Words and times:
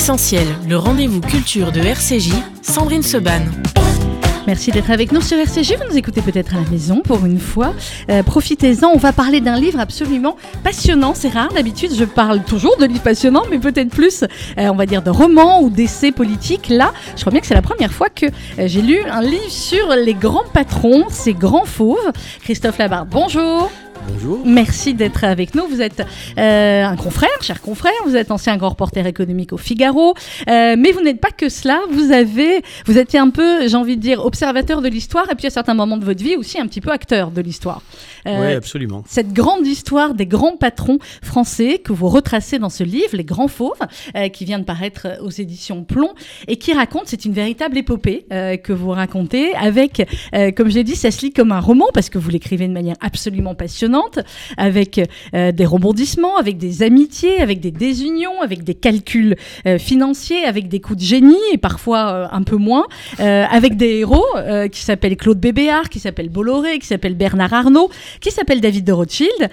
L'essentiel, 0.00 0.46
le 0.66 0.78
rendez-vous 0.78 1.20
culture 1.20 1.72
de 1.72 1.80
RCJ, 1.80 2.32
Sandrine 2.62 3.02
Seban. 3.02 3.42
Merci 4.46 4.70
d'être 4.70 4.90
avec 4.90 5.12
nous 5.12 5.20
sur 5.20 5.36
RCJ. 5.36 5.74
Vous 5.74 5.90
nous 5.90 5.98
écoutez 5.98 6.22
peut-être 6.22 6.54
à 6.54 6.60
la 6.62 6.70
maison 6.70 7.02
pour 7.02 7.26
une 7.26 7.38
fois. 7.38 7.74
Euh, 8.08 8.22
profitez-en. 8.22 8.88
On 8.88 8.96
va 8.96 9.12
parler 9.12 9.42
d'un 9.42 9.60
livre 9.60 9.78
absolument 9.78 10.36
passionnant. 10.64 11.12
C'est 11.14 11.28
rare. 11.28 11.52
D'habitude, 11.52 11.90
je 11.94 12.06
parle 12.06 12.42
toujours 12.44 12.78
de 12.78 12.86
livres 12.86 13.02
passionnants, 13.02 13.44
mais 13.50 13.58
peut-être 13.58 13.90
plus, 13.90 14.22
euh, 14.22 14.68
on 14.70 14.74
va 14.74 14.86
dire, 14.86 15.02
de 15.02 15.10
romans 15.10 15.60
ou 15.60 15.68
d'essais 15.68 16.12
politiques. 16.12 16.70
Là, 16.70 16.94
je 17.14 17.20
crois 17.20 17.32
bien 17.32 17.42
que 17.42 17.46
c'est 17.46 17.52
la 17.52 17.60
première 17.60 17.92
fois 17.92 18.08
que 18.08 18.24
euh, 18.24 18.68
j'ai 18.68 18.80
lu 18.80 19.00
un 19.02 19.20
livre 19.20 19.50
sur 19.50 19.90
les 19.90 20.14
grands 20.14 20.48
patrons, 20.54 21.08
ces 21.10 21.34
grands 21.34 21.66
fauves. 21.66 22.10
Christophe 22.42 22.78
Labarde, 22.78 23.10
bonjour. 23.10 23.70
Bonjour. 24.08 24.40
Merci 24.44 24.94
d'être 24.94 25.24
avec 25.24 25.54
nous. 25.54 25.66
Vous 25.66 25.82
êtes 25.82 26.02
euh, 26.38 26.84
un 26.84 26.96
confrère, 26.96 27.28
cher 27.40 27.60
confrère. 27.60 27.92
Vous 28.06 28.16
êtes 28.16 28.30
ancien 28.30 28.56
grand 28.56 28.70
reporter 28.70 29.06
économique 29.06 29.52
au 29.52 29.56
Figaro. 29.56 30.14
Euh, 30.48 30.76
mais 30.78 30.92
vous 30.92 31.02
n'êtes 31.02 31.20
pas 31.20 31.30
que 31.30 31.48
cela. 31.48 31.80
Vous 31.90 32.12
avez, 32.12 32.62
vous 32.86 32.98
étiez 32.98 33.18
un 33.18 33.30
peu, 33.30 33.68
j'ai 33.68 33.76
envie 33.76 33.96
de 33.96 34.02
dire, 34.02 34.24
observateur 34.24 34.80
de 34.80 34.88
l'histoire 34.88 35.30
et 35.30 35.34
puis 35.34 35.46
à 35.46 35.50
certains 35.50 35.74
moments 35.74 35.96
de 35.96 36.04
votre 36.04 36.22
vie 36.22 36.36
aussi 36.36 36.58
un 36.58 36.66
petit 36.66 36.80
peu 36.80 36.90
acteur 36.90 37.30
de 37.30 37.40
l'histoire. 37.40 37.82
Euh, 38.26 38.46
oui, 38.48 38.54
absolument. 38.54 39.02
Cette 39.06 39.32
grande 39.32 39.66
histoire 39.66 40.14
des 40.14 40.26
grands 40.26 40.56
patrons 40.56 40.98
français 41.22 41.78
que 41.78 41.92
vous 41.92 42.08
retracez 42.08 42.58
dans 42.58 42.70
ce 42.70 42.84
livre, 42.84 43.14
Les 43.16 43.24
Grands 43.24 43.48
Fauves, 43.48 43.80
qui 44.32 44.44
vient 44.44 44.58
de 44.58 44.64
paraître 44.64 45.18
aux 45.22 45.30
éditions 45.30 45.84
Plomb 45.84 46.12
et 46.48 46.56
qui 46.56 46.72
raconte, 46.72 47.04
c'est 47.06 47.24
une 47.24 47.32
véritable 47.32 47.78
épopée 47.78 48.26
que 48.30 48.72
vous 48.72 48.90
racontez 48.90 49.54
avec, 49.54 50.06
comme 50.56 50.70
j'ai 50.70 50.84
dit, 50.84 50.96
ça 50.96 51.10
se 51.10 51.22
lit 51.22 51.32
comme 51.32 51.52
un 51.52 51.60
roman 51.60 51.86
parce 51.94 52.10
que 52.10 52.18
vous 52.18 52.30
l'écrivez 52.30 52.68
de 52.68 52.72
manière 52.72 52.96
absolument 53.00 53.54
passionnante, 53.54 53.89
avec 54.56 55.00
euh, 55.34 55.52
des 55.52 55.66
rebondissements, 55.66 56.36
avec 56.36 56.58
des 56.58 56.82
amitiés, 56.82 57.40
avec 57.40 57.60
des 57.60 57.70
désunions, 57.70 58.40
avec 58.42 58.64
des 58.64 58.74
calculs 58.74 59.36
euh, 59.66 59.78
financiers, 59.78 60.44
avec 60.44 60.68
des 60.68 60.80
coups 60.80 60.98
de 61.00 61.04
génie 61.04 61.36
et 61.52 61.58
parfois 61.58 62.12
euh, 62.12 62.26
un 62.30 62.42
peu 62.42 62.56
moins, 62.56 62.86
avec 63.18 63.76
des 63.76 63.98
héros 63.98 64.24
qui 64.72 64.80
s'appellent 64.80 65.16
Claude 65.16 65.38
Bébéard, 65.38 65.88
qui 65.88 65.98
s'appellent 65.98 66.28
Bolloré, 66.28 66.78
qui 66.78 66.86
s'appellent 66.86 67.14
Bernard 67.14 67.52
Arnault, 67.52 67.90
qui 68.20 68.30
s'appelle 68.30 68.60
David 68.60 68.84
de 68.84 68.92
Rothschild, 68.92 69.50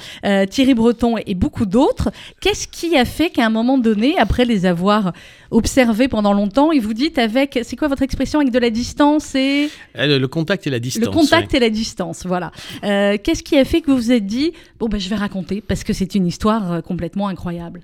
Thierry 0.49 0.73
Breton 0.73 1.15
et 1.25 1.35
beaucoup 1.35 1.65
d'autres. 1.65 2.11
Qu'est-ce 2.41 2.67
qui 2.67 2.97
a 2.97 3.05
fait 3.05 3.29
qu'à 3.29 3.45
un 3.45 3.49
moment 3.49 3.77
donné, 3.77 4.17
après 4.17 4.45
les 4.45 4.65
avoir 4.65 5.13
observés 5.51 6.07
pendant 6.07 6.33
longtemps, 6.33 6.71
et 6.71 6.79
vous 6.79 6.93
dites 6.93 7.17
avec, 7.17 7.59
c'est 7.63 7.75
quoi 7.75 7.87
votre 7.87 8.03
expression, 8.03 8.39
avec 8.39 8.51
de 8.51 8.59
la 8.59 8.69
distance 8.69 9.35
et 9.35 9.69
Le 9.95 10.25
contact 10.27 10.67
et 10.67 10.69
la 10.69 10.79
distance. 10.79 11.05
le 11.05 11.11
contact 11.11 11.51
ouais. 11.53 11.57
et 11.57 11.61
la 11.61 11.69
distance, 11.69 12.25
voilà. 12.25 12.51
Qu'est-ce 12.81 13.43
qui 13.43 13.57
a 13.57 13.65
fait 13.65 13.81
que 13.81 13.91
vous 13.91 13.97
vous 13.97 14.11
êtes 14.11 14.25
bon 14.79 14.87
ben 14.89 14.99
je 14.99 15.09
vais 15.09 15.15
raconter 15.15 15.61
parce 15.61 15.83
que 15.83 15.93
c'est 15.93 16.15
une 16.15 16.27
histoire 16.27 16.71
euh, 16.71 16.81
complètement 16.81 17.27
incroyable. 17.27 17.81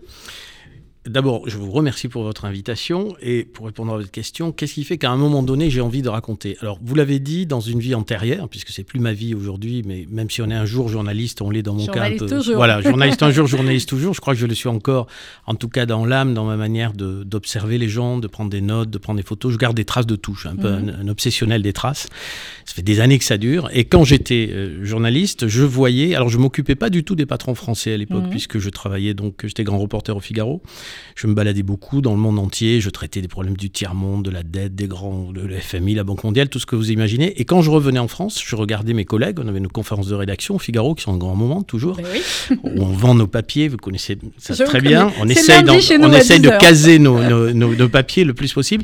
D'abord, 1.05 1.49
je 1.49 1.57
vous 1.57 1.69
remercie 1.69 2.07
pour 2.07 2.23
votre 2.23 2.45
invitation 2.45 3.13
et 3.21 3.43
pour 3.43 3.65
répondre 3.65 3.93
à 3.93 3.97
votre 3.97 4.09
question, 4.09 4.53
qu'est-ce 4.53 4.75
qui 4.75 4.85
fait 4.85 4.97
qu'à 4.97 5.11
un 5.11 5.17
moment 5.17 5.43
donné, 5.43 5.69
j'ai 5.69 5.81
envie 5.81 6.01
de 6.01 6.07
raconter? 6.07 6.55
Alors, 6.61 6.79
vous 6.81 6.95
l'avez 6.95 7.19
dit 7.19 7.45
dans 7.45 7.59
une 7.59 7.79
vie 7.81 7.93
antérieure, 7.93 8.47
puisque 8.47 8.69
c'est 8.69 8.85
plus 8.85 9.01
ma 9.01 9.11
vie 9.11 9.35
aujourd'hui, 9.35 9.83
mais 9.85 10.07
même 10.09 10.29
si 10.29 10.41
on 10.41 10.49
est 10.49 10.53
un 10.55 10.63
jour 10.65 10.87
journaliste, 10.87 11.41
on 11.41 11.49
l'est 11.49 11.61
dans 11.61 11.73
mon 11.73 11.85
Journaliste 11.85 12.29
cas. 12.29 12.37
toujours. 12.37 12.55
Voilà, 12.55 12.79
journaliste 12.89 13.21
un 13.21 13.31
jour, 13.31 13.47
journaliste 13.47 13.89
toujours. 13.89 14.13
Je 14.13 14.21
crois 14.21 14.33
que 14.33 14.39
je 14.39 14.45
le 14.45 14.55
suis 14.55 14.69
encore, 14.69 15.07
en 15.45 15.55
tout 15.55 15.67
cas 15.67 15.85
dans 15.85 16.05
l'âme, 16.05 16.33
dans 16.33 16.45
ma 16.45 16.55
manière 16.55 16.93
d'observer 16.93 17.77
les 17.77 17.89
gens, 17.89 18.17
de 18.19 18.27
prendre 18.27 18.49
des 18.49 18.61
notes, 18.61 18.89
de 18.89 18.97
prendre 18.97 19.17
des 19.17 19.25
photos. 19.25 19.51
Je 19.51 19.57
garde 19.57 19.75
des 19.75 19.83
traces 19.85 20.07
de 20.07 20.15
tout. 20.15 20.35
Je 20.35 20.39
suis 20.41 20.49
un 20.49 20.55
peu 20.55 20.71
Mhm. 20.71 20.89
un, 21.01 21.05
un 21.05 21.07
obsessionnel 21.09 21.61
des 21.63 21.73
traces. 21.73 22.07
Ça 22.63 22.73
fait 22.75 22.81
des 22.81 23.01
années 23.01 23.19
que 23.19 23.25
ça 23.25 23.37
dure. 23.37 23.69
Et 23.73 23.83
quand 23.83 24.05
j'étais 24.05 24.47
euh, 24.53 24.85
journaliste, 24.85 25.49
je 25.49 25.63
voyais. 25.63 26.15
Alors, 26.15 26.29
je 26.29 26.37
m'occupais 26.37 26.75
pas 26.75 26.89
du 26.89 27.03
tout 27.03 27.15
des 27.15 27.25
patrons 27.25 27.55
français 27.55 27.91
à 27.93 27.97
l'époque, 27.97 28.23
Mhm. 28.23 28.29
puisque 28.29 28.57
je 28.59 28.69
travaillais 28.69 29.13
donc, 29.13 29.45
j'étais 29.45 29.65
grand 29.65 29.79
reporter 29.79 30.15
au 30.15 30.21
Figaro. 30.21 30.61
Je 31.15 31.27
me 31.27 31.33
baladais 31.33 31.63
beaucoup 31.63 32.01
dans 32.01 32.11
le 32.11 32.19
monde 32.19 32.39
entier. 32.39 32.81
Je 32.81 32.89
traitais 32.89 33.21
des 33.21 33.27
problèmes 33.27 33.57
du 33.57 33.69
tiers-monde, 33.69 34.23
de 34.23 34.29
la 34.31 34.43
dette, 34.43 34.75
des 34.75 34.87
grands, 34.87 35.31
de 35.31 35.41
la 35.45 35.59
FMI, 35.59 35.93
la 35.95 36.03
Banque 36.03 36.23
mondiale, 36.23 36.49
tout 36.49 36.59
ce 36.59 36.65
que 36.65 36.75
vous 36.75 36.91
imaginez. 36.91 37.39
Et 37.39 37.45
quand 37.45 37.61
je 37.61 37.69
revenais 37.71 37.99
en 37.99 38.07
France, 38.07 38.41
je 38.45 38.55
regardais 38.55 38.93
mes 38.93 39.05
collègues. 39.05 39.39
On 39.39 39.47
avait 39.47 39.59
nos 39.59 39.69
conférences 39.69 40.07
de 40.07 40.15
rédaction 40.15 40.55
au 40.55 40.59
Figaro, 40.59 40.95
qui 40.95 41.03
sont 41.03 41.13
un 41.13 41.17
grand 41.17 41.35
moment, 41.35 41.63
toujours. 41.63 41.99
Oui. 41.99 42.57
où 42.63 42.81
on 42.81 42.87
vend 42.93 43.15
nos 43.15 43.27
papiers. 43.27 43.67
Vous 43.67 43.77
connaissez 43.77 44.17
ça 44.37 44.53
Je 44.53 44.63
très 44.63 44.81
bien. 44.81 45.11
On 45.19 45.27
essaye, 45.29 45.63
on 45.67 46.11
essaye 46.13 46.39
de 46.39 46.43
10 46.43 46.49
heures. 46.49 46.57
caser 46.59 46.99
nos, 46.99 47.21
nos- 47.21 47.53
nos- 47.53 47.75
nos 47.75 47.89
papiers 47.89 48.23
le 48.23 48.33
plus 48.33 48.53
possible. 48.53 48.83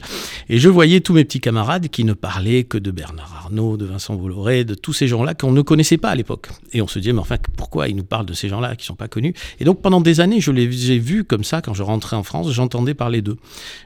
Et 0.49 0.57
je 0.57 0.69
voyais 0.69 0.99
tous 1.01 1.13
mes 1.13 1.23
petits 1.25 1.39
camarades 1.39 1.87
qui 1.89 2.03
ne 2.03 2.13
parlaient 2.13 2.63
que 2.63 2.77
de 2.77 2.91
Bernard 2.91 3.33
Arnault, 3.43 3.77
de 3.77 3.85
Vincent 3.85 4.15
Bolloré, 4.15 4.63
de 4.63 4.73
tous 4.75 4.93
ces 4.93 5.07
gens-là 5.07 5.33
qu'on 5.33 5.51
ne 5.51 5.61
connaissait 5.61 5.97
pas 5.97 6.09
à 6.09 6.15
l'époque. 6.15 6.47
Et 6.73 6.81
on 6.81 6.87
se 6.87 6.99
disait, 6.99 7.13
mais 7.13 7.19
enfin, 7.19 7.37
pourquoi 7.57 7.87
ils 7.87 7.95
nous 7.95 8.03
parlent 8.03 8.25
de 8.25 8.33
ces 8.33 8.49
gens-là 8.49 8.75
qui 8.75 8.85
sont 8.85 8.95
pas 8.95 9.07
connus? 9.07 9.33
Et 9.59 9.65
donc 9.65 9.81
pendant 9.81 10.01
des 10.01 10.19
années, 10.21 10.41
je 10.41 10.51
les 10.51 10.91
ai 10.91 10.99
vus 10.99 11.23
comme 11.23 11.43
ça 11.43 11.61
quand 11.61 11.73
je 11.73 11.83
rentrais 11.83 11.98
en 11.99 12.23
France, 12.23 12.51
j'entendais 12.51 12.93
parler 12.93 13.21
d'eux. 13.21 13.37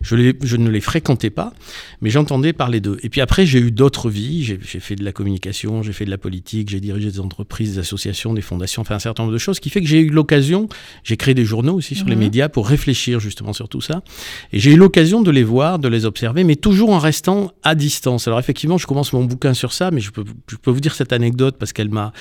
Je, 0.02 0.16
les- 0.16 0.36
je 0.44 0.58
ne 0.58 0.70
les 0.70 0.82
fréquentais 0.82 1.30
pas, 1.30 1.54
mais 2.02 2.10
j'entendais 2.10 2.54
parler 2.54 2.80
d'eux. 2.80 2.98
Et 3.04 3.10
puis 3.10 3.22
après, 3.22 3.46
j'ai 3.46 3.60
eu 3.60 3.72
d'autres 3.72 4.10
vies. 4.10 4.44
J'ai 4.44 4.60
j'ai 4.62 4.80
fait 4.80 4.96
de 4.96 5.04
la 5.04 5.12
communication, 5.12 5.84
j'ai 5.84 5.94
fait 5.94 6.06
de 6.06 6.10
la 6.10 6.18
politique, 6.18 6.70
j'ai 6.70 6.80
dirigé 6.80 7.12
des 7.12 7.20
entreprises, 7.20 7.74
des 7.74 7.80
associations, 7.80 8.34
des 8.34 8.42
fondations, 8.42 8.82
enfin 8.82 8.96
un 8.96 9.00
certain 9.00 9.24
nombre 9.24 9.34
de 9.34 9.38
choses, 9.40 9.60
qui 9.60 9.70
fait 9.70 9.82
que 9.82 9.88
j'ai 9.88 10.00
eu 10.00 10.10
l'occasion, 10.10 10.68
j'ai 11.04 11.18
créé 11.18 11.34
des 11.34 11.46
journaux 11.46 11.74
aussi 11.76 11.96
sur 11.96 12.08
les 12.08 12.16
Mhm. 12.16 12.22
médias 12.22 12.50
pour 12.50 12.68
réfléchir 12.68 13.20
justement 13.20 13.54
sur 13.54 13.68
tout 13.70 13.82
ça. 13.82 14.04
Et 14.52 14.60
j'ai 14.60 14.72
eu 14.74 14.78
l'occasion 14.78 15.22
de 15.22 15.32
les 15.32 15.44
voir, 15.44 15.80
de 15.80 15.88
les 15.88 16.06
observer, 16.06 16.44
mais 16.44 16.56
toujours 16.56 16.92
en 16.92 17.00
restant 17.00 17.52
à 17.64 17.76
distance. 17.76 18.28
Alors 18.28 18.40
effectivement, 18.40 18.78
je 18.78 18.88
commence 18.88 19.14
mon 19.14 19.24
bouquin 19.24 19.54
sur 19.54 19.74
ça, 19.74 19.92
mais 19.92 20.00
je 20.02 20.12
peux, 20.12 20.24
je 20.50 20.56
peux 20.58 20.72
vous 20.72 20.80
dire 20.82 20.96
cette 20.96 21.14
anecdote 21.14 21.56
parce 21.60 21.74
qu'elle 21.74 21.90
m'a 21.90 22.14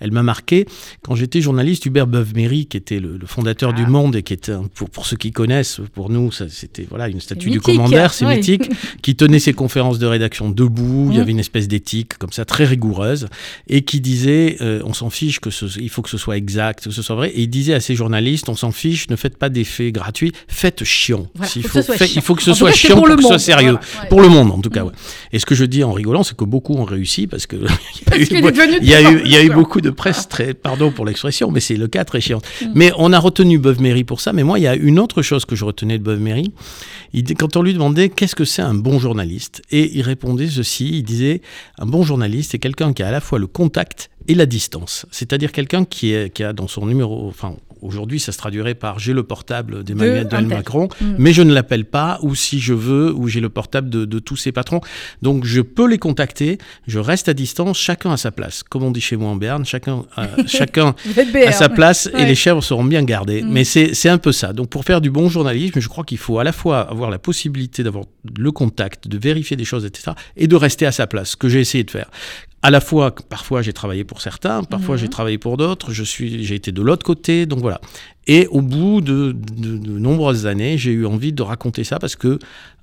elle 0.00 0.12
m'a 0.12 0.22
marqué. 0.22 0.66
Quand 1.02 1.14
j'étais 1.14 1.40
journaliste, 1.40 1.86
Hubert 1.86 2.06
Beuve-Méry, 2.06 2.66
qui 2.66 2.76
était 2.76 3.00
le, 3.00 3.16
le 3.16 3.26
fondateur 3.26 3.72
du 3.72 3.82
Ah. 3.86 3.90
Monde 3.90 4.16
et 4.16 4.22
qui 4.22 4.32
était, 4.32 4.52
pour, 4.74 4.90
pour 4.90 5.06
ceux 5.06 5.16
qui 5.16 5.30
connaissent, 5.32 5.80
pour 5.94 6.10
nous, 6.10 6.30
c'était 6.32 6.86
voilà 6.88 7.08
une 7.08 7.20
statue 7.20 7.50
du 7.50 7.60
commandeur, 7.60 8.12
c'est 8.12 8.26
oui. 8.26 8.36
mythique, 8.36 8.70
qui 9.02 9.16
tenait 9.16 9.38
ses 9.38 9.52
conférences 9.52 9.98
de 9.98 10.06
rédaction 10.06 10.50
debout. 10.50 11.06
Il 11.10 11.14
y 11.14 11.16
Mhm. 11.16 11.22
avait 11.22 11.32
une 11.32 11.38
espèce 11.40 11.68
d'éthique 11.68 12.16
comme 12.18 12.32
ça 12.32 12.44
très 12.44 12.64
rigoureuse 12.64 13.26
et 13.68 13.82
qui 13.82 14.00
disait 14.00 14.56
euh, 14.60 14.80
on 14.84 14.92
s'en 14.94 15.10
fiche 15.10 15.40
que 15.40 15.50
ce, 15.50 15.66
il 15.80 15.88
faut 15.90 16.02
que 16.02 16.10
ce 16.10 16.18
soit 16.18 16.36
exact, 16.36 16.84
que 16.84 16.90
ce 16.90 17.02
soit 17.02 17.16
vrai. 17.16 17.30
Et 17.30 17.42
il 17.42 17.48
disait 17.48 17.74
à 17.74 17.80
ses 17.80 17.94
journalistes 17.94 18.48
on 18.48 18.54
s'en 18.56 18.70
fiche, 18.72 19.08
ne 19.10 19.16
faites 19.16 19.36
pas 19.36 19.48
d'effets 19.48 19.90
gratuits, 19.92 20.32
faites 20.48 20.84
chiant. 20.84 21.26
Voilà, 21.34 21.50
S'il 21.50 21.62
faut 21.62 21.68
que 21.68 21.72
faut, 21.72 21.80
ce 21.80 21.86
soit 21.86 21.96
fait- 21.96 22.06
chiant. 22.06 22.20
il 22.20 22.22
faut 22.22 22.34
que 22.34 22.42
ce 22.42 22.50
En 22.50 22.54
soit 22.54 22.70
cas, 22.70 22.76
chiant 22.76 22.94
pour 22.94 23.04
pour, 23.04 23.08
le 23.08 23.16
que 23.16 23.22
ce 23.22 23.28
soit 23.28 23.38
sérieux. 23.38 23.78
Voilà, 23.80 24.02
ouais. 24.02 24.08
Pour 24.08 24.20
le 24.20 24.28
monde, 24.28 24.50
en 24.52 24.60
tout 24.60 24.70
cas. 24.70 24.84
Mm. 24.84 24.86
ouais. 24.88 24.92
Et 25.32 25.38
ce 25.38 25.46
que 25.46 25.54
je 25.54 25.64
dis 25.64 25.82
en 25.84 25.92
rigolant, 25.92 26.22
c'est 26.22 26.36
que 26.36 26.44
beaucoup 26.44 26.74
ont 26.74 26.84
réussi 26.84 27.26
parce 27.26 27.46
que 27.46 27.56
il 28.16 28.86
y 28.88 28.94
a 28.94 29.12
eu, 29.12 29.22
il 29.24 29.30
y 29.30 29.36
a 29.36 29.42
eu 29.44 29.50
beaucoup 29.50 29.80
de 29.80 29.87
presse 29.90 30.28
très, 30.28 30.54
pardon 30.54 30.90
pour 30.90 31.04
l'expression, 31.06 31.50
mais 31.50 31.60
c'est 31.60 31.76
le 31.76 31.88
cas 31.88 32.04
très 32.04 32.20
chiant. 32.20 32.40
Mm. 32.62 32.66
Mais 32.74 32.92
on 32.98 33.12
a 33.12 33.18
retenu 33.18 33.58
Beuve-Méry 33.58 34.04
pour 34.04 34.20
ça. 34.20 34.32
Mais 34.32 34.42
moi, 34.44 34.58
il 34.58 34.62
y 34.62 34.66
a 34.68 34.74
une 34.74 34.98
autre 34.98 35.22
chose 35.22 35.44
que 35.44 35.56
je 35.56 35.64
retenais 35.64 35.98
de 35.98 36.02
Beuve-Méry. 36.04 36.52
Il 37.12 37.22
dit- 37.24 37.34
Quand 37.34 37.56
on 37.56 37.62
lui 37.62 37.72
demandait 37.72 38.08
qu'est-ce 38.08 38.34
que 38.34 38.44
c'est 38.44 38.62
un 38.62 38.74
bon 38.74 38.98
journaliste, 38.98 39.62
et 39.70 39.90
il 39.96 40.02
répondait 40.02 40.48
ceci, 40.48 40.88
il 40.98 41.02
disait 41.02 41.40
un 41.78 41.86
bon 41.86 42.02
journaliste, 42.02 42.50
c'est 42.52 42.58
quelqu'un 42.58 42.92
qui 42.92 43.02
a 43.02 43.08
à 43.08 43.10
la 43.12 43.20
fois 43.20 43.38
le 43.38 43.46
contact 43.46 44.10
et 44.28 44.34
la 44.34 44.46
distance. 44.46 45.06
C'est-à-dire 45.10 45.52
quelqu'un 45.52 45.84
qui, 45.84 46.12
est- 46.12 46.30
qui 46.32 46.44
a 46.44 46.52
dans 46.52 46.68
son 46.68 46.86
numéro, 46.86 47.26
enfin 47.28 47.56
aujourd'hui 47.80 48.18
ça 48.18 48.32
se 48.32 48.38
traduirait 48.38 48.74
par 48.74 48.98
j'ai 48.98 49.12
le 49.12 49.22
portable 49.22 49.84
d'Emmanuel 49.84 50.26
De. 50.26 50.36
Macron, 50.40 50.88
Mm. 51.00 51.14
mais 51.18 51.32
je 51.32 51.42
ne 51.42 51.52
l'appelle 51.54 51.84
pas, 51.84 52.18
ou 52.22 52.34
si 52.34 52.58
je 52.58 52.74
veux, 52.74 53.12
ou 53.14 53.28
j'ai 53.28 53.38
le 53.40 53.48
portable 53.50 53.88
de, 53.88 54.04
de 54.04 54.18
tous 54.18 54.36
ses 54.36 54.50
patrons. 54.52 54.80
Donc 55.22 55.44
je 55.44 55.60
peux 55.60 55.86
les 55.88 55.98
contacter, 55.98 56.58
je 56.88 56.98
reste 56.98 57.28
à 57.28 57.34
distance, 57.34 57.78
chacun 57.78 58.10
à 58.10 58.16
sa 58.16 58.30
place. 58.32 58.62
Comme 58.64 58.82
on 58.82 58.90
dit 58.90 59.00
chez 59.00 59.16
moi 59.16 59.30
en 59.30 59.36
Berne, 59.36 59.64
chacun, 59.64 60.04
a- 60.16 60.28
chacun 60.46 60.94
à 61.46 61.52
sa 61.52 61.68
place 61.68 62.10
Ouais. 62.12 62.22
et 62.22 62.26
les 62.26 62.34
chèvres 62.34 62.62
seront 62.62 62.84
bien 62.84 63.02
gardées. 63.04 63.42
Mm. 63.42 63.50
Mais 63.52 63.64
c'est 63.64 63.94
c'est 63.94 64.08
un 64.08 64.18
peu 64.18 64.32
ça. 64.32 64.52
Donc 64.52 64.68
pour 64.70 64.84
faire 64.84 65.00
du 65.00 65.10
bon 65.10 65.28
journalisme, 65.28 65.78
je 65.80 65.88
crois 65.88 66.04
qu'il 66.04 66.18
faut 66.18 66.38
à 66.40 66.44
la 66.44 66.52
fois 66.52 66.80
avoir 66.80 67.10
la 67.10 67.18
possibilité 67.18 67.82
d'avoir 67.84 68.04
le 68.38 68.50
contact, 68.52 69.06
de 69.08 69.18
vérifier 69.18 69.56
des 69.56 69.64
choses, 69.64 69.84
etc., 69.84 70.12
et 70.36 70.48
de 70.48 70.56
rester 70.56 70.84
à 70.86 70.92
sa 70.92 71.06
place, 71.06 71.30
ce 71.30 71.36
que 71.36 71.48
j'ai 71.48 71.60
essayé 71.60 71.84
de 71.84 71.90
faire. 71.90 72.10
À 72.62 72.70
la 72.70 72.80
fois, 72.80 73.14
parfois 73.14 73.62
j'ai 73.62 73.72
travaillé 73.72 74.02
pour 74.02 74.20
certains, 74.20 74.64
parfois 74.64 74.96
Mhm. 74.96 75.00
j'ai 75.02 75.08
travaillé 75.08 75.38
pour 75.38 75.56
d'autres, 75.56 75.92
je 75.92 76.02
suis, 76.02 76.42
j'ai 76.44 76.56
été 76.56 76.72
de 76.72 76.82
l'autre 76.82 77.04
côté, 77.06 77.46
donc 77.46 77.60
voilà. 77.60 77.80
Et 78.26 78.48
au 78.48 78.60
bout 78.62 79.00
de, 79.00 79.32
de- 79.32 79.78
de 79.78 79.98
nombreuses 79.98 80.46
années, 80.46 80.76
j'ai 80.76 80.90
eu 80.90 81.06
envie 81.06 81.32
de 81.32 81.42
raconter 81.42 81.84
ça 81.84 81.98
parce 82.00 82.16
que, 82.16 82.38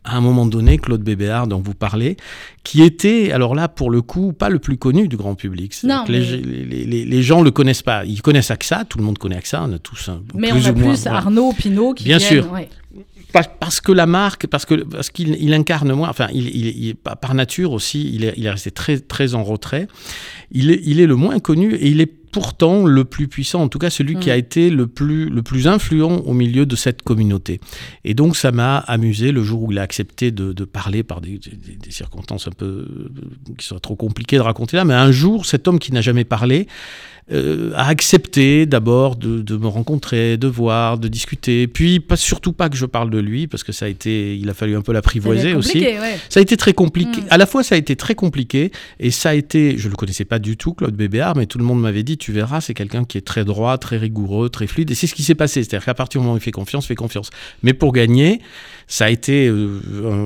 à 0.06 0.16
un 0.16 0.22
moment 0.22 0.46
donné, 0.46 0.78
Claude 0.78 1.02
Bébéard, 1.04 1.48
dont 1.48 1.60
vous 1.60 1.74
parlez, 1.74 2.16
qui 2.64 2.84
était, 2.84 3.32
alors 3.34 3.54
là, 3.54 3.68
pour 3.68 3.92
le 3.92 4.02
coup, 4.02 4.32
pas 4.34 4.50
le 4.50 4.60
plus 4.60 4.78
connu 4.78 5.08
du 5.10 5.18
grand 5.18 5.36
public. 5.36 5.76
Non, 5.84 6.06
mais- 6.08 6.20
les, 6.20 6.38
les, 6.38 6.86
les, 6.86 7.06
les 7.06 7.22
gens 7.22 7.42
le 7.42 7.52
connaissent 7.52 7.82
pas. 7.84 8.06
Ils 8.06 8.22
connaissent 8.22 8.52
AXA, 8.52 8.86
tout 8.86 8.98
le 8.98 9.04
monde 9.04 9.18
connaît 9.18 9.36
AXA, 9.36 9.64
on 9.68 9.74
a 9.74 9.80
tous 9.80 10.08
un 10.10 10.22
Mais 10.36 10.52
plus 10.52 10.62
on 10.62 10.70
a 10.70 10.72
ou 10.72 10.76
moins. 10.78 10.94
plus 10.94 11.04
voilà. 11.04 11.18
Arnaud, 11.18 11.52
Pinot 11.52 11.94
qui 11.96 12.06
Bien 12.06 12.18
viennent, 12.18 12.44
sûr. 12.44 12.52
ouais. 12.52 12.70
Parce- 13.60 13.82
que 13.82 13.92
la 13.92 14.06
marque, 14.06 14.48
parce 14.48 14.66
que 14.66 14.76
parce 14.76 15.10
qu'il 15.10 15.36
il 15.40 15.54
incarne 15.54 15.92
moins, 15.94 16.10
enfin, 16.10 16.28
il, 16.34 16.48
il, 16.56 16.68
il- 16.88 16.96
par 16.96 17.34
nature 17.34 17.72
aussi, 17.74 18.10
il 18.14 18.24
est, 18.24 18.34
il 18.38 18.46
est 18.46 18.50
resté 18.52 18.72
très 18.72 19.00
très 19.00 19.36
en 19.36 19.44
retrait. 19.44 19.88
Il 20.52 20.72
est, 20.72 20.82
il 20.86 21.00
est 21.02 21.06
le 21.08 21.16
moins 21.16 21.40
connu 21.40 21.74
et 21.76 21.88
il 21.90 22.00
est 22.02 22.12
pourtant 22.36 22.86
le 22.86 23.06
plus 23.06 23.30
puissant, 23.30 23.62
en 23.62 23.70
tout 23.70 23.80
cas 23.80 23.90
celui 23.90 24.16
qui 24.20 24.28
Mm. 24.28 24.32
a 24.34 24.36
été 24.36 24.70
le 24.70 24.88
plus, 24.88 25.30
le 25.30 25.42
plus 25.42 25.68
influent 25.70 26.18
au 26.26 26.34
milieu 26.34 26.66
de 26.66 26.76
cette 26.76 27.02
communauté. 27.02 27.62
Et 28.04 28.14
donc 28.14 28.36
ça 28.36 28.52
m'a 28.52 28.80
amusé 28.80 29.32
le 29.32 29.42
jour 29.42 29.64
où 29.64 29.72
il 29.72 29.80
a 29.80 29.84
accepté 29.84 30.32
de, 30.32 30.52
de 30.52 30.66
parler 30.66 31.02
par 31.04 31.22
des, 31.22 31.38
des- 31.40 31.78
des 31.82 31.92
circonstances 31.92 32.50
un 32.50 32.52
peu 32.52 32.66
euh, 32.66 33.10
qui 33.58 33.66
seraient 33.66 33.80
trop 33.80 33.96
compliquées 33.96 34.36
de 34.36 34.42
raconter 34.42 34.76
là, 34.76 34.84
mais 34.84 34.94
un 34.96 35.12
jour 35.14 35.46
cet 35.46 35.70
homme 35.70 35.80
qui 35.80 35.94
n'a 35.94 36.02
jamais 36.02 36.26
parlé 36.26 36.68
euh, 37.32 37.72
a 37.74 37.88
accepté 37.88 38.68
d'abord 38.68 39.16
de, 39.16 39.42
de 39.42 39.58
me 39.58 39.66
rencontrer, 39.66 40.38
de 40.38 40.46
voir, 40.48 41.00
de 41.00 41.08
discuter, 41.08 41.66
puis 41.66 42.00
pas, 42.00 42.18
surtout 42.18 42.54
pas 42.54 42.70
que 42.70 42.76
je 42.78 42.86
parle 42.86 43.10
de 43.10 43.18
lui, 43.18 43.48
parce 43.48 43.64
que 43.64 43.72
ça 43.72 43.86
a 43.86 43.88
été, 43.88 44.38
il 44.38 44.48
a 44.48 44.54
fallu 44.54 44.76
un 44.76 44.82
peu 44.82 44.94
l'apprivoiser 44.94 45.56
aussi. 45.56 45.80
ouais. 45.80 46.20
Ça 46.30 46.40
a 46.40 46.44
été 46.44 46.56
très 46.56 46.74
compliqué. 46.74 47.22
Mm. 47.22 47.28
À 47.32 47.38
la 47.40 47.48
fois, 47.48 47.64
ça 47.64 47.74
a 47.74 47.80
été 47.80 47.96
très 47.96 48.14
compliqué 48.14 48.72
et 49.00 49.10
ça 49.10 49.30
a 49.30 49.34
été, 49.34 49.76
je 49.80 49.90
le 49.90 49.96
connaissais 49.96 50.24
pas 50.26 50.38
du 50.38 50.56
tout, 50.56 50.74
Claude 50.76 50.94
Bébéard, 50.96 51.36
mais 51.36 51.48
tout 51.48 51.58
le 51.58 51.64
monde 51.64 51.82
m'avait 51.82 52.04
dit, 52.04 52.18
tu 52.26 52.32
verras, 52.32 52.60
c'est 52.60 52.74
quelqu'un 52.74 53.04
qui 53.04 53.20
est 53.20 53.22
très 53.22 53.46
droit, 53.46 53.78
très 53.78 53.98
rigoureux, 53.98 54.50
très 54.50 54.66
fluide. 54.66 54.90
Et 54.90 54.96
c'est 54.96 55.06
ce 55.06 55.14
qui 55.14 55.22
s'est 55.22 55.36
passé. 55.36 55.64
C'est-à-dire 55.64 55.86
qu'à 55.86 55.94
partir 55.94 56.20
du 56.20 56.24
moment 56.26 56.34
où 56.34 56.38
il 56.38 56.42
fait 56.42 56.50
confiance, 56.50 56.86
il 56.86 56.88
fait 56.88 56.96
confiance. 56.96 57.30
Mais 57.62 57.74
pour 57.74 57.94
gagner, 57.94 58.42
ça 58.88 59.06
a 59.06 59.10
été 59.10 59.48
euh, 59.48 59.80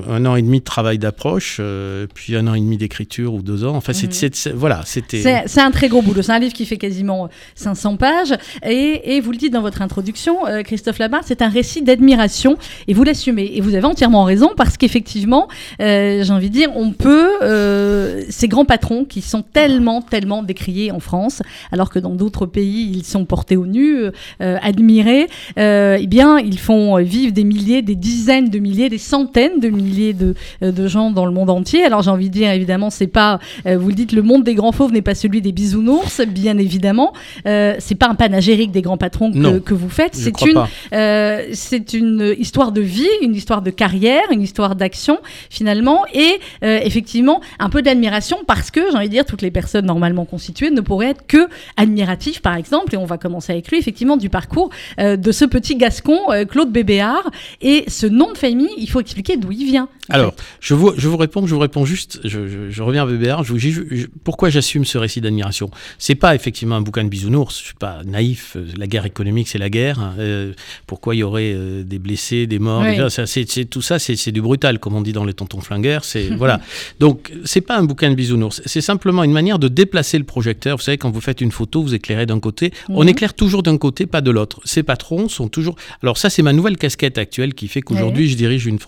un, 0.08 0.12
un 0.14 0.26
an 0.26 0.36
et 0.36 0.42
demi 0.42 0.60
de 0.60 0.64
travail 0.64 0.98
d'approche, 0.98 1.58
euh, 1.60 2.08
puis 2.14 2.36
un 2.36 2.46
an 2.48 2.54
et 2.54 2.60
demi 2.60 2.78
d'écriture 2.78 3.34
ou 3.34 3.42
deux 3.42 3.64
ans. 3.64 3.76
Enfin, 3.76 3.94
c'est, 3.94 4.08
Mhm. 4.08 4.30
c'est- 4.34 4.52
voilà, 4.54 4.82
c'était. 4.86 5.22
C'est 5.48 5.62
un 5.62 5.72
très 5.72 5.88
gros 5.88 6.02
boulot. 6.02 6.22
C'est 6.22 6.32
un 6.32 6.40
livre 6.40 6.54
qui 6.54 6.66
fait 6.66 6.78
quasiment 6.78 7.30
500 7.56 7.96
pages. 7.98 8.34
Et, 8.66 9.16
et 9.16 9.22
vous 9.22 9.32
le 9.32 9.38
dites 9.38 9.54
dans 9.54 9.62
votre 9.62 9.82
introduction, 9.82 10.46
euh, 10.48 10.62
Christophe 10.64 11.00
Labarre, 11.00 11.24
c'est 11.26 11.42
un 11.42 11.50
récit 11.50 11.82
d'admiration. 11.82 12.58
Et 12.88 12.94
vous 12.94 13.04
l'assumez. 13.04 13.52
Et 13.56 13.62
vous 13.62 13.76
avez 13.76 13.86
entièrement 13.86 14.24
raison 14.24 14.52
parce 14.58 14.78
qu'effectivement, 14.78 15.48
euh, 15.82 16.24
j'ai 16.24 16.34
envie 16.34 16.50
de 16.50 16.54
dire, 16.54 16.70
on 16.76 16.92
peut. 16.92 17.30
euh, 17.42 18.24
ces 18.30 18.48
grands 18.48 18.66
patrons 18.66 19.06
qui 19.06 19.22
sont 19.22 19.42
tellement, 19.42 20.02
tellement 20.02 20.44
décriés 20.44 20.92
en 20.92 21.00
France, 21.00 21.42
alors 21.72 21.90
que 21.90 22.00
dans 22.00 22.16
d'autres 22.16 22.46
pays, 22.46 22.92
ils 22.94 23.06
sont 23.06 23.26
portés 23.26 23.56
au 23.58 23.66
nu, 23.66 23.98
euh, 24.42 24.58
admirés, 24.62 25.28
euh, 25.58 25.98
eh 26.00 26.08
bien, 26.08 26.38
ils 26.40 26.60
font 26.60 26.98
vivre 27.02 27.32
des 27.34 27.44
milliers, 27.44 27.82
des 27.82 27.96
dizaines 27.96 28.49
de 28.50 28.60
milliers, 28.60 28.90
des 28.90 28.98
centaines 28.98 29.60
de 29.60 29.70
milliers 29.70 30.14
de, 30.14 30.36
euh, 30.64 30.72
de 30.72 30.88
gens 30.88 31.12
dans 31.12 31.26
le 31.26 31.32
monde 31.32 31.50
entier. 31.50 31.84
Alors 31.84 32.02
j'ai 32.02 32.12
envie 32.12 32.30
de 32.30 32.34
dire, 32.34 32.52
évidemment, 32.52 32.90
c'est 32.90 33.08
pas, 33.08 33.40
euh, 33.66 33.78
vous 33.78 33.90
le 33.90 33.96
dites, 33.96 34.12
le 34.12 34.22
monde 34.22 34.44
des 34.44 34.56
grands 34.56 34.72
fauves 34.72 34.92
n'est 34.92 35.02
pas 35.02 35.16
celui 35.16 35.42
des 35.42 35.52
bisounours, 35.52 36.22
bien 36.28 36.58
évidemment. 36.58 37.14
Euh, 37.46 37.76
c'est 37.80 37.96
pas 37.96 38.08
un 38.08 38.16
panagérique 38.16 38.72
des 38.72 38.82
grands 38.82 38.98
patrons 38.98 39.32
que, 39.32 39.38
Non, 39.38 39.60
que 39.60 39.74
vous 39.74 39.90
faites. 39.90 40.16
C'est 40.16 40.42
une, 40.42 40.64
euh, 40.94 41.46
c'est 41.54 41.94
une 41.94 42.36
histoire 42.38 42.72
de 42.72 42.82
vie, 42.82 43.08
une 43.22 43.36
histoire 43.36 43.62
de 43.62 43.70
carrière, 43.70 44.24
une 44.32 44.42
histoire 44.42 44.76
d'action 44.76 45.20
finalement, 45.50 46.04
et 46.14 46.40
euh, 46.64 46.80
effectivement 46.84 47.42
un 47.60 47.70
peu 47.70 47.82
d'admiration 47.82 48.38
parce 48.46 48.72
que 48.72 48.82
j'ai 48.92 48.98
envie 48.98 49.08
de 49.08 49.14
dire 49.14 49.26
toutes 49.26 49.42
les 49.42 49.52
personnes 49.52 49.86
normalement 49.86 50.26
constituées 50.26 50.72
ne 50.72 50.82
pourraient 50.82 51.12
être 51.12 51.26
que 51.28 51.48
admiratives 51.78 52.42
par 52.42 52.56
exemple, 52.56 52.94
et 52.94 52.98
on 52.98 53.06
va 53.06 53.18
commencer 53.18 53.54
avec 53.54 53.70
lui 53.70 53.78
effectivement 53.78 54.18
du 54.18 54.30
parcours 54.30 54.70
de 55.00 55.32
ce 55.32 55.46
petit 55.46 55.76
Gascon 55.76 56.20
Claude 56.50 56.72
Bébéard 56.72 57.30
et 57.62 57.86
ce 57.88 58.08
nom 58.08 58.32
de 58.32 58.38
il 58.48 58.90
faut 58.90 59.00
expliquer 59.00 59.38
d'où 59.38 59.52
il 59.52 59.66
vient. 59.66 59.90
Alors, 60.10 60.34
je 60.60 60.74
vous, 60.74 60.94
je 60.98 61.08
vous 61.08 61.18
réponds, 61.18 61.46
je 61.48 61.54
vous 61.54 61.60
réponds 61.60 61.86
juste, 61.86 62.20
je, 62.24 62.48
je- 62.48 62.70
je 62.70 62.84
reviens 62.84 63.04
à 63.04 63.06
BBR, 63.06 63.44
je 63.44 63.52
vous 63.54 63.60
dis 63.60 63.72
je- 63.72 64.06
pourquoi 64.24 64.50
j'assume 64.50 64.86
ce 64.86 64.98
récit 64.98 65.22
d'admiration? 65.22 65.70
C'est 65.98 66.16
pas 66.16 66.36
effectivement 66.36 66.76
un 66.76 66.82
bouquin 66.82 67.04
de 67.04 67.10
bisounours, 67.10 67.60
je 67.60 67.66
suis 67.66 67.74
pas 67.76 68.02
naïf, 68.06 68.58
la 68.78 68.88
guerre 68.88 69.06
économique 69.06 69.48
c'est 69.48 69.58
la 69.58 69.70
guerre, 69.70 70.14
euh, 70.18 70.54
pourquoi 70.88 71.16
il 71.16 71.20
y 71.20 71.24
aurait 71.24 71.54
euh, 71.54 71.84
des 71.84 72.00
blessés, 72.00 72.48
des 72.48 72.60
morts, 72.60 72.82
Oui. 72.82 72.92
déjà, 72.92 73.10
ça, 73.10 73.26
c'est, 73.28 73.48
c'est- 73.50 73.66
tout 73.66 73.82
ça 73.82 74.00
c'est, 74.00 74.16
c'est 74.16 74.32
du 74.32 74.42
brutal, 74.42 74.80
comme 74.80 74.96
on 74.96 75.02
dit 75.02 75.14
dans 75.14 75.26
les 75.26 75.34
tontons 75.34 75.62
flingueurs, 75.62 76.04
c'est, 76.06 76.30
voilà. 76.38 76.60
Donc, 77.00 77.32
c'est 77.46 77.62
pas 77.62 77.78
un 77.78 77.84
bouquin 77.84 78.10
de 78.10 78.16
bisounours, 78.16 78.62
c'est 78.66 78.82
simplement 78.82 79.24
une 79.24 79.32
manière 79.32 79.60
de 79.60 79.68
déplacer 79.68 80.18
le 80.18 80.24
projecteur, 80.24 80.78
vous 80.78 80.84
savez, 80.84 80.98
quand 80.98 81.12
vous 81.12 81.22
faites 81.22 81.42
une 81.42 81.52
photo, 81.52 81.82
vous 81.84 81.94
éclairez 81.94 82.26
d'un 82.26 82.40
côté, 82.40 82.72
on 82.90 83.06
éclaire 83.06 83.34
toujours 83.34 83.64
d'un 83.64 83.78
côté, 83.78 84.06
pas 84.08 84.22
de 84.22 84.32
l'autre. 84.32 84.60
Ces 84.66 84.82
patrons 84.84 85.30
sont 85.30 85.48
toujours... 85.50 85.76
Alors 86.02 86.18
ça, 86.18 86.30
c'est 86.30 86.42
ma 86.42 86.54
nouvelle 86.54 86.78
casquette 86.78 87.18
actuelle 87.18 87.54
qui 87.54 87.68
fait 87.68 87.82
qu'aujourd'hui, 87.82 88.30
je 88.30 88.36
dirige 88.36 88.66
une, 88.66 88.80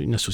une 0.00 0.14
association 0.14 0.33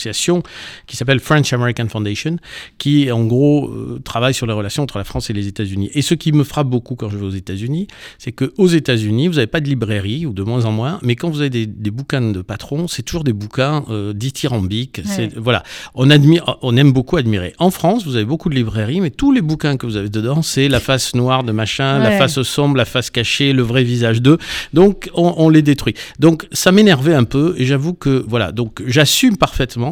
qui 0.87 0.97
s'appelle 0.97 1.21
French 1.21 1.53
American 1.53 1.89
Foundation, 1.89 2.37
qui 2.79 3.11
en 3.11 3.25
gros 3.25 3.69
euh, 3.69 4.01
travaille 4.05 4.35
sur 4.35 4.47
les 4.47 4.53
relations 4.53 4.83
entre 4.83 4.99
la 4.99 5.05
France 5.05 5.31
et 5.31 5.33
les 5.33 5.47
États-Unis. 5.47 5.91
Et 5.95 6.03
ce 6.03 6.15
qui 6.15 6.33
me 6.33 6.45
frappe 6.45 6.69
beaucoup 6.69 6.95
quand 6.95 7.09
je 7.09 7.19
vais 7.19 7.27
aux 7.27 7.31
États-Unis, 7.31 7.87
c'est 8.19 8.33
que 8.33 8.53
aux 8.59 8.69
États-Unis, 8.69 9.29
vous 9.29 9.35
n'avez 9.35 9.47
pas 9.47 9.61
de 9.61 9.69
librairie 9.69 10.27
ou 10.27 10.33
de 10.33 10.43
moins 10.43 10.65
en 10.65 10.73
moins, 10.73 10.99
mais 11.03 11.17
quand 11.17 11.31
vous 11.31 11.41
avez 11.41 11.51
des, 11.51 11.67
des 11.67 11.91
bouquins 11.91 12.21
de 12.21 12.43
patrons, 12.43 12.89
c'est 12.89 13.03
toujours 13.03 13.25
des 13.25 13.33
bouquins 13.33 13.85
euh, 13.91 14.13
dithyrambiques. 14.13 15.01
Voilà, 15.37 15.63
on 15.95 16.11
admire, 16.11 16.59
on 16.63 16.77
aime 16.77 16.93
beaucoup 16.93 17.17
admirer. 17.17 17.55
En 17.59 17.71
France, 17.71 18.05
vous 18.05 18.17
avez 18.17 18.25
beaucoup 18.25 18.49
de 18.49 18.55
librairies, 18.55 19.01
mais 19.01 19.11
tous 19.11 19.33
les 19.33 19.43
bouquins 19.43 19.77
que 19.77 19.87
vous 19.87 19.97
avez 19.97 20.09
dedans, 20.09 20.43
c'est 20.43 20.69
la 20.69 20.81
face 20.81 21.15
noire 21.15 21.45
de 21.45 21.53
machin, 21.53 21.99
la 21.99 22.13
face 22.13 22.41
sombre, 22.43 22.77
la 22.77 22.85
face 22.85 23.11
cachée, 23.11 23.53
le 23.53 23.63
vrai 23.63 23.83
visage 23.83 24.23
d'eux. 24.23 24.39
Donc 24.73 25.11
on, 25.15 25.35
on 25.37 25.49
les 25.49 25.63
détruit. 25.63 25.95
Donc 26.19 26.47
ça 26.53 26.73
m'énervait 26.73 27.15
un 27.15 27.25
peu 27.25 27.55
et 27.59 27.65
j'avoue 27.65 27.95
que 27.95 28.25
voilà. 28.29 28.53
Donc 28.53 28.83
j'assume 28.87 29.37
parfaitement 29.37 29.90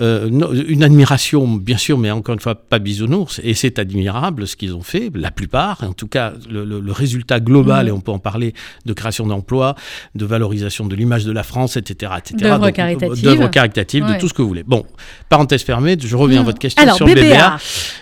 euh, 0.00 0.28
une 0.68 0.82
admiration, 0.82 1.46
bien 1.48 1.76
sûr, 1.78 1.96
mais 1.98 2.10
encore 2.10 2.34
une 2.34 2.40
fois 2.40 2.54
pas 2.54 2.78
bisounours. 2.78 3.40
Et 3.44 3.54
c'est 3.54 3.78
admirable 3.78 4.46
ce 4.46 4.56
qu'ils 4.56 4.74
ont 4.74 4.82
fait, 4.82 5.10
la 5.14 5.30
plupart. 5.30 5.82
En 5.84 5.92
tout 5.92 6.08
cas, 6.08 6.32
le, 6.50 6.64
le- 6.64 6.80
le 6.80 6.92
résultat 6.92 7.40
global 7.40 7.86
Mhm. 7.86 7.88
et 7.88 7.92
on 7.92 8.00
peut 8.00 8.12
en 8.12 8.18
parler 8.18 8.54
de 8.86 8.92
création 8.92 9.26
d'emplois, 9.26 9.74
de 10.14 10.24
valorisation 10.24 10.86
de 10.86 10.94
l'image 10.96 11.24
de 11.24 11.32
la 11.32 11.42
France, 11.42 11.76
etc., 11.76 12.12
etc. 12.18 12.36
D'œuvres 12.50 12.70
caritatives. 12.70 13.22
d'œuvres 13.24 13.48
caritatives, 13.48 14.04
Ouais. 14.04 14.14
de 14.16 14.20
tout 14.20 14.28
ce 14.28 14.34
que 14.34 14.42
vous 14.42 14.48
voulez. 14.48 14.64
Bon, 14.64 14.84
parenthèse 15.28 15.62
fermée. 15.62 15.96
Je 16.00 16.16
reviens 16.16 16.40
à 16.40 16.44
votre 16.44 16.58
question 16.58 16.82
Alors 16.82 16.96
sur 16.96 17.06
Bébéard. 17.06 17.58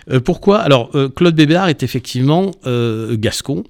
BBA. 0.07 0.15
Euh, 0.17 0.21
pourquoi? 0.21 0.59
Alors, 0.61 0.91
euh, 0.95 1.09
Claude 1.09 1.35
Bébéard 1.35 1.69
est 1.69 1.83
effectivement 1.83 2.51
gascon. 3.13 3.65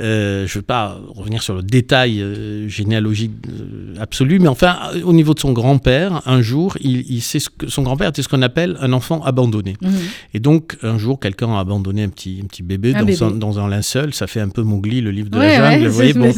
Euh, 0.00 0.46
je 0.46 0.56
ne 0.58 0.60
vais 0.60 0.66
pas 0.66 0.98
revenir 1.14 1.42
sur 1.42 1.54
le 1.54 1.62
détail 1.62 2.20
euh, 2.20 2.68
généalogique 2.68 3.32
euh, 3.48 3.94
absolu, 4.00 4.38
mais 4.38 4.48
enfin, 4.48 4.76
au 5.04 5.12
niveau 5.12 5.32
de 5.34 5.38
son 5.40 5.52
grand-père, 5.52 6.22
un 6.26 6.42
jour, 6.42 6.76
il, 6.80 7.04
il 7.10 7.20
sait 7.22 7.38
ce 7.38 7.48
que, 7.50 7.68
son 7.68 7.82
grand-père 7.82 8.10
était 8.10 8.22
ce 8.22 8.28
qu'on 8.28 8.42
appelle 8.42 8.76
un 8.80 8.92
enfant 8.92 9.22
abandonné. 9.24 9.76
Mhm. 9.80 9.90
Et 10.34 10.40
donc, 10.40 10.76
un 10.82 10.98
jour, 10.98 11.18
quelqu'un 11.18 11.54
a 11.56 11.60
abandonné 11.60 12.02
un 12.02 12.08
petit, 12.08 12.40
un 12.42 12.46
petit 12.46 12.62
bébé, 12.62 12.94
Un 12.94 13.00
dans, 13.00 13.06
bébé. 13.06 13.22
Un, 13.22 13.30
dans 13.30 13.58
un 13.58 13.68
linceul. 13.68 14.12
Ça 14.14 14.26
fait 14.26 14.40
un 14.40 14.48
peu 14.50 14.62
Mowgli, 14.62 15.00
le 15.00 15.10
livre 15.10 15.30
de 15.30 15.38
Ouais, 15.38 15.58
la 15.58 15.70
jungle. 15.72 15.82
ouais, 15.84 15.88
vous 15.88 15.94
voyez, 15.94 16.12
bon. 16.12 16.32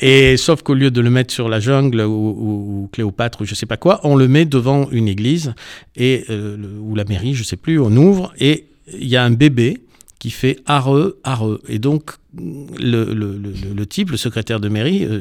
Et 0.00 0.36
sauf 0.36 0.62
qu'au 0.62 0.74
lieu 0.74 0.90
de 0.90 1.00
le 1.00 1.10
mettre 1.10 1.32
sur 1.34 1.48
la 1.48 1.58
jungle 1.60 2.00
ou, 2.02 2.10
ou- 2.12 2.82
ou 2.84 2.88
Cléopâtre 2.92 3.40
ou 3.40 3.44
je 3.44 3.54
sais 3.54 3.66
pas 3.66 3.76
quoi, 3.76 4.00
on 4.04 4.14
le 4.16 4.28
met 4.28 4.44
devant 4.44 4.88
une 4.90 5.08
église 5.08 5.52
et 5.96 6.24
le- 6.28 6.58
ou 6.80 6.94
la 6.94 7.04
mairie, 7.04 7.34
je 7.34 7.42
sais 7.42 7.56
plus, 7.56 7.78
on 7.80 7.90
ouvre 7.96 8.32
et 8.38 8.66
il 8.98 9.08
y 9.08 9.16
a 9.16 9.24
un 9.24 9.30
bébé 9.30 9.80
qui 10.20 10.30
fait 10.30 10.58
areux, 10.66 11.18
areux. 11.24 11.60
Et 11.66 11.80
donc 11.80 12.12
le, 12.36 13.12
le- 13.12 13.36
le- 13.38 13.86
type, 13.86 14.10
le 14.10 14.16
secrétaire 14.16 14.60
de 14.60 14.68
mairie, 14.68 15.04
euh, 15.04 15.20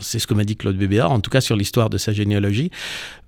c'est 0.00 0.18
ce 0.18 0.26
que 0.26 0.34
m'a 0.34 0.44
dit 0.44 0.56
Claude 0.56 0.76
Bébéard, 0.76 1.10
en 1.12 1.20
tout 1.20 1.30
cas 1.30 1.40
sur 1.40 1.56
l'histoire 1.56 1.88
de 1.88 1.96
sa 1.96 2.12
généalogie, 2.12 2.70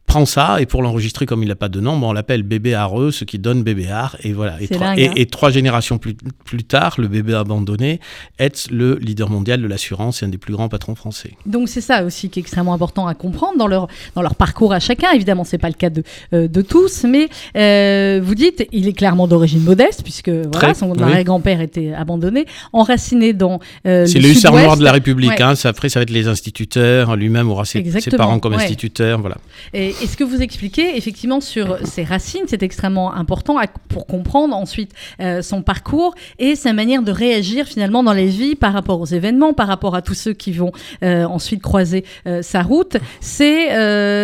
prend 0.06 0.26
ça 0.26 0.60
et 0.60 0.66
pour 0.66 0.82
l'enregistrer 0.82 1.24
comme 1.26 1.42
il 1.42 1.48
n'a 1.48 1.54
pas 1.54 1.68
de 1.68 1.80
nom, 1.80 1.96
bon, 1.96 2.10
on 2.10 2.12
l'appelle 2.12 2.42
bébé 2.42 2.74
areux, 2.74 3.10
ce 3.10 3.24
qui 3.24 3.38
donne 3.38 3.62
bébé 3.62 3.88
art 3.88 4.16
et 4.22 4.32
voilà. 4.32 4.60
Et 4.60 4.66
C'est 4.66 4.74
trois, 4.74 4.86
dingue, 4.88 4.98
et- 4.98 5.08
hein. 5.08 5.12
et 5.16 5.26
trois 5.26 5.50
générations 5.50 5.98
plus, 5.98 6.14
plus 6.44 6.62
tard, 6.64 6.94
le 6.98 7.08
bébé 7.08 7.34
abandonné 7.34 8.00
est 8.38 8.70
le 8.70 8.96
leader 8.96 9.30
mondial 9.30 9.62
de 9.62 9.66
l'assurance 9.66 10.22
et 10.22 10.26
un 10.26 10.28
des 10.28 10.38
plus 10.38 10.52
grands 10.52 10.68
patrons 10.68 10.94
français. 10.94 11.32
Donc 11.46 11.68
c'est 11.68 11.80
ça 11.80 12.04
aussi 12.04 12.28
qui 12.28 12.38
est 12.38 12.42
extrêmement 12.42 12.74
important 12.74 13.06
à 13.06 13.14
comprendre 13.14 13.58
dans 13.58 13.66
leur, 13.66 13.88
dans 14.14 14.22
leur 14.22 14.34
parcours 14.34 14.72
à 14.72 14.80
chacun. 14.80 15.10
Évidemment, 15.12 15.44
c'est 15.44 15.58
pas 15.58 15.68
le 15.68 15.74
cas 15.74 15.90
de, 15.90 16.02
euh, 16.32 16.48
de 16.48 16.62
tous, 16.62 17.04
mais 17.04 17.28
euh, 17.56 18.20
vous 18.22 18.34
dites, 18.34 18.66
il 18.72 18.88
est 18.88 18.92
clairement 18.92 19.26
d'origine 19.26 19.62
modeste, 19.62 20.02
puisque 20.02 20.28
voilà, 20.28 20.50
Très, 20.52 20.74
son 20.74 20.90
oui. 20.92 21.02
arrière-grand-père 21.02 21.60
était 21.60 21.92
abandonné, 21.94 22.44
enraciné 22.72 23.32
dans 23.32 23.58
euh, 23.86 24.06
C'est 24.06 24.18
le 24.18 24.24
le 24.24 24.30
hussard 24.32 24.52
noir 24.52 24.76
de 24.76 24.84
la 24.84 24.92
République. 24.92 25.30
Ouais. 25.30 25.42
hein. 25.42 25.54
Ça, 25.54 25.68
après, 25.70 25.88
ça 25.88 26.00
va 26.00 26.02
être 26.02 26.10
les 26.10 26.28
instituteurs. 26.28 27.16
Lui-même 27.16 27.50
aura 27.50 27.64
ses, 27.64 27.82
parents 28.16 28.38
comme 28.38 28.54
ouais. 28.54 28.62
instituteurs. 28.62 29.20
Voilà. 29.20 29.36
Et, 29.72 29.93
et 30.02 30.06
ce 30.06 30.16
que 30.16 30.24
vous 30.24 30.42
expliquez 30.42 30.96
effectivement 30.96 31.40
sur 31.40 31.78
ses 31.86 32.04
racines, 32.04 32.44
c'est 32.46 32.62
extrêmement 32.62 33.14
important 33.14 33.56
pour 33.88 34.06
comprendre 34.06 34.56
ensuite 34.56 34.92
euh, 35.20 35.42
son 35.42 35.62
parcours 35.62 36.14
et 36.38 36.56
sa 36.56 36.72
manière 36.72 37.02
de 37.02 37.12
réagir 37.12 37.66
finalement 37.66 38.02
dans 38.02 38.12
les 38.12 38.26
vies 38.26 38.56
par 38.56 38.72
rapport 38.72 39.00
aux 39.00 39.06
événements, 39.06 39.52
par 39.52 39.68
rapport 39.68 39.94
à 39.94 40.02
tous 40.02 40.14
ceux 40.14 40.32
qui 40.32 40.52
vont 40.52 40.72
euh, 41.02 41.24
ensuite 41.24 41.62
croiser 41.62 42.04
euh, 42.26 42.42
sa 42.42 42.62
route. 42.62 42.96
C'est 43.20 43.54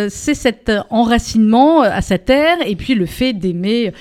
c'est 0.09 0.33
cet 0.33 0.71
enracinement 0.89 1.81
à 1.81 2.01
sa 2.01 2.17
terre 2.17 2.57
et 2.65 2.75
puis 2.75 2.95
le 2.95 3.05
fait 3.05 3.33
d'aimer 3.33 3.93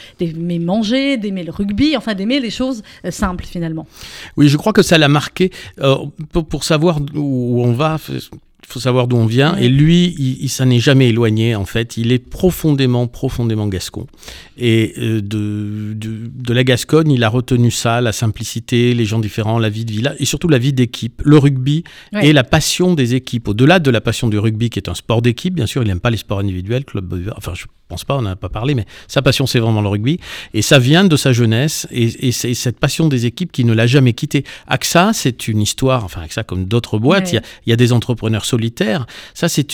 manger, 0.61 1.17
d'aimer 1.17 1.45
le 1.45 1.53
rugby, 1.53 1.97
enfin 1.97 2.15
d'aimer 2.15 2.41
les 2.41 2.51
choses 2.51 2.83
simples 3.11 3.45
finalement. 3.45 3.87
Oui, 4.37 4.49
je 4.49 4.57
crois 4.57 4.73
que 4.73 4.83
ça 4.83 4.99
l'a 4.99 5.09
marqué. 5.09 5.51
Pour 6.33 6.65
savoir 6.65 6.99
où 7.15 7.63
on 7.63 7.73
va, 7.73 7.99
il 8.63 8.73
faut 8.73 8.81
savoir 8.81 9.09
d'où 9.09 9.17
on 9.17 9.27
vient. 9.27 9.57
Et 9.57 9.69
lui, 9.69 10.15
il, 10.19 10.43
il 10.45 10.49
s'en 10.49 10.69
est 10.71 10.79
jamais 10.79 11.09
éloigné, 11.09 11.55
en 11.55 11.65
fait. 11.65 11.97
Il 11.97 12.13
est 12.13 12.19
profondément, 12.19 13.07
profondément 13.07 13.67
gascon. 13.69 14.07
Et 14.59 14.95
euh, 14.99 15.21
de, 15.21 15.95
de, 15.95 16.31
de 16.35 16.53
la 16.55 16.63
Gascogne, 16.65 17.11
il 17.11 17.25
a 17.25 17.29
retenu 17.29 17.71
ça, 17.71 18.01
la 18.01 18.13
simplicité, 18.13 18.95
les 18.95 19.05
gens 19.07 19.19
différents, 19.19 19.59
la 19.59 19.71
vie 19.71 19.85
de 19.85 19.93
village, 19.93 20.17
et 20.19 20.25
surtout 20.25 20.49
la 20.49 20.59
vie 20.59 20.73
d'équipe, 20.73 21.23
le 21.25 21.39
rugby 21.39 21.83
Ouais. 22.13 22.29
et 22.29 22.33
la 22.33 22.45
passion 22.45 22.95
des 22.95 23.15
équipes. 23.15 23.49
Au-delà 23.49 23.79
de 23.79 23.91
la 23.91 24.01
passion 24.01 24.29
du 24.29 24.39
rugby, 24.39 24.71
qui 24.71 24.79
est 24.79 24.89
un 24.89 24.95
sport 24.95 25.23
d'équipe, 25.23 25.55
bien 25.55 25.67
sûr, 25.67 25.83
il 25.83 25.89
n'aime 25.89 26.01
pas 26.01 26.11
les 26.11 26.17
sports 26.17 26.41
individuels, 26.41 26.85
Club. 26.85 27.33
Enfin, 27.37 27.53
je 27.55 27.65
pense 27.91 28.05
pas, 28.05 28.17
on 28.17 28.23
n'a 28.23 28.37
pas 28.37 28.49
parlé, 28.49 28.75
mais 28.75 28.87
sa 29.09 29.21
passion, 29.21 29.47
c'est 29.47 29.59
vraiment 29.59 29.83
le 29.83 29.89
rugby. 29.89 30.19
Et 30.55 30.63
ça 30.63 30.79
vient 30.79 31.05
de 31.05 31.17
sa 31.17 31.33
jeunesse 31.33 31.87
et, 31.91 32.29
et 32.29 32.33
c'est 32.33 32.55
cette 32.55 32.79
passion 32.79 33.09
des 33.09 33.27
équipes 33.27 33.53
qui 33.53 33.65
ne 33.65 33.73
l'a 33.75 33.87
jamais 33.87 34.13
quitté. 34.13 34.45
AXA, 34.69 35.11
c'est 35.13 35.49
une 35.49 35.61
histoire, 35.61 36.05
enfin 36.05 36.23
AXA 36.23 36.45
comme 36.45 36.65
d'autres 36.67 36.99
boîtes, 36.99 37.33
il 37.33 37.37
Ouais. 37.37 37.43
y, 37.67 37.71
a, 37.71 37.71
y 37.71 37.73
a 37.73 37.77
des 37.77 37.93
entrepreneurs 37.93 38.45
solitaires. 38.45 39.07
Ça, 39.35 39.49
c'est 39.49 39.67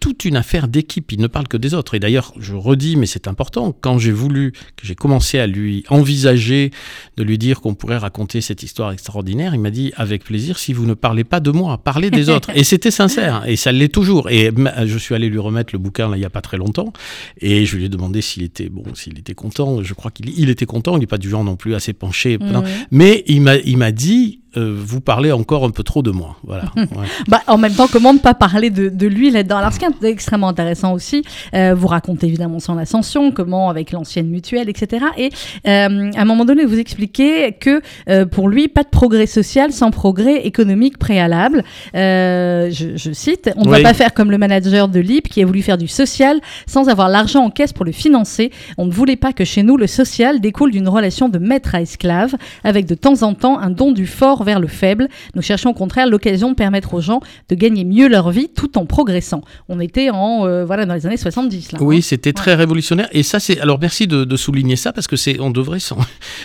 toute 0.00 0.24
une 0.24 0.36
affaire 0.36 0.66
d'équipe. 0.68 1.12
Il 1.12 1.20
ne 1.20 1.26
parle 1.28 1.46
que 1.48 1.56
des 1.56 1.72
autres. 1.74 1.94
Et 1.94 2.00
d'ailleurs, 2.00 2.32
je 2.38 2.54
redis, 2.54 2.96
mais 2.96 3.06
c'est 3.06 3.28
important, 3.28 3.72
quand 3.80 3.98
j'ai 3.98 4.12
voulu, 4.12 4.52
que 4.76 4.86
j'ai 4.86 4.94
commencé 4.94 5.38
à 5.38 5.46
lui 5.46 5.84
envisager 5.88 6.70
de 7.16 7.22
lui 7.22 7.38
dire 7.38 7.60
qu'on 7.60 7.74
pourrait 7.74 7.98
raconter 7.98 8.40
cette 8.40 8.62
histoire 8.62 8.92
extraordinaire, 8.92 9.54
il 9.54 9.60
m'a 9.60 9.70
dit 9.70 9.92
avec 9.96 10.24
plaisir, 10.24 10.58
si 10.58 10.72
vous 10.72 10.86
ne 10.86 10.94
parlez 10.94 11.24
pas 11.24 11.40
de 11.40 11.50
moi, 11.50 11.78
parlez 11.78 12.10
des 12.10 12.28
autres. 12.28 12.50
Et 12.54 12.64
c'était 12.64 12.90
sincère. 12.90 13.42
Et 13.46 13.56
ça 13.56 13.70
l'est 13.72 13.92
toujours. 13.92 14.28
Et 14.30 14.50
je 14.86 14.98
suis 14.98 15.14
allé 15.14 15.28
lui 15.28 15.38
remettre 15.38 15.70
le 15.74 15.78
bouquin 15.78 16.08
là, 16.08 16.16
il 16.16 16.20
n'y 16.20 16.26
a 16.26 16.30
pas 16.30 16.40
très 16.42 16.56
longtemps. 16.56 16.92
Et 17.40 17.59
je 17.66 17.76
lui 17.76 17.84
ai 17.84 17.88
demandé 17.88 18.20
s'il 18.20 18.42
était, 18.42 18.68
bon, 18.68 18.84
s'il 18.94 19.18
était 19.18 19.34
content. 19.34 19.82
Je 19.82 19.94
crois 19.94 20.10
qu'il 20.10 20.28
il 20.38 20.50
était 20.50 20.66
content. 20.66 20.96
Il 20.96 21.00
n'est 21.00 21.06
pas 21.06 21.18
du 21.18 21.28
genre 21.28 21.44
non 21.44 21.56
plus 21.56 21.74
à 21.74 21.80
s'épancher. 21.80 22.38
Non. 22.38 22.62
Mhm. 22.62 22.68
Mais 22.90 23.24
il 23.26 23.40
m'a, 23.40 23.56
il 23.56 23.76
m'a 23.76 23.92
dit, 23.92 24.40
euh, 24.56 24.74
vous 24.76 25.00
parlez 25.00 25.32
encore 25.32 25.64
un 25.64 25.70
peu 25.70 25.82
trop 25.82 26.02
de 26.02 26.10
moi. 26.10 26.36
Voilà. 26.44 26.64
Ouais. 26.76 27.06
Bah, 27.28 27.40
en 27.46 27.56
même 27.56 27.72
temps, 27.74 27.86
comment 27.90 28.12
ne 28.12 28.18
pas 28.18 28.34
parler 28.34 28.70
de, 28.70 28.88
de 28.88 29.06
lui 29.06 29.30
là-dedans 29.30 29.58
Alors, 29.58 29.72
ce 29.72 29.78
qui 29.78 29.84
est 29.84 30.08
extrêmement 30.08 30.48
intéressant 30.48 30.92
aussi, 30.92 31.22
euh, 31.54 31.74
vous 31.74 31.86
racontez 31.86 32.26
évidemment 32.26 32.58
son 32.58 32.76
ascension, 32.78 33.30
comment 33.30 33.68
avec 33.70 33.92
l'ancienne 33.92 34.28
mutuelle, 34.28 34.68
etc. 34.68 35.04
Et 35.16 35.30
euh, 35.68 36.10
à 36.16 36.22
un 36.22 36.24
moment 36.24 36.44
donné, 36.44 36.64
vous 36.64 36.78
expliquez 36.78 37.52
que 37.52 37.80
pour 38.24 38.48
lui, 38.48 38.68
pas 38.68 38.82
de 38.82 38.88
progrès 38.88 39.26
social 39.26 39.72
sans 39.72 39.90
progrès 39.90 40.46
économique 40.46 40.98
préalable. 40.98 41.62
Je, 41.94 42.92
je 42.96 43.12
cite 43.12 43.50
On 43.56 43.64
ne 43.64 43.70
Oui. 43.70 43.82
va 43.82 43.90
pas 43.90 43.94
faire 43.94 44.12
comme 44.14 44.30
le 44.30 44.38
manager 44.38 44.88
de 44.88 45.00
LIP 45.00 45.28
qui 45.28 45.42
a 45.42 45.46
voulu 45.46 45.62
faire 45.62 45.78
du 45.78 45.88
social 45.88 46.40
sans 46.66 46.88
avoir 46.88 47.08
l'argent 47.08 47.44
en 47.44 47.50
caisse 47.50 47.72
pour 47.72 47.84
le 47.84 47.92
financer. 47.92 48.50
On 48.78 48.86
ne 48.86 48.92
voulait 48.92 49.16
pas 49.16 49.32
que 49.32 49.44
chez 49.44 49.62
nous, 49.62 49.76
le 49.76 49.86
social 49.86 50.40
découle 50.40 50.70
d'une 50.72 50.88
relation 50.88 51.28
de 51.28 51.38
maître 51.38 51.74
à 51.74 51.82
esclave, 51.82 52.34
avec 52.64 52.86
de 52.86 52.94
temps 52.94 53.22
en 53.22 53.34
temps 53.34 53.58
un 53.58 53.70
don 53.70 53.92
du 53.92 54.06
fort 54.06 54.39
vers 54.44 54.60
le 54.60 54.66
faible. 54.68 55.08
Nous 55.34 55.42
cherchons 55.42 55.70
au 55.70 55.74
contraire 55.74 56.06
l'occasion 56.06 56.50
de 56.50 56.54
permettre 56.54 56.94
aux 56.94 57.00
gens 57.00 57.20
de 57.48 57.54
gagner 57.54 57.84
mieux 57.84 58.08
leur 58.08 58.30
vie 58.30 58.48
tout 58.48 58.78
en 58.78 58.86
progressant. 58.86 59.42
On 59.68 59.80
était 59.80 60.10
en 60.10 60.46
euh, 60.46 60.64
voilà 60.64 60.86
dans 60.86 60.94
les 60.94 61.06
années 61.06 61.16
70 61.16 61.72
là. 61.72 61.78
hein. 61.80 61.84
Oui, 61.84 62.02
c'était 62.02 62.32
très 62.32 62.54
révolutionnaire. 62.54 63.08
Et 63.12 63.22
ça, 63.22 63.40
c'est. 63.40 63.60
Alors, 63.60 63.78
merci 63.80 64.06
de, 64.06 64.24
de 64.24 64.36
souligner 64.36 64.76
ça 64.76 64.92
parce 64.92 65.06
que 65.06 65.16
c'est. 65.16 65.40
On 65.40 65.50
devrait 65.50 65.80
s'en. 65.80 65.98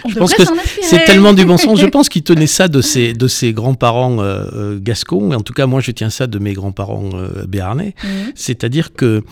Je 0.08 0.16
pense 0.16 0.34
que. 0.34 0.44
C'est 0.82 1.04
tellement 1.06 1.34
du 1.34 1.46
bon 1.46 1.58
sens. 1.58 1.80
Je 1.80 1.86
pense 1.96 2.10
qu'il 2.10 2.24
tenait 2.24 2.48
ça 2.48 2.68
de 2.68 2.82
ses, 2.82 3.14
de 3.14 3.28
ses 3.28 3.54
grands-parents 3.54 4.20
euh, 4.20 4.46
euh, 4.54 4.80
gascons. 4.82 5.32
En 5.32 5.42
tout 5.42 5.54
cas, 5.54 5.66
moi, 5.66 5.82
je 5.82 5.92
tiens 5.92 6.10
ça 6.10 6.28
de 6.28 6.40
mes 6.40 6.54
grands-parents 6.54 7.10
euh, 7.14 7.46
béarnais. 7.48 7.96
Mhm. 8.04 8.10
C'est-à-dire 8.36 8.94
que 8.94 9.24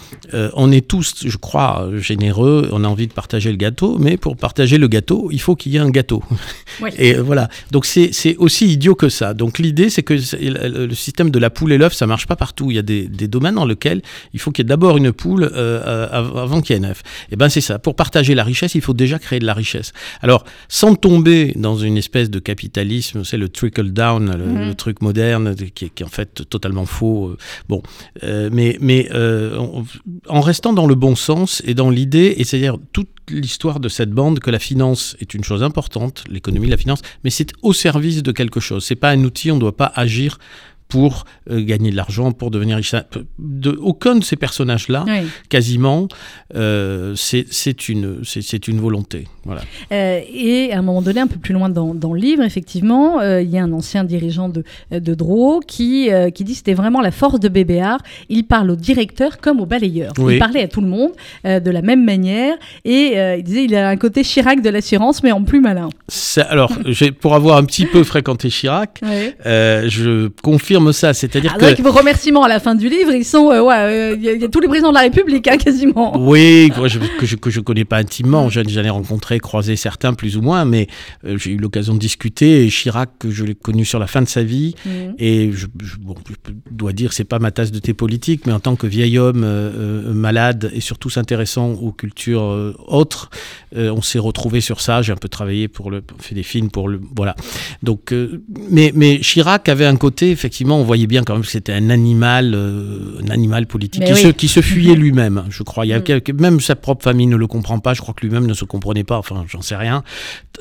on 0.55 0.71
est 0.71 0.87
tous, 0.87 1.13
je 1.25 1.37
crois, 1.37 1.89
généreux. 1.97 2.69
On 2.71 2.83
a 2.83 2.87
envie 2.87 3.07
de 3.07 3.13
partager 3.13 3.51
le 3.51 3.57
gâteau, 3.57 3.97
mais 3.99 4.17
pour 4.17 4.35
partager 4.35 4.77
le 4.77 4.87
gâteau, 4.87 5.29
il 5.31 5.39
faut 5.39 5.55
qu'il 5.55 5.71
y 5.73 5.77
ait 5.77 5.79
un 5.79 5.89
gâteau. 5.89 6.23
Oui. 6.81 6.89
Et 6.97 7.13
voilà. 7.13 7.49
Donc 7.71 7.85
c'est 7.85 8.09
c'est 8.13 8.35
aussi 8.53 8.67
idiot 8.73 8.93
que 8.95 9.09
ça. 9.09 9.33
Donc 9.33 9.57
l'idée, 9.57 9.89
c'est 9.89 10.03
que 10.03 10.13
le 10.13 10.93
système 10.93 11.31
de 11.31 11.39
la 11.39 11.49
poule 11.49 11.71
et 11.73 11.77
l'œuf, 11.79 11.93
ça 11.93 12.05
marche 12.05 12.27
pas 12.27 12.35
partout. 12.35 12.69
Il 12.69 12.75
y 12.75 12.79
a 12.79 12.83
des, 12.83 13.07
des 13.07 13.27
domaines 13.27 13.55
dans 13.55 13.65
lesquels 13.65 14.01
il 14.33 14.39
faut 14.39 14.51
qu'il 14.51 14.63
y 14.63 14.65
ait 14.67 14.69
d'abord 14.69 14.95
une 14.97 15.11
poule 15.11 15.43
euh, 15.43 15.49
euh, 15.53 16.07
av- 16.11 16.37
avant 16.37 16.61
qu'il 16.61 16.75
y 16.75 16.79
ait 16.79 16.85
un 16.85 16.89
œuf. 16.89 17.01
Et 17.31 17.35
ben 17.35 17.49
c'est 17.49 17.61
ça. 17.61 17.79
Pour 17.79 17.95
partager 17.95 18.35
la 18.35 18.43
richesse, 18.43 18.75
il 18.75 18.81
faut 18.81 18.93
déjà 18.93 19.17
créer 19.17 19.39
de 19.39 19.45
la 19.45 19.55
richesse. 19.55 19.91
Alors 20.21 20.43
sans 20.69 20.93
tomber 20.95 21.53
dans 21.55 21.77
une 21.77 21.97
espèce 21.97 22.29
de 22.29 22.39
capitalisme, 22.39 23.23
c'est 23.23 23.37
le 23.37 23.49
trickle 23.49 23.91
down, 23.91 24.31
le, 24.37 24.43
Mhm. 24.45 24.67
le 24.67 24.75
truc 24.75 25.01
moderne 25.01 25.55
qui 25.55 25.85
est, 25.85 25.89
qui 25.89 26.03
est 26.03 26.05
en 26.05 26.09
fait 26.09 26.43
totalement 26.49 26.85
faux. 26.85 27.29
euh, 27.29 27.37
Bon, 27.69 27.81
euh, 28.23 28.49
mais 28.51 28.77
mais 28.81 29.09
euh, 29.13 29.57
en- 30.29 30.41
restant 30.41 30.73
dans 30.73 30.85
le 30.87 30.95
bon 30.95 31.15
sens 31.15 31.61
et 31.65 31.73
dans 31.73 31.89
l'idée, 31.89 32.35
et 32.37 32.43
c'est-à-dire 32.43 32.77
toute 32.91 33.09
l'histoire 33.29 33.79
de 33.79 33.89
cette 33.89 34.11
bande 34.11 34.39
que 34.39 34.51
la 34.51 34.59
finance 34.59 35.15
est 35.19 35.33
une 35.33 35.43
chose 35.43 35.63
importante, 35.63 36.23
l'économie, 36.29 36.67
la 36.67 36.77
finance, 36.77 37.01
mais 37.23 37.29
c'est 37.29 37.51
au 37.61 37.73
service 37.73 38.23
de 38.23 38.31
quelque 38.31 38.59
chose. 38.59 38.83
C'est 38.85 38.95
pas 38.95 39.09
un 39.09 39.23
outil, 39.23 39.51
on 39.51 39.55
ne 39.55 39.59
doit 39.59 39.77
pas 39.77 39.91
agir 39.95 40.37
pour 40.93 41.25
euh, 41.49 41.59
gagner 41.65 41.89
de 41.89 41.95
l'argent, 41.95 42.31
pour 42.33 42.51
devenir 42.51 42.77
riche. 42.77 42.93
De, 43.39 43.71
aucun 43.81 44.13
de 44.15 44.23
ces 44.23 44.35
personnages-là, 44.35 45.05
Oui. 45.07 45.27
quasiment, 45.49 46.07
euh, 46.55 47.13
c'est 47.15 47.89
une, 47.89 48.19
c'est- 48.23 48.67
une 48.67 48.79
volonté. 48.79 49.27
Voilà. 49.43 49.61
Euh, 49.91 50.19
et 50.31 50.71
à 50.71 50.77
un 50.77 50.81
moment 50.83 51.01
donné, 51.01 51.19
un 51.19 51.25
peu 51.27 51.39
plus 51.39 51.53
loin 51.53 51.67
dans, 51.69 51.95
dans 51.95 52.13
le 52.13 52.19
livre, 52.21 52.43
effectivement, 52.43 53.19
il 53.21 53.49
y 53.49 53.57
a 53.57 53.63
un 53.63 53.71
ancien 53.73 54.03
dirigeant 54.03 54.49
de, 54.49 54.63
de 54.91 55.13
Dro 55.15 55.61
qui, 55.67 56.09
qui 56.35 56.43
dit 56.43 56.51
que 56.51 56.57
c'était 56.59 56.75
vraiment 56.75 57.01
la 57.01 57.09
force 57.11 57.39
de 57.39 57.49
Bébéard. 57.49 57.99
Il 58.29 58.43
parle 58.45 58.69
au 58.69 58.75
directeur 58.75 59.39
comme 59.39 59.59
au 59.59 59.65
balayeur. 59.65 60.13
Oui. 60.19 60.35
Il 60.35 60.39
parlait 60.39 60.61
à 60.61 60.67
tout 60.67 60.81
le 60.81 60.87
monde 60.87 61.11
euh, 61.45 61.59
de 61.59 61.71
la 61.71 61.81
même 61.81 62.03
manière. 62.05 62.53
Et 62.85 63.13
euh, 63.17 63.37
il 63.37 63.43
disait 63.43 63.63
il 63.65 63.75
a 63.75 63.89
un 63.89 63.97
côté 63.97 64.21
Chirac 64.23 64.61
de 64.61 64.69
l'assurance, 64.69 65.23
mais 65.23 65.31
en 65.31 65.43
plus 65.43 65.59
malin. 65.59 65.89
Ça- 66.07 66.43
alors, 66.43 66.71
pour 67.19 67.33
avoir 67.33 67.57
un 67.57 67.63
petit 67.65 67.85
peu 67.87 68.03
fréquenté 68.03 68.49
Chirac, 68.49 69.01
euh, 69.45 69.89
je 69.89 70.27
confirme 70.43 70.82
ça. 70.91 71.13
C'est-à-dire 71.13 71.51
Ah, 71.55 71.59
que 71.59 71.65
donc, 71.75 71.79
vos 71.79 71.91
remerciements 71.91 72.43
à 72.43 72.47
la 72.49 72.59
fin 72.59 72.75
du 72.75 72.89
livre, 72.89 73.11
ils 73.13 73.25
sont. 73.25 73.49
euh, 73.51 73.61
ouais, 73.61 73.75
euh, 73.77 74.15
il 74.17 74.23
y, 74.23 74.29
a- 74.29 74.33
il 74.33 74.41
y 74.41 74.45
a 74.45 74.49
tous 74.49 74.59
les 74.59 74.67
présidents 74.67 74.89
de 74.89 74.95
la 74.95 75.01
République, 75.01 75.47
hein, 75.47 75.57
quasiment. 75.57 76.17
Oui, 76.19 76.71
que 76.75 76.87
je, 76.87 76.99
que 77.19 77.25
je, 77.25 77.35
que 77.35 77.49
je 77.49 77.59
connais 77.59 77.85
pas 77.85 77.97
intimement. 77.97 78.49
J'en 78.49 78.61
ai 78.63 78.89
rencontré, 78.89 79.39
croisé 79.39 79.75
certains 79.75 80.13
plus 80.13 80.37
ou 80.37 80.41
moins, 80.41 80.65
mais 80.65 80.87
euh, 81.25 81.37
j'ai 81.37 81.51
eu 81.51 81.57
l'occasion 81.57 81.93
de 81.93 81.99
discuter. 81.99 82.65
Et 82.65 82.69
Chirac, 82.69 83.09
que 83.19 83.29
je 83.31 83.43
l'ai 83.45 83.55
connu 83.55 83.85
sur 83.85 83.99
la 83.99 84.07
fin 84.07 84.21
de 84.21 84.27
sa 84.27 84.43
vie, 84.43 84.75
Mhm. 84.85 85.15
et 85.19 85.51
je, 85.53 85.67
je- 85.81 85.97
bon, 85.97 86.15
je 86.27 86.51
dois 86.71 86.93
dire, 86.93 87.13
c'est 87.13 87.23
pas 87.23 87.39
ma 87.39 87.51
tasse 87.51 87.71
de 87.71 87.79
thé 87.79 87.93
politique, 87.93 88.45
mais 88.47 88.53
en 88.53 88.59
tant 88.59 88.75
que 88.75 88.87
vieil 88.87 89.17
homme 89.19 89.43
euh, 89.45 90.13
malade 90.13 90.71
et 90.73 90.79
surtout 90.81 91.09
s'intéressant 91.09 91.71
aux 91.73 91.91
cultures 91.91 92.73
autres, 92.87 93.29
on 93.75 94.01
s'est 94.01 94.19
retrouvé 94.19 94.61
sur 94.61 94.81
ça. 94.81 95.01
J'ai 95.01 95.11
un 95.13 95.17
peu 95.17 95.29
travaillé 95.29 95.67
pour 95.67 95.91
le, 95.91 96.01
fait 96.19 96.35
des 96.35 96.43
films 96.43 96.69
pour 96.69 96.87
le, 96.89 96.99
voilà. 97.15 97.35
Donc, 97.83 98.13
mais, 98.69 98.91
mais 98.95 99.19
Chirac 99.19 99.67
avait 99.69 99.85
un 99.85 99.95
côté, 99.95 100.31
effectivement, 100.31 100.62
on 100.71 100.83
voyait 100.83 101.07
bien 101.07 101.23
quand 101.23 101.33
même 101.33 101.43
que 101.43 101.49
c'était 101.49 101.73
un 101.73 101.89
animal, 101.89 102.53
euh, 102.55 103.19
un 103.25 103.29
animal 103.29 103.67
politique 103.67 104.03
qui, 104.03 104.13
oui. 104.13 104.19
se, 104.19 104.27
qui 104.29 104.47
se 104.47 104.61
fuyait 104.61 104.95
lui-même. 104.95 105.43
Je 105.49 105.63
crois, 105.63 105.85
il 105.85 105.89
y 105.89 105.93
a 105.93 105.99
Mm. 105.99 106.03
quelques- 106.03 106.31
même 106.39 106.59
sa 106.59 106.75
propre 106.75 107.03
famille 107.03 107.27
ne 107.27 107.35
le 107.35 107.47
comprend 107.47 107.79
pas. 107.79 107.93
Je 107.93 108.01
crois 108.01 108.13
que 108.13 108.25
lui-même 108.25 108.45
ne 108.47 108.53
se 108.53 108.65
comprenait 108.65 109.03
pas. 109.03 109.17
Enfin, 109.17 109.45
j'en 109.47 109.61
sais 109.61 109.75
rien. 109.75 110.03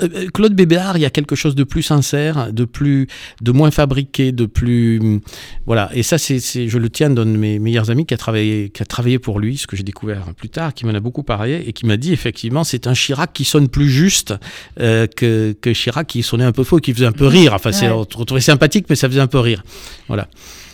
Euh, 0.02 0.28
Claude 0.32 0.54
Bébéard, 0.54 0.96
il 0.96 1.00
y 1.00 1.04
a 1.06 1.10
quelque 1.10 1.36
chose 1.36 1.54
de 1.54 1.64
plus 1.64 1.82
sincère, 1.82 2.52
de 2.52 2.64
plus, 2.64 3.06
de 3.42 3.52
moins 3.52 3.70
fabriqué, 3.70 4.32
de 4.32 4.46
plus, 4.46 4.98
hum, 5.00 5.20
voilà. 5.66 5.90
Et 5.94 6.02
ça, 6.02 6.18
c'est, 6.18 6.38
c'est- 6.40 6.68
je 6.68 6.78
le 6.78 6.88
tiens 6.90 7.10
d'un 7.10 7.26
de 7.26 7.36
mes 7.36 7.58
meilleurs 7.58 7.90
amis 7.90 8.06
qui 8.06 8.14
a 8.14 8.16
travaillé, 8.16 8.70
qui 8.70 8.82
a 8.82 8.86
travaillé 8.86 9.18
pour 9.18 9.38
lui, 9.38 9.56
ce 9.58 9.66
que 9.66 9.76
j'ai 9.76 9.82
découvert 9.82 10.24
plus 10.36 10.48
tard, 10.48 10.72
qui 10.74 10.86
m'en 10.86 10.94
a 10.94 11.00
beaucoup 11.00 11.22
parlé 11.22 11.62
et 11.66 11.72
qui 11.72 11.86
m'a 11.86 11.96
dit 11.96 12.12
effectivement, 12.12 12.64
c'est 12.64 12.86
un 12.86 12.94
Chirac 12.94 13.32
qui 13.32 13.44
sonne 13.44 13.68
plus 13.68 13.88
juste 13.90 14.34
euh, 14.80 15.06
que, 15.06 15.54
que 15.60 15.70
Chirac 15.72 16.06
qui 16.06 16.22
sonnait 16.22 16.44
un 16.44 16.52
peu 16.52 16.64
faux, 16.64 16.78
qui 16.78 16.92
faisait 16.94 17.06
un 17.06 17.12
peu 17.12 17.26
rire. 17.26 17.52
Enfin, 17.54 17.72
c'est, 17.72 17.86
Ouais. 17.88 17.92
on 17.92 18.04
trouvait 18.24 18.40
sympathique, 18.40 18.86
mais 18.88 18.96
ça 18.96 19.08
faisait 19.08 19.20
un 19.20 19.26
peu 19.26 19.38
rire. 19.38 19.62
Voilà. 20.08 20.28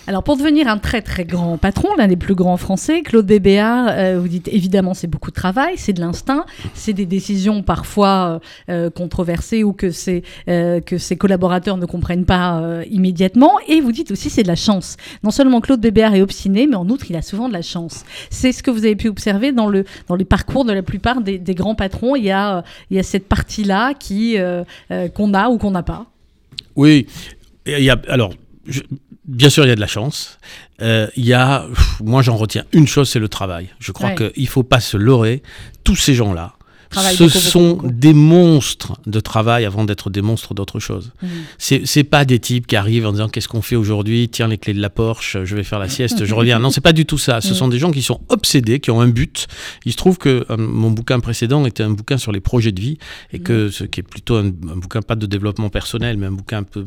Alors, 0.07 0.23
pour 0.23 0.39
devenir 0.39 0.69
un 0.69 0.79
très 0.79 1.03
très 1.03 1.27
grand 1.27 1.59
patron, 1.59 1.89
l'un 1.99 2.09
des 2.09 2.17
plus 2.17 2.35
grands 2.35 2.57
français, 2.57 3.03
Claude 3.03 3.27
Bébéard, 3.27 3.89
euh, 3.91 4.19
vous 4.19 4.29
dites 4.29 4.49
évidemment 4.49 4.95
c'est 4.95 5.07
beaucoup 5.07 5.29
de 5.31 5.35
travail, 5.37 5.75
c'est 5.77 5.93
de 5.93 6.01
l'instinct, 6.01 6.47
c'est 6.73 6.95
des 6.95 7.05
décisions 7.05 7.63
parfois 7.63 8.41
euh, 8.71 8.87
euh, 8.87 8.91
controversées 8.91 9.65
ou 9.65 9.75
que, 9.75 9.91
ses- 9.91 10.23
euh, 10.49 10.81
que 10.81 10.97
ses 10.97 11.17
collaborateurs 11.19 11.77
ne 11.77 11.85
comprennent 11.85 12.25
pas 12.25 12.63
immédiatement. 12.91 13.53
Et 13.69 13.83
vous 13.83 13.93
dites 13.93 14.11
aussi 14.11 14.31
c'est 14.31 14.43
de 14.45 14.49
la 14.49 14.57
chance. 14.57 14.97
Non 15.23 15.31
seulement 15.31 15.61
Claude 15.61 15.81
Bébéard 15.83 16.15
est 16.15 16.23
obstiné, 16.23 16.67
mais 16.67 16.77
en 16.77 16.89
outre 16.89 17.11
il 17.11 17.17
a 17.17 17.21
souvent 17.21 17.49
de 17.49 17.53
la 17.53 17.61
chance. 17.63 18.07
C'est 18.31 18.53
ce 18.53 18.63
que 18.63 18.71
vous 18.71 18.87
avez 18.87 18.97
pu 18.97 19.09
observer 19.09 19.53
dans, 19.53 19.69
le, 19.69 19.85
dans 20.09 20.15
les 20.15 20.25
parcours 20.25 20.65
de 20.65 20.73
la 20.73 20.83
plupart 20.83 21.21
des, 21.21 21.37
des 21.39 21.55
grands 21.55 21.75
patrons. 21.75 22.17
Il 22.17 22.25
y 22.25 22.31
a, 22.31 22.65
il 22.91 22.97
y 22.97 23.01
a 23.01 23.03
cette 23.03 23.29
partie-là 23.29 23.93
qui 23.93 24.39
qu'on 25.15 25.35
a 25.35 25.49
ou 25.51 25.59
qu'on 25.59 25.71
n'a 25.73 25.83
pas. 25.83 26.07
Oui, 26.77 27.07
il 27.67 27.83
y 27.85 27.91
a, 27.91 28.01
alors, 28.09 28.33
je- 28.67 28.81
bien 29.29 29.51
sûr, 29.51 29.65
il 29.65 29.69
y 29.69 29.73
a 29.73 29.77
de 29.77 29.81
la 29.81 29.87
chance. 29.87 30.39
Euh, 30.83 31.07
il 31.17 31.25
y 31.27 31.33
a, 31.35 31.67
pff, 31.69 32.01
moi 32.01 32.23
j'en 32.23 32.37
retiens 32.37 32.65
une 32.73 32.87
chose, 32.87 33.09
c'est 33.09 33.19
le 33.21 33.29
travail. 33.29 33.69
Je 33.79 33.93
crois 33.93 34.11
Ouais. 34.11 34.33
qu'il 34.35 34.43
ne 34.45 34.49
faut 34.49 34.63
pas 34.63 34.81
se 34.81 34.97
leurrer. 34.97 35.43
Tous 35.85 35.97
ces 35.97 36.15
gens-là, 36.15 36.55
ce 36.91 37.25
beaucoup, 37.25 37.29
sont 37.31 37.69
beaucoup. 37.75 37.91
des 37.91 38.15
monstres 38.15 38.95
de 39.07 39.21
travail 39.21 39.67
avant 39.67 39.85
d'être 39.85 40.09
des 40.09 40.23
monstres 40.23 40.55
d'autre 40.55 40.81
chose. 40.81 41.13
Mhm. 41.23 41.29
C'est 41.59 41.83
c'est 41.85 42.05
pas 42.05 42.25
des 42.25 42.39
types 42.39 42.67
qui 42.67 42.77
arrivent 42.77 43.07
en 43.07 43.13
disant 43.13 43.29
qu'est-ce 43.29 43.49
qu'on 43.49 43.61
fait 43.61 43.77
aujourd'hui? 43.77 44.29
Tiens 44.31 44.49
les 44.49 44.57
clés 44.57 44.73
de 44.73 44.81
la 44.81 44.89
Porsche, 44.89 45.45
je 45.45 45.55
vais 45.57 45.65
faire 45.65 45.79
la 45.81 45.89
sieste, 45.91 46.25
je 46.25 46.35
reviens. 46.35 46.59
Non, 46.59 46.71
c'est 46.71 46.81
pas 46.81 46.95
du 46.95 47.05
tout 47.05 47.19
ça. 47.19 47.41
Ce 47.43 47.49
Mhm. 47.49 47.55
sont 47.55 47.69
des 47.69 47.79
gens 47.79 47.91
qui 47.91 48.01
sont 48.03 48.21
obsédés, 48.31 48.81
qui 48.81 48.91
ont 48.91 49.01
un 49.03 49.09
but. 49.09 49.49
Il 49.85 49.93
se 49.93 49.99
trouve 49.99 50.17
que 50.17 50.47
euh, 50.49 50.57
mon 50.57 50.91
bouquin 50.91 51.21
précédent 51.21 51.67
était 51.67 51.83
un 51.83 51.91
bouquin 51.91 52.17
sur 52.17 52.33
les 52.33 52.41
projets 52.41 52.73
de 52.73 52.81
vie 52.81 52.97
et 53.35 53.41
que 53.41 53.69
ce 53.71 53.85
qui 53.85 54.01
est 54.01 54.03
plutôt 54.03 54.37
un, 54.37 54.47
un 54.47 54.77
bouquin 54.77 55.03
pas 55.03 55.17
de 55.17 55.27
développement 55.27 55.69
personnel, 55.69 56.17
mais 56.17 56.27
un 56.27 56.33
bouquin 56.33 56.59
un 56.59 56.63
peu 56.63 56.87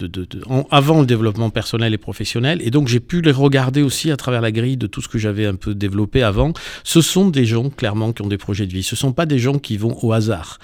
de, 0.00 0.06
de- 0.06 0.24
de- 0.24 0.42
en- 0.48 0.66
avant 0.70 1.00
le 1.00 1.06
développement 1.06 1.50
personnel 1.50 1.94
et 1.94 1.98
professionnel. 1.98 2.60
Et 2.62 2.70
donc 2.70 2.88
j'ai 2.88 3.00
pu 3.00 3.20
les 3.20 3.30
regarder 3.32 3.82
aussi 3.82 4.10
à 4.10 4.16
travers 4.16 4.40
la 4.40 4.50
grille 4.52 4.76
de 4.76 4.86
tout 4.86 5.02
ce 5.02 5.08
que 5.08 5.18
j'avais 5.18 5.46
un 5.46 5.54
peu 5.54 5.74
développé 5.74 6.22
avant. 6.22 6.52
Ce 6.84 7.00
sont 7.00 7.28
des 7.28 7.44
gens 7.44 7.70
clairement 7.70 8.12
qui 8.12 8.22
ont 8.22 8.28
des 8.28 8.38
projets 8.38 8.66
de 8.66 8.72
vie. 8.72 8.82
Ce 8.82 8.96
sont 8.96 9.12
pas 9.12 9.26
des 9.26 9.38
gens 9.38 9.58
qui 9.58 9.76
vont 9.76 9.96
au 10.02 10.12
hasard. 10.12 10.58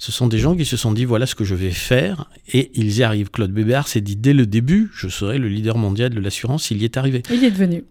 Ce 0.00 0.12
sont 0.12 0.28
des 0.28 0.38
gens 0.38 0.54
qui 0.54 0.64
se 0.64 0.76
sont 0.76 0.92
dit 0.92 1.04
voilà 1.04 1.26
ce 1.26 1.34
que 1.34 1.42
je 1.42 1.56
vais 1.56 1.72
faire 1.72 2.30
et 2.52 2.70
ils 2.74 2.98
y 2.98 3.02
arrivent. 3.02 3.30
Claude 3.32 3.50
Bébert 3.50 3.88
s'est 3.88 4.00
dit 4.00 4.14
dès 4.14 4.32
le 4.32 4.46
début 4.46 4.90
je 4.94 5.08
serai 5.08 5.38
le 5.38 5.48
leader 5.48 5.76
mondial 5.76 6.10
de 6.14 6.20
l'assurance. 6.20 6.70
Il 6.70 6.80
y 6.80 6.84
est 6.84 6.96
arrivé. 6.96 7.22
Il 7.32 7.42
y 7.42 7.46
est 7.46 7.50
devenu. 7.50 7.82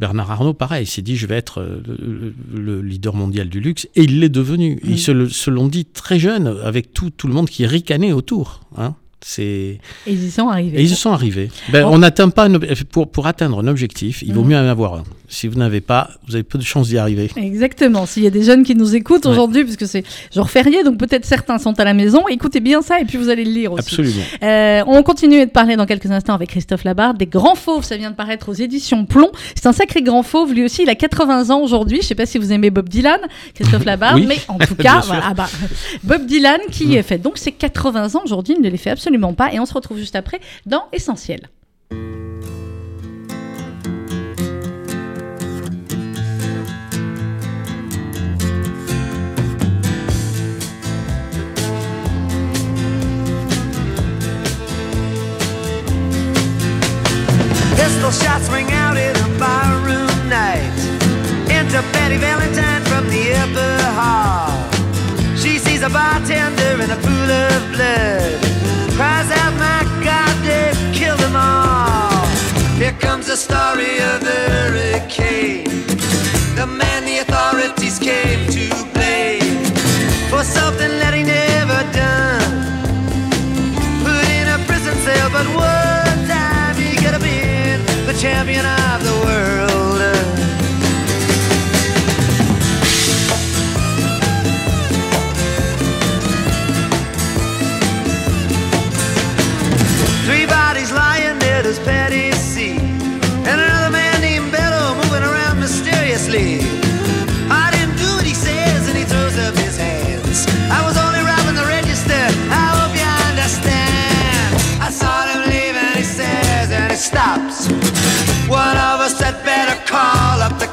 Bernard 0.00 0.32
Arnault, 0.32 0.54
pareil, 0.54 0.86
s'est 0.86 1.02
dit 1.02 1.16
je 1.16 1.26
vais 1.28 1.36
être 1.36 1.60
euh, 1.60 1.80
le, 1.86 2.34
le, 2.60 2.82
leader 2.82 3.14
mondial 3.14 3.48
du 3.48 3.60
luxe 3.60 3.86
et 3.94 4.02
il 4.02 4.18
l'est 4.18 4.28
devenu. 4.28 4.80
Ils 4.84 4.98
se, 4.98 5.28
se 5.28 5.50
l'ont 5.50 5.68
dit 5.68 5.84
très 5.84 6.18
jeune 6.18 6.48
avec 6.64 6.92
tout, 6.92 7.10
tout 7.10 7.28
le 7.28 7.32
monde 7.34 7.48
qui 7.48 7.64
ricanait 7.64 8.12
autour. 8.12 8.62
Hein. 8.76 8.96
Et 9.38 9.78
ils 10.06 10.24
y 10.24 10.30
sont 10.30 10.48
arrivés. 10.48 10.78
Et 10.78 10.82
ils 10.82 10.92
y 10.92 10.96
sont 10.96 11.12
arrivés. 11.12 11.50
Ben, 11.70 11.84
On 11.84 11.98
n'atteint 11.98 12.28
pas 12.28 12.48
pour, 12.90 13.10
pour 13.10 13.26
atteindre 13.26 13.60
un 13.60 13.66
objectif, 13.66 14.22
il 14.22 14.34
vaut 14.34 14.42
mm. 14.42 14.48
mieux 14.48 14.56
en 14.56 14.66
avoir 14.66 14.94
un. 14.94 15.04
Si 15.28 15.48
vous 15.48 15.58
n'avez 15.58 15.80
pas, 15.80 16.10
vous 16.28 16.34
avez 16.34 16.42
peu 16.42 16.58
de 16.58 16.62
chances 16.62 16.88
d'y 16.88 16.98
arriver. 16.98 17.30
Exactement. 17.36 18.04
S'il 18.04 18.22
y 18.22 18.26
a 18.26 18.30
des 18.30 18.42
jeunes 18.42 18.64
qui 18.64 18.74
nous 18.74 18.94
écoutent 18.94 19.24
aujourd'hui, 19.24 19.64
puisque 19.64 19.86
c'est 19.86 20.04
jour 20.34 20.50
férié, 20.50 20.84
donc 20.84 20.98
peut-être 20.98 21.24
certains 21.24 21.58
sont 21.58 21.78
à 21.80 21.84
la 21.84 21.94
maison, 21.94 22.28
écoutez 22.28 22.60
bien 22.60 22.82
ça 22.82 23.00
et 23.00 23.06
puis 23.06 23.16
vous 23.16 23.30
allez 23.30 23.44
le 23.44 23.50
lire 23.50 23.72
aussi. 23.72 23.84
Absolument. 23.88 24.22
Euh, 24.42 24.82
on 24.86 25.02
continue 25.02 25.46
de 25.46 25.50
parler 25.50 25.76
dans 25.76 25.86
quelques 25.86 26.10
instants 26.10 26.34
avec 26.34 26.50
Christophe 26.50 26.84
Labarde 26.84 27.16
des 27.16 27.26
Grands 27.26 27.54
Fauves. 27.54 27.84
Ça 27.84 27.96
vient 27.96 28.10
de 28.10 28.16
paraître 28.16 28.50
aux 28.50 28.54
éditions 28.54 29.06
Plomb. 29.06 29.30
C'est 29.54 29.66
un 29.66 29.72
sacré 29.72 30.02
grand 30.02 30.22
fauve. 30.22 30.52
Lui 30.52 30.64
aussi, 30.64 30.82
il 30.82 30.90
a 30.90 30.94
80 30.94 31.48
ans 31.48 31.60
aujourd'hui. 31.62 31.98
Je 31.98 32.04
ne 32.04 32.08
sais 32.08 32.14
pas 32.14 32.26
si 32.26 32.36
vous 32.36 32.52
aimez 32.52 32.68
Bob 32.68 32.90
Dylan, 32.90 33.20
Christophe 33.54 33.84
Labarde, 33.86 34.22
mais 34.26 34.38
en 34.48 34.58
tout 34.58 34.74
cas, 34.74 35.00
voilà, 35.06 35.32
bah, 35.34 35.48
Bob 36.02 36.26
Dylan 36.26 36.60
qui 36.70 36.98
mm. 36.98 37.02
fait 37.02 37.18
donc 37.18 37.38
ses 37.38 37.52
80 37.52 38.16
ans 38.16 38.22
aujourd'hui, 38.24 38.54
il 38.58 38.62
ne 38.62 38.68
les 38.68 38.76
fait 38.76 38.90
absolument 38.90 39.11
pas. 39.36 39.52
Et 39.52 39.60
on 39.60 39.66
se 39.66 39.74
retrouve 39.74 39.98
juste 39.98 40.16
après 40.16 40.40
dans 40.66 40.84
Essentiel. 40.92 41.48
Pistol 57.76 58.12
shots 58.12 58.48
ring 58.52 58.70
out 58.72 58.96
in 58.96 59.14
a 59.16 59.28
barroom 59.38 60.28
night. 60.28 60.72
Enter 61.50 61.82
Betty 61.92 62.16
Valentine 62.16 62.82
from 62.84 63.06
the 63.08 63.34
upper 63.34 63.82
hall. 63.98 64.50
She 65.36 65.58
sees 65.58 65.82
a 65.82 65.88
bartender 65.88 66.82
in 66.82 66.90
a 66.90 66.96
pool 66.96 67.30
of 67.30 67.72
blood. 67.72 68.51
Here 72.92 73.00
comes 73.00 73.26
the 73.26 73.36
story 73.36 74.00
of 74.00 74.20
the 74.20 74.40
hurricane. 74.52 75.64
The 76.56 76.66
man 76.66 77.06
the 77.06 77.18
authorities 77.24 77.98
came 77.98 78.44
to 78.52 78.68
blame 78.92 79.64
for 80.28 80.44
something 80.44 80.98
that 81.00 81.14
he 81.14 81.22
never 81.22 81.80
done. 81.96 82.52
Put 84.04 84.28
in 84.28 84.46
a 84.48 84.58
prison 84.68 84.94
cell, 85.06 85.30
but 85.30 85.46
one 85.56 86.20
time 86.28 86.76
he 86.76 86.94
could 86.96 87.14
have 87.16 87.22
been 87.22 87.80
the 88.04 88.12
champion 88.12 88.66
of 88.66 89.01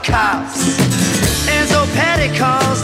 cops. 0.10 0.80
And 1.48 1.70
so 1.70 1.86
Patty 1.94 2.36
calls 2.38 2.79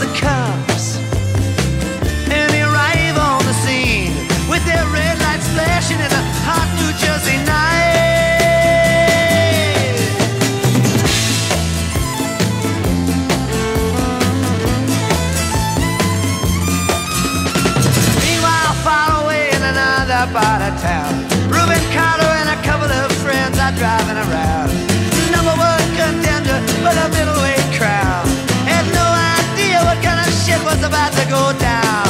about 31.06 31.22
to 31.22 31.28
go 31.28 31.58
down. 31.58 32.06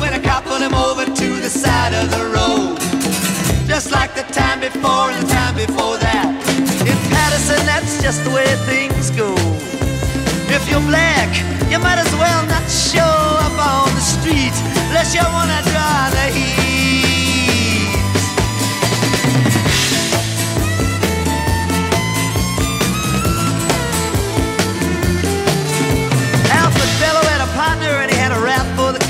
When 0.00 0.14
a 0.14 0.20
cop 0.20 0.44
pulled 0.44 0.62
him 0.62 0.74
over 0.74 1.04
to 1.04 1.28
the 1.40 1.50
side 1.50 1.92
of 1.94 2.10
the 2.10 2.24
road 2.36 2.78
just 3.66 3.90
like 3.90 4.14
the 4.14 4.22
time 4.32 4.60
before 4.60 5.10
and 5.10 5.26
the 5.26 5.32
time 5.32 5.54
before 5.54 5.98
that. 5.98 6.26
In 6.82 6.98
Patterson, 7.10 7.64
that's 7.66 8.02
just 8.02 8.24
the 8.24 8.30
way 8.30 8.46
things 8.66 9.10
go. 9.10 9.34
If 10.48 10.68
you're 10.70 10.86
black, 10.86 11.28
you 11.70 11.78
might 11.78 11.98
as 11.98 12.12
well 12.14 12.46
not 12.46 12.64
show 12.70 13.14
up 13.46 13.56
on 13.58 13.94
the 13.94 14.00
street 14.00 14.54
unless 14.88 15.14
you 15.14 15.22
wanna 15.22 15.60
draw 15.70 16.10
the 16.10 16.26
heat. 16.32 16.77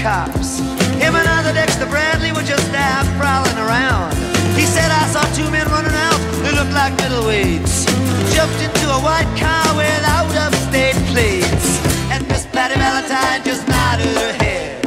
Cops. 0.02 0.58
Him 0.98 1.14
and 1.14 1.28
other 1.28 1.52
Dexter 1.52 1.86
Bradley 1.86 2.32
were 2.32 2.42
just 2.42 2.70
out 2.74 3.06
prowling 3.18 3.58
around. 3.58 4.14
He 4.54 4.64
said, 4.64 4.90
I 4.90 5.06
saw 5.10 5.22
two 5.34 5.48
men 5.50 5.66
running 5.68 5.94
out, 5.94 6.18
they 6.42 6.52
looked 6.52 6.72
like 6.72 6.92
middleweights. 6.98 7.86
Jumped 8.34 8.60
into 8.62 8.86
a 8.90 9.00
white 9.00 9.30
car 9.38 9.66
without 9.76 10.30
upstate 10.34 10.98
plates. 11.10 11.78
And 12.10 12.26
Miss 12.28 12.46
Patty 12.46 12.74
Valentine 12.78 13.42
just 13.44 13.66
nodded 13.68 14.14
her 14.18 14.32
head. 14.42 14.82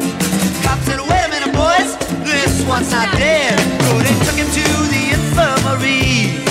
Cop 0.64 0.80
said, 0.88 1.00
wait 1.00 1.24
a 1.24 1.30
minute, 1.30 1.54
boys, 1.56 1.96
this 2.24 2.66
one's 2.68 2.92
not 2.92 3.12
dead. 3.18 3.60
So 3.88 3.98
they 4.00 4.16
took 4.26 4.38
him 4.40 4.48
to 4.48 4.66
the 4.92 5.04
infirmary. 5.16 6.51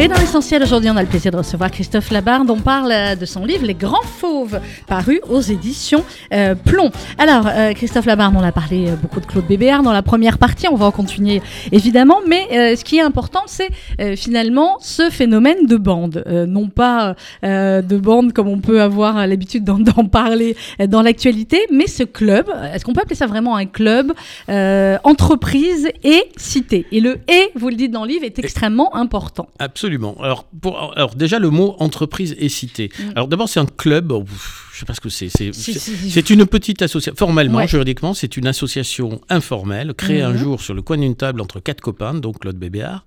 Et 0.00 0.06
dans 0.06 0.14
l'essentiel, 0.14 0.62
aujourd'hui, 0.62 0.88
on 0.90 0.96
a 0.96 1.02
le 1.02 1.08
plaisir 1.08 1.32
de 1.32 1.38
recevoir 1.38 1.72
Christophe 1.72 2.12
Labarde. 2.12 2.48
On 2.50 2.60
parle 2.60 2.92
euh, 2.92 3.16
de 3.16 3.26
son 3.26 3.44
livre 3.44 3.66
Les 3.66 3.74
Grands 3.74 4.04
Fauves, 4.04 4.60
paru 4.86 5.20
aux 5.28 5.40
éditions 5.40 6.04
euh, 6.32 6.54
Plomb. 6.54 6.92
Alors, 7.18 7.48
euh, 7.48 7.72
Christophe 7.72 8.06
Labarde, 8.06 8.36
on 8.38 8.44
a 8.44 8.52
parlé 8.52 8.92
beaucoup 9.02 9.18
de 9.18 9.26
Claude 9.26 9.48
Bébéard 9.48 9.82
dans 9.82 9.92
la 9.92 10.02
première 10.02 10.38
partie. 10.38 10.68
On 10.68 10.76
va 10.76 10.86
en 10.86 10.92
continuer 10.92 11.42
évidemment. 11.72 12.20
Mais 12.28 12.76
ce 12.76 12.84
qui 12.84 12.98
est 12.98 13.02
important, 13.02 13.42
c'est 13.46 13.70
finalement 14.16 14.76
ce 14.80 15.10
phénomène 15.10 15.66
de 15.66 15.76
bande. 15.76 16.22
non 16.46 16.68
pas 16.68 17.16
de 17.42 17.96
bande 17.96 18.32
comme 18.32 18.48
on 18.48 18.60
peut 18.60 18.80
avoir 18.80 19.26
l'habitude 19.26 19.64
d'en 19.64 20.04
parler 20.04 20.56
dans 20.86 21.02
l'actualité, 21.02 21.58
mais 21.72 21.86
ce 21.88 22.04
club. 22.04 22.48
Est-ce 22.72 22.84
qu'on 22.84 22.92
peut 22.92 23.00
appeler 23.00 23.16
ça 23.16 23.26
vraiment 23.26 23.56
un 23.56 23.66
club 23.66 24.12
Entreprise 24.48 25.88
et 26.04 26.22
cité? 26.36 26.86
Et 26.92 27.00
le 27.00 27.18
et, 27.28 27.50
vous 27.56 27.68
le 27.68 27.74
dites 27.74 27.90
dans 27.90 28.04
le 28.04 28.10
livre, 28.10 28.24
est 28.24 28.38
extrêmement 28.38 28.94
important. 28.94 29.48
Absolument 29.58 29.87
Absolument. 29.88 30.16
Alors, 30.22 30.44
pour, 30.44 30.92
alors 30.96 31.14
déjà, 31.14 31.38
le 31.38 31.48
mot 31.48 31.74
entreprise 31.78 32.36
est 32.38 32.50
cité. 32.50 32.90
Mm. 32.98 33.02
Alors 33.14 33.28
d'abord, 33.28 33.48
c'est 33.48 33.60
un 33.60 33.66
club. 33.66 34.12
pff, 34.24 34.67
Je 34.78 34.82
sais 34.82 34.86
pas 34.86 34.94
ce 34.94 35.00
que 35.00 35.08
c'est. 35.08 35.28
C'est 35.28 35.52
Si, 35.52 35.72
c'est- 35.72 35.78
si, 35.80 35.96
si. 35.96 36.10
c'est 36.12 36.30
une 36.30 36.46
petite 36.46 36.82
association. 36.82 37.16
Formellement, 37.18 37.58
Ouais. 37.58 37.66
juridiquement, 37.66 38.14
c'est 38.14 38.36
une 38.36 38.46
association 38.46 39.20
informelle 39.28 39.92
créée 39.92 40.22
un 40.22 40.30
Mhm. 40.30 40.36
jour 40.38 40.60
sur 40.60 40.72
le 40.72 40.82
coin 40.82 40.98
d'une 40.98 41.16
table 41.16 41.40
entre 41.40 41.58
quatre 41.58 41.80
copains, 41.80 42.14
donc 42.14 42.38
Claude 42.38 42.54
Bébéard. 42.56 43.04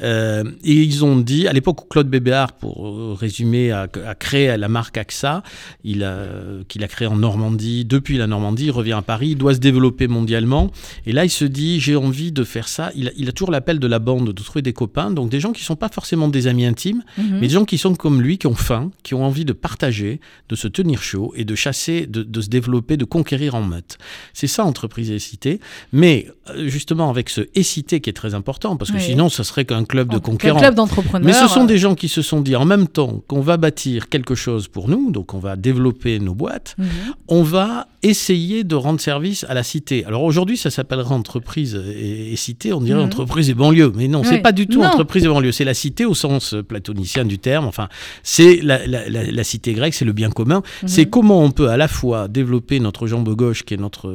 Euh, 0.00 0.44
et 0.62 0.74
ils 0.74 1.04
ont 1.04 1.16
dit, 1.16 1.48
à 1.48 1.52
l'époque 1.52 1.82
où 1.82 1.86
Claude 1.88 2.08
Bébéard, 2.08 2.52
pour 2.52 2.86
euh, 2.86 3.14
résumer, 3.14 3.72
a, 3.72 3.88
a 4.06 4.14
créé 4.14 4.56
la 4.56 4.68
marque 4.68 4.96
AXA, 4.96 5.42
il 5.82 6.04
a, 6.04 6.24
qu'il 6.68 6.84
a 6.84 6.88
créé 6.88 7.08
en 7.08 7.16
Normandie. 7.16 7.84
Depuis 7.84 8.16
la 8.16 8.28
Normandie, 8.28 8.66
il 8.66 8.70
revient 8.70 8.92
à 8.92 9.02
Paris, 9.02 9.30
il 9.30 9.36
doit 9.38 9.54
se 9.54 9.58
développer 9.58 10.06
mondialement. 10.06 10.70
Et 11.04 11.10
là, 11.10 11.24
il 11.24 11.30
se 11.30 11.44
dit, 11.44 11.80
j'ai 11.80 11.96
envie 11.96 12.30
de 12.30 12.44
faire 12.44 12.68
ça. 12.68 12.92
Il 12.94 13.08
a, 13.08 13.10
il 13.16 13.28
a 13.28 13.32
toujours 13.32 13.50
l'appel 13.50 13.80
de 13.80 13.86
la 13.88 13.98
bande, 13.98 14.32
de 14.32 14.42
trouver 14.42 14.62
des 14.62 14.72
copains, 14.72 15.10
donc 15.10 15.30
des 15.30 15.40
gens 15.40 15.50
qui 15.50 15.62
ne 15.62 15.66
sont 15.66 15.74
pas 15.74 15.88
forcément 15.88 16.28
des 16.28 16.46
amis 16.46 16.64
intimes, 16.64 17.02
Mhm. 17.16 17.38
mais 17.40 17.48
des 17.48 17.54
gens 17.54 17.64
qui 17.64 17.76
sont 17.76 17.96
comme 17.96 18.22
lui, 18.22 18.38
qui 18.38 18.46
ont 18.46 18.54
faim, 18.54 18.92
qui 19.02 19.14
ont 19.14 19.24
envie 19.24 19.44
de 19.44 19.52
partager, 19.52 20.20
de 20.48 20.54
se 20.54 20.68
tenir 20.68 21.02
et 21.36 21.44
de 21.44 21.54
chasser, 21.54 22.06
de, 22.06 22.22
de 22.22 22.40
se 22.40 22.48
développer, 22.48 22.96
de 22.96 23.04
conquérir 23.04 23.54
en 23.54 23.62
meute. 23.62 23.98
C'est 24.34 24.46
ça, 24.46 24.64
entreprise 24.64 25.10
et 25.10 25.18
cité. 25.18 25.60
Mais 25.92 26.26
euh, 26.50 26.68
justement, 26.68 27.10
avec 27.10 27.30
ce 27.30 27.42
et 27.54 27.62
cité 27.62 28.00
qui 28.00 28.10
est 28.10 28.14
très 28.14 28.34
important, 28.34 28.76
parce 28.76 28.90
que 28.90 28.96
Oui. 28.96 29.02
sinon, 29.02 29.28
ce 29.28 29.42
serait 29.42 29.64
qu'un 29.64 29.84
club 29.84 30.10
de 30.10 30.16
Un 30.16 30.20
conquérants. 30.20 30.58
club 30.60 30.74
d'entrepreneurs. 30.74 31.26
Mais 31.26 31.32
ce 31.32 31.46
sont 31.48 31.64
euh, 31.64 31.66
des 31.66 31.78
gens 31.78 31.94
qui 31.94 32.08
se 32.08 32.22
sont 32.22 32.40
dit 32.40 32.56
en 32.56 32.64
même 32.64 32.88
temps 32.88 33.22
qu'on 33.28 33.40
va 33.40 33.56
bâtir 33.56 34.08
quelque 34.08 34.34
chose 34.34 34.68
pour 34.68 34.88
nous, 34.88 35.10
donc 35.10 35.34
on 35.34 35.38
va 35.38 35.56
développer 35.56 36.18
nos 36.18 36.34
boîtes, 36.34 36.74
mhm. 36.78 36.86
on 37.28 37.42
va 37.42 37.88
essayer 38.02 38.62
de 38.64 38.74
rendre 38.76 39.00
service 39.00 39.44
à 39.48 39.54
la 39.54 39.62
cité. 39.62 40.04
Alors 40.04 40.22
aujourd'hui, 40.22 40.56
ça 40.56 40.70
s'appellerait 40.70 41.14
entreprise 41.14 41.74
et, 41.96 42.32
et 42.32 42.36
cité, 42.36 42.72
on 42.72 42.80
dirait 42.80 42.98
Mhm. 43.00 43.06
entreprise 43.06 43.50
et 43.50 43.54
banlieue. 43.54 43.92
Mais 43.96 44.08
non, 44.08 44.22
c'est 44.24 44.36
Oui. 44.36 44.40
pas 44.42 44.52
du 44.52 44.66
tout 44.66 44.80
Non. 44.80 44.86
entreprise 44.86 45.24
et 45.24 45.28
banlieue. 45.28 45.52
C'est 45.52 45.64
la 45.64 45.74
cité 45.74 46.04
au 46.04 46.14
sens 46.14 46.54
euh, 46.54 46.62
platonicien 46.62 47.24
du 47.24 47.38
terme. 47.38 47.64
Enfin, 47.66 47.88
c'est 48.22 48.60
la, 48.62 48.86
la- 48.86 49.08
la- 49.08 49.24
la 49.30 49.44
cité 49.44 49.72
grecque, 49.72 49.94
c'est 49.94 50.04
le 50.04 50.12
bien 50.12 50.30
commun. 50.30 50.62
Mhm. 50.82 50.88
C'est 50.98 51.06
comment 51.08 51.42
on 51.44 51.52
peut 51.52 51.68
à 51.68 51.76
la 51.76 51.86
fois 51.86 52.26
développer 52.26 52.80
notre 52.80 53.06
jambe 53.06 53.28
gauche, 53.34 53.62
qui 53.62 53.74
est 53.74 53.76
notre, 53.76 54.10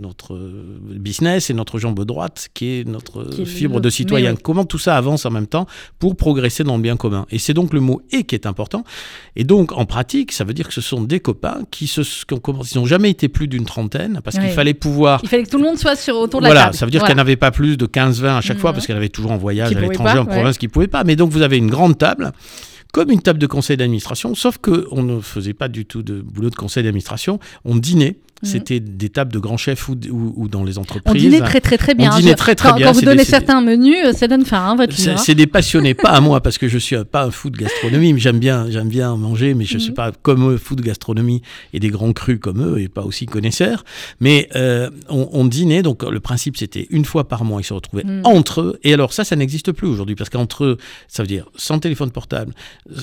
notre 0.00 0.38
business, 0.88 1.50
et 1.50 1.54
notre 1.54 1.78
jambe 1.80 2.04
droite, 2.04 2.48
qui 2.54 2.78
est 2.78 2.86
notre 2.86 3.24
Qui 3.24 3.42
est 3.42 3.44
fibre 3.44 3.76
le- 3.76 3.80
de 3.80 3.90
citoyen. 3.90 4.32
oui. 4.34 4.38
Comment 4.42 4.64
tout 4.64 4.78
ça 4.78 4.96
avance 4.96 5.26
en 5.26 5.30
même 5.30 5.48
temps 5.48 5.66
pour 5.98 6.16
progresser 6.16 6.62
dans 6.62 6.76
le 6.76 6.82
bien 6.82 6.96
commun. 6.96 7.26
Et 7.30 7.38
c'est 7.40 7.54
donc 7.54 7.72
le 7.74 7.80
mot 7.80 8.02
et 8.12 8.22
qui 8.22 8.36
est 8.36 8.46
important. 8.46 8.84
Et 9.34 9.42
donc, 9.42 9.72
en 9.72 9.84
pratique, 9.84 10.30
ça 10.30 10.44
veut 10.44 10.54
dire 10.54 10.68
que 10.68 10.74
ce 10.74 10.80
sont 10.80 11.02
des 11.02 11.18
copains 11.18 11.62
qui 11.72 11.88
se, 11.88 12.02
n'ont 12.76 12.86
jamais 12.86 13.10
été 13.10 13.28
plus 13.28 13.48
d'une 13.48 13.64
trentaine, 13.64 14.20
parce 14.22 14.38
qu'il 14.38 14.50
fallait 14.50 14.74
pouvoir 14.74 15.20
Il 15.24 15.28
fallait 15.28 15.42
que 15.42 15.50
tout 15.50 15.58
le 15.58 15.64
monde 15.64 15.76
soit 15.78 15.96
sur, 15.96 16.14
autour 16.16 16.38
de 16.40 16.44
la 16.44 16.50
voilà, 16.50 16.64
table. 16.66 16.76
ça 16.76 16.84
veut 16.86 16.90
dire 16.92 17.00
Voilà. 17.00 17.08
qu'elle 17.14 17.16
n'avait 17.16 17.36
pas 17.36 17.50
plus 17.50 17.76
de 17.76 17.86
15-20 17.86 18.36
à 18.36 18.40
chaque 18.42 18.58
fois, 18.58 18.70
Mhm. 18.70 18.74
parce 18.76 18.86
qu'elle 18.86 18.96
avait 18.96 19.08
toujours 19.08 19.32
en 19.32 19.38
voyage 19.38 19.70
Qui 19.70 19.76
à 19.76 19.80
l'étranger, 19.80 20.18
en 20.18 20.24
province, 20.26 20.56
qui 20.56 20.66
ne 20.66 20.70
pouvait 20.70 20.86
pas. 20.86 21.02
Mais 21.02 21.16
donc, 21.16 21.30
vous 21.32 21.42
avez 21.42 21.56
une 21.58 21.68
grande 21.70 21.98
table, 21.98 22.30
comme 22.92 23.10
une 23.10 23.20
table 23.20 23.38
de 23.38 23.46
conseil 23.46 23.76
d'administration, 23.76 24.34
sauf 24.34 24.58
qu'on 24.58 25.02
ne 25.02 25.20
faisait 25.20 25.54
pas 25.54 25.68
du 25.68 25.84
tout 25.86 26.02
de 26.02 26.20
boulot 26.20 26.50
de 26.50 26.56
conseil 26.56 26.82
d'administration. 26.82 27.38
On 27.64 27.76
dînait. 27.76 28.16
Mhm. 28.42 28.48
C'était 28.48 28.80
des 28.80 29.08
tables 29.08 29.32
de 29.32 29.38
grands 29.38 29.56
chefs 29.56 29.88
ou, 29.88 29.96
ou- 30.10 30.32
ou 30.36 30.48
dans 30.48 30.62
les 30.64 30.78
On 30.78 30.82
entreprises. 30.82 31.20
dînait 31.22 31.40
très 31.40 31.60
très 31.60 31.76
très 31.76 31.94
bien. 31.94 32.10
On 32.12 32.16
dînait 32.18 32.34
très, 32.34 32.54
très 32.54 32.68
quand, 32.70 32.76
bien, 32.76 32.86
Quand 32.86 32.92
vous 32.92 33.00
donnez 33.02 33.16
des- 33.18 33.24
certains 33.24 33.60
menus, 33.60 33.96
euh, 34.06 34.12
ça 34.12 34.28
donne 34.28 34.44
faim, 34.44 34.64
hein, 34.70 34.76
votre 34.76 34.92
C'est 34.96 35.10
hein. 35.10 35.16
c'est 35.16 35.34
des 35.34 35.46
passionnés, 35.48 35.94
pas 35.94 36.10
à 36.10 36.20
moi, 36.20 36.40
parce 36.40 36.56
que 36.58 36.68
je 36.68 36.78
suis 36.78 36.96
pas 37.10 37.24
un 37.24 37.30
fou 37.30 37.50
de 37.50 37.56
gastronomie, 37.56 38.12
mais 38.12 38.20
j'aime 38.20 38.38
bien, 38.38 38.66
j'aime 38.70 38.88
bien 38.88 39.16
manger, 39.16 39.54
mais 39.54 39.64
je 39.64 39.74
Mhm. 39.74 39.80
suis 39.80 39.92
pas 39.92 40.12
comme 40.22 40.50
eux, 40.52 40.56
fou 40.56 40.76
de 40.76 40.82
gastronomie 40.82 41.42
et 41.72 41.80
des 41.80 41.88
grands 41.88 42.12
crus 42.12 42.38
comme 42.40 42.62
eux, 42.62 42.80
et 42.80 42.88
pas 42.88 43.02
aussi 43.02 43.26
connaisseurs. 43.26 43.84
Mais 44.20 44.48
euh, 44.54 44.88
on, 45.08 45.28
on 45.32 45.44
dînait, 45.44 45.82
donc 45.82 46.02
le 46.04 46.20
principe 46.20 46.56
c'était 46.56 46.86
une 46.90 47.04
fois 47.04 47.26
par 47.28 47.44
mois, 47.44 47.60
ils 47.60 47.64
se 47.64 47.74
retrouvaient 47.74 48.04
Mhm. 48.04 48.20
entre 48.24 48.60
eux. 48.60 48.78
Et 48.84 48.94
alors 48.94 49.12
ça, 49.12 49.24
ça 49.24 49.34
n'existe 49.36 49.72
plus 49.72 49.88
aujourd'hui, 49.88 50.14
parce 50.14 50.30
qu'entre 50.30 50.64
eux, 50.64 50.78
ça 51.08 51.22
veut 51.24 51.26
dire 51.26 51.46
sans 51.56 51.78
téléphone 51.80 52.10
portable, 52.12 52.54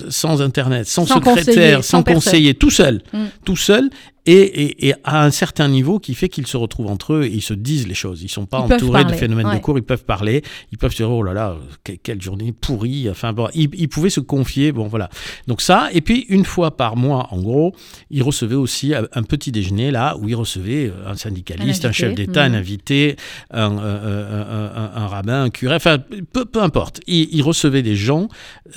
sans 0.10 0.42
internet, 0.42 0.88
sans, 0.88 1.06
Sans 1.06 1.16
secrétaire, 1.16 1.36
conseiller, 1.46 1.82
sans, 1.82 2.04
conseiller, 2.04 2.54
tout 2.54 2.70
seul, 2.72 3.02
Mhm. 3.14 3.28
tout 3.44 3.56
seul. 3.58 3.90
Et, 4.26 4.34
et- 4.34 4.88
et 4.88 4.94
à 5.04 5.24
un 5.24 5.30
certain 5.32 5.68
niveau 5.68 6.00
qui 6.00 6.16
fait 6.16 6.30
qu'ils 6.30 6.48
se 6.48 6.58
retrouvent 6.58 6.88
entre 6.88 7.14
eux 7.14 7.24
et 7.26 7.28
ils 7.32 7.42
se 7.42 7.54
disent 7.54 7.88
les 7.88 7.94
choses. 7.94 8.24
Ils 8.24 8.30
sont 8.30 8.46
pas 8.46 8.66
Ils 8.68 8.74
entourés 8.74 9.06
de 9.06 9.14
phénomènes 9.14 9.52
de 9.54 9.60
cours, 9.60 9.78
ils 9.78 9.84
peuvent 9.84 10.04
parler, 10.06 10.42
ils 10.72 10.78
peuvent 10.78 10.92
se 10.92 10.98
dire 10.98 11.12
oh 11.12 11.22
là 11.24 11.34
là, 11.34 11.56
que- 11.84 11.92
quelle 11.94 12.22
journée 12.22 12.52
pourrie. 12.52 13.10
Enfin 13.10 13.34
bon, 13.34 13.48
ils, 13.54 13.70
ils 13.76 13.88
pouvaient 13.88 14.10
se 14.10 14.20
confier. 14.22 14.72
Bon 14.72 14.88
voilà. 14.88 15.10
Donc 15.48 15.62
ça, 15.62 15.90
et 15.94 16.02
puis 16.02 16.26
une 16.30 16.46
fois 16.46 16.76
par 16.76 16.96
mois, 16.96 17.28
en 17.32 17.40
gros, 17.42 17.74
ils 18.10 18.24
recevaient 18.24 18.56
aussi 18.56 18.94
un 18.96 19.24
petit 19.24 19.52
déjeuner 19.52 19.92
là 19.92 20.18
où 20.20 20.28
ils 20.28 20.36
recevaient 20.36 20.88
euh, 20.88 21.08
un 21.12 21.16
syndicaliste, 21.16 21.86
Un 21.86 21.90
un, 21.90 21.92
chef 21.92 22.16
d'État, 22.16 22.44
un 22.44 22.50
mhm. 22.50 22.56
invité, 22.56 23.16
un, 23.52 23.78
un- 23.78 23.78
un- 23.78 24.92
un 24.96 25.08
rabbin, 25.08 25.44
un 25.44 25.50
curé, 25.50 25.76
enfin 25.76 25.98
peu, 26.34 26.46
peu 26.46 26.62
importe. 26.62 27.00
Ils, 27.08 27.28
ils 27.32 27.42
recevaient 27.44 27.84
des 27.84 27.96
gens 27.96 28.28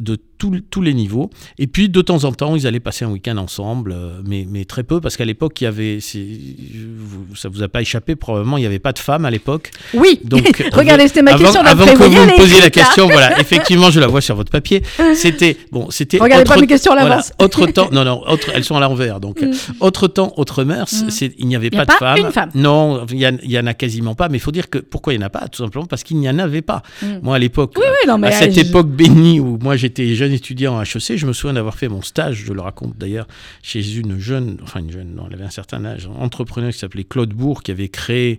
de 0.00 0.18
tous- 0.38 0.60
tous 0.70 0.80
les 0.82 0.94
niveaux. 0.94 1.30
Et 1.58 1.66
puis 1.66 1.88
de 1.88 2.00
temps 2.00 2.24
en 2.24 2.32
temps, 2.32 2.54
ils 2.56 2.66
allaient 2.66 2.80
passer 2.80 3.04
un 3.04 3.10
week-end 3.10 3.36
ensemble, 3.36 3.92
euh, 3.92 4.20
mais, 4.26 4.46
mais 4.48 4.64
très 4.64 4.82
peu 4.84 5.00
parce 5.00 5.16
qu'à 5.16 5.24
l'époque, 5.24 5.60
il 5.60 5.64
y 5.64 5.66
avait, 5.66 5.98
ça 7.34 7.48
vous 7.48 7.62
a 7.62 7.68
pas 7.68 7.80
échappé 7.80 8.16
probablement, 8.16 8.56
il 8.56 8.60
n'y 8.60 8.66
avait 8.66 8.78
pas 8.78 8.92
de 8.92 8.98
femmes 8.98 9.24
à 9.24 9.30
l'époque. 9.30 9.70
Oui, 9.94 10.20
Donc, 10.24 10.62
regardez, 10.72 11.08
c'était 11.08 11.22
ma 11.22 11.32
avant, 11.32 11.44
question 11.44 11.60
avant 11.62 11.86
que 11.86 12.02
vous 12.04 12.10
me 12.10 12.36
posiez 12.36 12.60
la 12.60 12.70
question, 12.70 13.06
voilà, 13.08 13.38
effectivement, 13.40 13.90
je 13.90 14.00
la 14.00 14.06
vois 14.06 14.20
sur 14.20 14.36
votre 14.36 14.50
papier. 14.50 14.82
C'était 15.14 15.56
bon, 15.72 15.90
c'était 15.90 16.18
Regardez 16.18 16.42
autre, 16.42 16.54
pas 16.54 16.60
mes 16.60 16.66
questions 16.66 16.92
à 16.92 16.96
voilà, 16.96 17.08
l'avance. 17.10 17.32
autre 17.38 17.66
temps, 17.66 17.88
non, 17.92 18.04
non, 18.04 18.22
autre, 18.28 18.48
elles 18.54 18.64
sont 18.64 18.76
à 18.76 18.80
l'envers. 18.80 19.20
Donc, 19.20 19.40
Mm. 19.42 19.52
autre 19.80 20.08
temps, 20.08 20.32
autre 20.36 20.64
mœurs. 20.64 20.92
Mm. 21.04 21.08
Il 21.38 21.46
n'y 21.48 21.56
avait 21.56 21.68
Il 21.68 21.74
y 21.74 21.78
a 21.78 21.84
pas 21.84 21.92
de 21.94 21.98
pas 21.98 22.14
femmes. 22.16 22.26
une 22.26 22.32
femme. 22.32 22.50
Non, 22.54 23.06
il 23.10 23.18
y, 23.20 23.58
en- 23.58 23.66
a 23.66 23.74
quasiment 23.74 24.14
pas. 24.14 24.28
Mais 24.28 24.38
il 24.38 24.40
faut 24.40 24.50
dire 24.50 24.68
que 24.70 24.78
pourquoi 24.78 25.12
il 25.12 25.18
n'y 25.18 25.24
en 25.24 25.26
a 25.26 25.30
pas? 25.30 25.48
Tout 25.48 25.62
simplement 25.62 25.86
parce 25.86 26.02
qu'il 26.02 26.16
n'y 26.18 26.28
en 26.28 26.38
avait 26.38 26.62
pas. 26.62 26.82
Mm. 27.02 27.06
Moi, 27.22 27.36
à 27.36 27.38
l'époque, 27.38 27.74
Oui, 27.76 27.84
oui, 27.86 28.08
non, 28.08 28.18
mais 28.18 28.28
à 28.28 28.32
cette 28.32 28.54
je- 28.54 28.60
époque 28.60 28.88
bénie 28.88 29.40
où 29.40 29.58
moi 29.62 29.76
j'étais 29.76 30.14
jeune 30.14 30.27
étudiant 30.32 30.78
à 30.78 30.82
HEC, 30.82 31.16
je 31.16 31.26
me 31.26 31.32
souviens 31.32 31.54
d'avoir 31.54 31.76
fait 31.76 31.88
mon 31.88 32.02
stage, 32.02 32.44
je 32.46 32.52
le 32.52 32.60
raconte 32.60 32.96
d'ailleurs, 32.98 33.26
chez 33.62 33.96
une 33.96 34.18
jeune, 34.18 34.58
enfin 34.62 34.80
une 34.80 34.90
jeune, 34.90 35.14
non, 35.14 35.24
elle 35.28 35.34
avait 35.34 35.44
un 35.44 35.50
certain 35.50 35.84
âge, 35.84 36.06
un 36.06 36.20
entrepreneur 36.22 36.70
qui 36.72 36.78
s'appelait 36.78 37.04
Claude 37.04 37.30
Bourg, 37.34 37.62
qui 37.62 37.70
avait 37.70 37.88
créé 37.88 38.38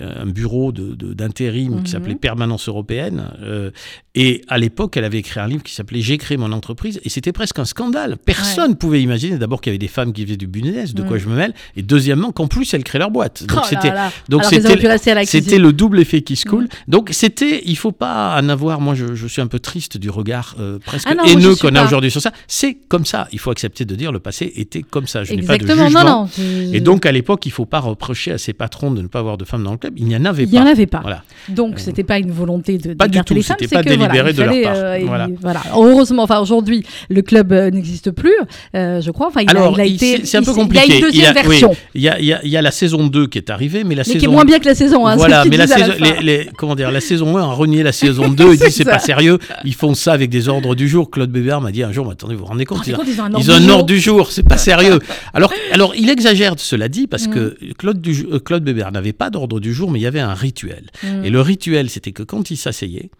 euh, 0.00 0.22
un 0.22 0.26
bureau 0.26 0.70
de- 0.72 0.94
de- 0.94 1.12
d'intérim 1.14 1.74
Mhm. 1.76 1.82
qui 1.82 1.90
s'appelait 1.90 2.14
Permanence 2.14 2.68
Européenne. 2.68 3.30
euh, 3.42 3.70
et 4.14 4.42
à 4.48 4.58
l'époque, 4.58 4.96
elle 4.96 5.04
avait 5.04 5.18
écrit 5.18 5.38
un 5.40 5.46
livre 5.46 5.62
qui 5.62 5.72
s'appelait 5.74 6.00
J'ai 6.00 6.18
créé 6.18 6.36
mon 6.36 6.50
entreprise. 6.52 7.00
Et 7.04 7.08
c'était 7.08 7.32
presque 7.32 7.58
un 7.58 7.64
scandale. 7.64 8.16
Personne 8.16 8.70
ne 8.70 8.74
pouvait 8.74 9.00
imaginer 9.02 9.38
d'abord 9.38 9.60
qu'il 9.60 9.70
y 9.70 9.72
avait 9.72 9.78
des 9.78 9.86
femmes 9.88 10.12
qui 10.12 10.24
faisaient 10.24 10.36
du 10.36 10.46
business, 10.46 10.94
de 10.94 11.02
quoi 11.02 11.16
Mhm. 11.16 11.22
je 11.22 11.28
me 11.28 11.36
mêle. 11.36 11.54
Et 11.76 11.82
deuxièmement, 11.82 12.32
qu'en 12.32 12.46
plus, 12.48 12.72
elles 12.74 12.84
créent 12.84 12.98
leur 12.98 13.10
boîte. 13.10 13.44
Donc 13.46 13.58
Oh 13.62 13.66
c'était 13.68 13.92
donc 14.28 14.44
c'était 14.44 15.58
le 15.58 15.72
double 15.72 16.00
effet 16.00 16.22
qui 16.22 16.36
se 16.36 16.44
coule. 16.46 16.64
Mhm. 16.64 16.68
Donc 16.88 17.10
c'était, 17.12 17.62
il 17.64 17.76
faut 17.76 17.92
pas 17.92 18.40
en 18.40 18.48
avoir. 18.48 18.80
Moi, 18.80 18.94
je, 18.94 19.14
je 19.14 19.26
suis 19.26 19.40
un 19.42 19.46
peu 19.46 19.58
triste 19.60 19.96
du 19.98 20.10
regard 20.10 20.56
euh, 20.58 20.78
presque 20.78 21.06
Ah 21.10 21.14
non, 21.14 21.24
haineux 21.32 21.54
qu'on 21.56 21.74
a 21.74 21.84
aujourd'hui 21.84 22.10
sur 22.10 22.20
ça. 22.20 22.32
C'est 22.46 22.76
comme 22.88 23.04
ça. 23.04 23.28
Il 23.32 23.38
faut 23.38 23.50
accepter 23.50 23.84
de 23.84 23.94
dire 23.94 24.12
le 24.12 24.18
passé 24.18 24.52
était 24.56 24.82
comme 24.82 25.06
ça. 25.06 25.24
Je 25.24 25.34
n'ai 25.34 25.42
pas 25.42 25.56
de 25.58 25.62
Exactement, 25.62 25.86
jugement. 25.86 26.04
non, 26.04 26.22
non. 26.22 26.28
je- 26.70 26.74
Et 26.74 26.80
donc 26.80 27.06
à 27.06 27.12
l'époque, 27.12 27.44
il 27.46 27.52
faut 27.52 27.66
pas 27.66 27.80
reprocher 27.80 28.32
à 28.32 28.38
ses 28.38 28.52
patrons 28.52 28.90
de 28.90 29.02
ne 29.02 29.06
pas 29.08 29.18
avoir 29.20 29.36
de 29.38 29.44
femmes 29.44 29.64
dans 29.64 29.72
le 29.72 29.78
club. 29.78 29.94
Il 29.96 30.06
n'y 30.06 30.16
en 30.16 30.24
avait 30.24 30.44
il 30.44 30.50
pas. 30.50 30.52
n'y 30.52 30.62
en 30.62 30.66
avait 30.72 30.86
pas. 30.86 31.00
Voilà. 31.00 31.22
Donc, 31.48 31.78
c'était 31.78 32.04
pas 32.04 32.18
une 32.18 32.30
volonté 32.30 32.78
de 32.78 32.94
Pas 32.94 33.08
du 33.08 33.20
tout, 33.22 33.40
c'était 33.42 33.66
c'est 33.66 33.74
pas 33.74 33.82
que, 33.82 33.88
délibéré 33.88 34.30
il 34.30 34.36
de 34.36 34.42
leur 34.42 34.62
part. 34.62 34.72
euh, 34.76 34.98
il- 35.00 35.06
Voilà. 35.06 35.28
voilà. 35.40 35.62
Heureusement, 35.74 36.22
enfin 36.24 36.40
aujourd'hui, 36.40 36.84
le 37.08 37.22
club 37.22 37.52
euh, 37.52 37.70
n'existe 37.70 38.10
plus, 38.10 38.34
euh, 38.74 39.00
je 39.00 39.10
crois. 39.10 39.28
Enfin, 39.28 39.40
il, 39.42 39.50
a, 39.56 39.70
il 39.84 39.86
il- 39.92 39.94
été. 39.96 40.24
c'est- 40.26 40.38
un 40.38 40.42
peu 40.42 40.50
il- 40.50 40.54
Il 40.54 40.58
y 40.58 40.62
compliqué. 40.62 40.92
a 40.92 40.94
une 40.96 41.00
deuxième 41.02 41.12
Il 41.12 41.22
y 41.22 41.26
a- 41.38 41.42
oui, 41.42 41.48
version, 41.48 41.76
Il 41.94 42.00
y 42.02 42.08
a, 42.08 42.18
il 42.20 42.24
y 42.26 42.32
a- 42.32 42.40
il 42.44 42.50
y 42.50 42.56
a 42.56 42.62
la 42.62 42.70
saison 42.70 43.06
2 43.06 43.26
qui 43.26 43.38
est 43.38 43.50
arrivée, 43.50 43.84
mais 43.84 43.94
la 43.94 44.00
mais 44.00 44.04
saison 44.04 44.18
qui 44.18 44.24
est 44.24 44.28
moins 44.28 44.44
bien 44.44 44.58
que 44.58 44.66
la 44.66 44.74
saison 44.74 45.06
1. 45.06 45.16
Voilà, 45.16 45.44
mais 45.44 45.56
la 45.56 45.66
saison, 45.66 45.92
comment 46.56 46.74
dire, 46.74 46.90
la 46.90 47.00
saison 47.00 47.36
1 47.36 47.42
a 47.42 47.52
renié 47.52 47.82
la 47.82 47.92
saison 47.92 48.28
2 48.28 48.54
et 48.54 48.56
dit 48.56 48.64
C'est 48.78 48.84
pas 48.84 48.98
sérieux, 48.98 49.38
ils 49.64 49.74
font 49.74 49.94
ça 49.94 50.12
avec 50.12 50.30
des 50.30 50.48
ordres 50.48 50.74
du 50.74 50.88
jour. 50.88 51.10
Claude 51.18 51.32
Bébert 51.32 51.60
m'a 51.60 51.72
dit 51.72 51.82
un 51.82 51.90
jour, 51.90 52.06
mais 52.06 52.12
attendez, 52.12 52.34
vous 52.36 52.42
vous 52.42 52.46
rendez 52.46 52.64
compte, 52.64 52.86
ils 52.86 52.94
ont, 52.94 53.02
ils 53.04 53.20
ont 53.20 53.24
un 53.24 53.32
ils 53.40 53.50
ont 53.50 53.54
un 53.54 53.68
ordre 53.70 53.86
du 53.86 53.98
jour, 53.98 54.30
c'est 54.30 54.44
pas 54.44 54.56
sérieux. 54.70 55.00
Alors, 55.34 55.52
alors 55.72 55.96
il 55.96 56.08
exagère, 56.10 56.54
cela 56.58 56.88
dit, 56.88 57.08
parce 57.08 57.26
Mm. 57.26 57.34
que 57.34 57.58
Claude, 57.76 58.00
du, 58.00 58.24
euh, 58.30 58.38
Claude 58.38 58.62
Bébert 58.62 58.92
n'avait 58.92 59.12
pas 59.12 59.30
d'ordre 59.30 59.58
du 59.58 59.74
jour, 59.74 59.90
mais 59.90 59.98
il 59.98 60.02
y 60.02 60.06
avait 60.06 60.20
un 60.20 60.32
rituel. 60.34 60.84
Mm. 61.02 61.24
Et 61.24 61.30
le 61.30 61.40
rituel, 61.40 61.90
c'était 61.90 62.12
que 62.12 62.22
quand 62.22 62.52
il 62.52 62.56
s'asseyait, 62.56 63.10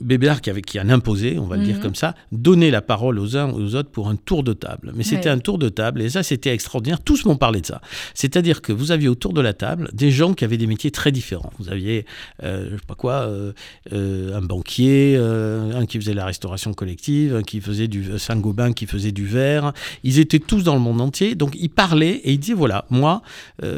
Bébert, 0.00 0.40
qui, 0.40 0.50
avait, 0.50 0.62
qui 0.62 0.80
en 0.80 0.88
imposait, 0.88 1.38
on 1.38 1.46
va 1.46 1.56
le 1.56 1.64
dire 1.64 1.76
Mhm. 1.76 1.82
comme 1.82 1.94
ça, 1.94 2.14
donnait 2.32 2.70
la 2.70 2.80
parole 2.82 3.18
aux 3.18 3.36
uns 3.36 3.50
aux 3.52 3.74
autres 3.74 3.90
pour 3.90 4.08
un 4.08 4.16
tour 4.16 4.42
de 4.42 4.52
table. 4.52 4.92
Mais 4.94 5.02
c'était 5.04 5.26
Ouais. 5.28 5.34
un 5.34 5.38
tour 5.38 5.58
de 5.58 5.68
table, 5.68 6.00
et 6.02 6.08
ça, 6.08 6.22
c'était 6.22 6.52
extraordinaire. 6.52 7.00
Tous 7.02 7.24
m'ont 7.24 7.36
parlé 7.36 7.60
de 7.60 7.66
ça. 7.66 7.80
C'est-à-dire 8.14 8.62
que 8.62 8.72
vous 8.72 8.92
aviez 8.92 9.08
autour 9.08 9.32
de 9.32 9.40
la 9.40 9.52
table 9.52 9.90
des 9.92 10.10
gens 10.10 10.34
qui 10.34 10.44
avaient 10.44 10.56
des 10.56 10.66
métiers 10.66 10.90
très 10.90 11.12
différents. 11.12 11.52
Vous 11.58 11.68
aviez, 11.68 12.06
euh, 12.42 12.68
je 12.70 12.76
sais 12.76 12.82
pas 12.86 12.94
quoi, 12.94 13.12
euh, 13.28 13.52
euh, 13.92 14.36
un 14.36 14.40
banquier, 14.42 15.14
euh, 15.16 15.78
un 15.78 15.86
qui 15.86 15.98
faisait 15.98 16.14
la 16.14 16.24
restauration 16.24 16.72
collective, 16.72 17.34
un 17.36 17.42
qui 17.42 17.60
faisait 17.60 17.88
du 17.88 18.18
Saint-Gobain, 18.18 18.72
qui 18.72 18.86
faisait 18.86 19.12
du 19.12 19.26
verre. 19.26 19.72
Ils 20.04 20.18
étaient 20.18 20.38
tous 20.38 20.62
dans 20.64 20.74
le 20.74 20.80
monde 20.80 21.00
entier. 21.00 21.34
Donc, 21.34 21.54
ils 21.58 21.68
parlaient 21.70 22.20
et 22.24 22.32
ils 22.32 22.38
disaient, 22.38 22.54
voilà, 22.54 22.84
moi, 22.90 23.22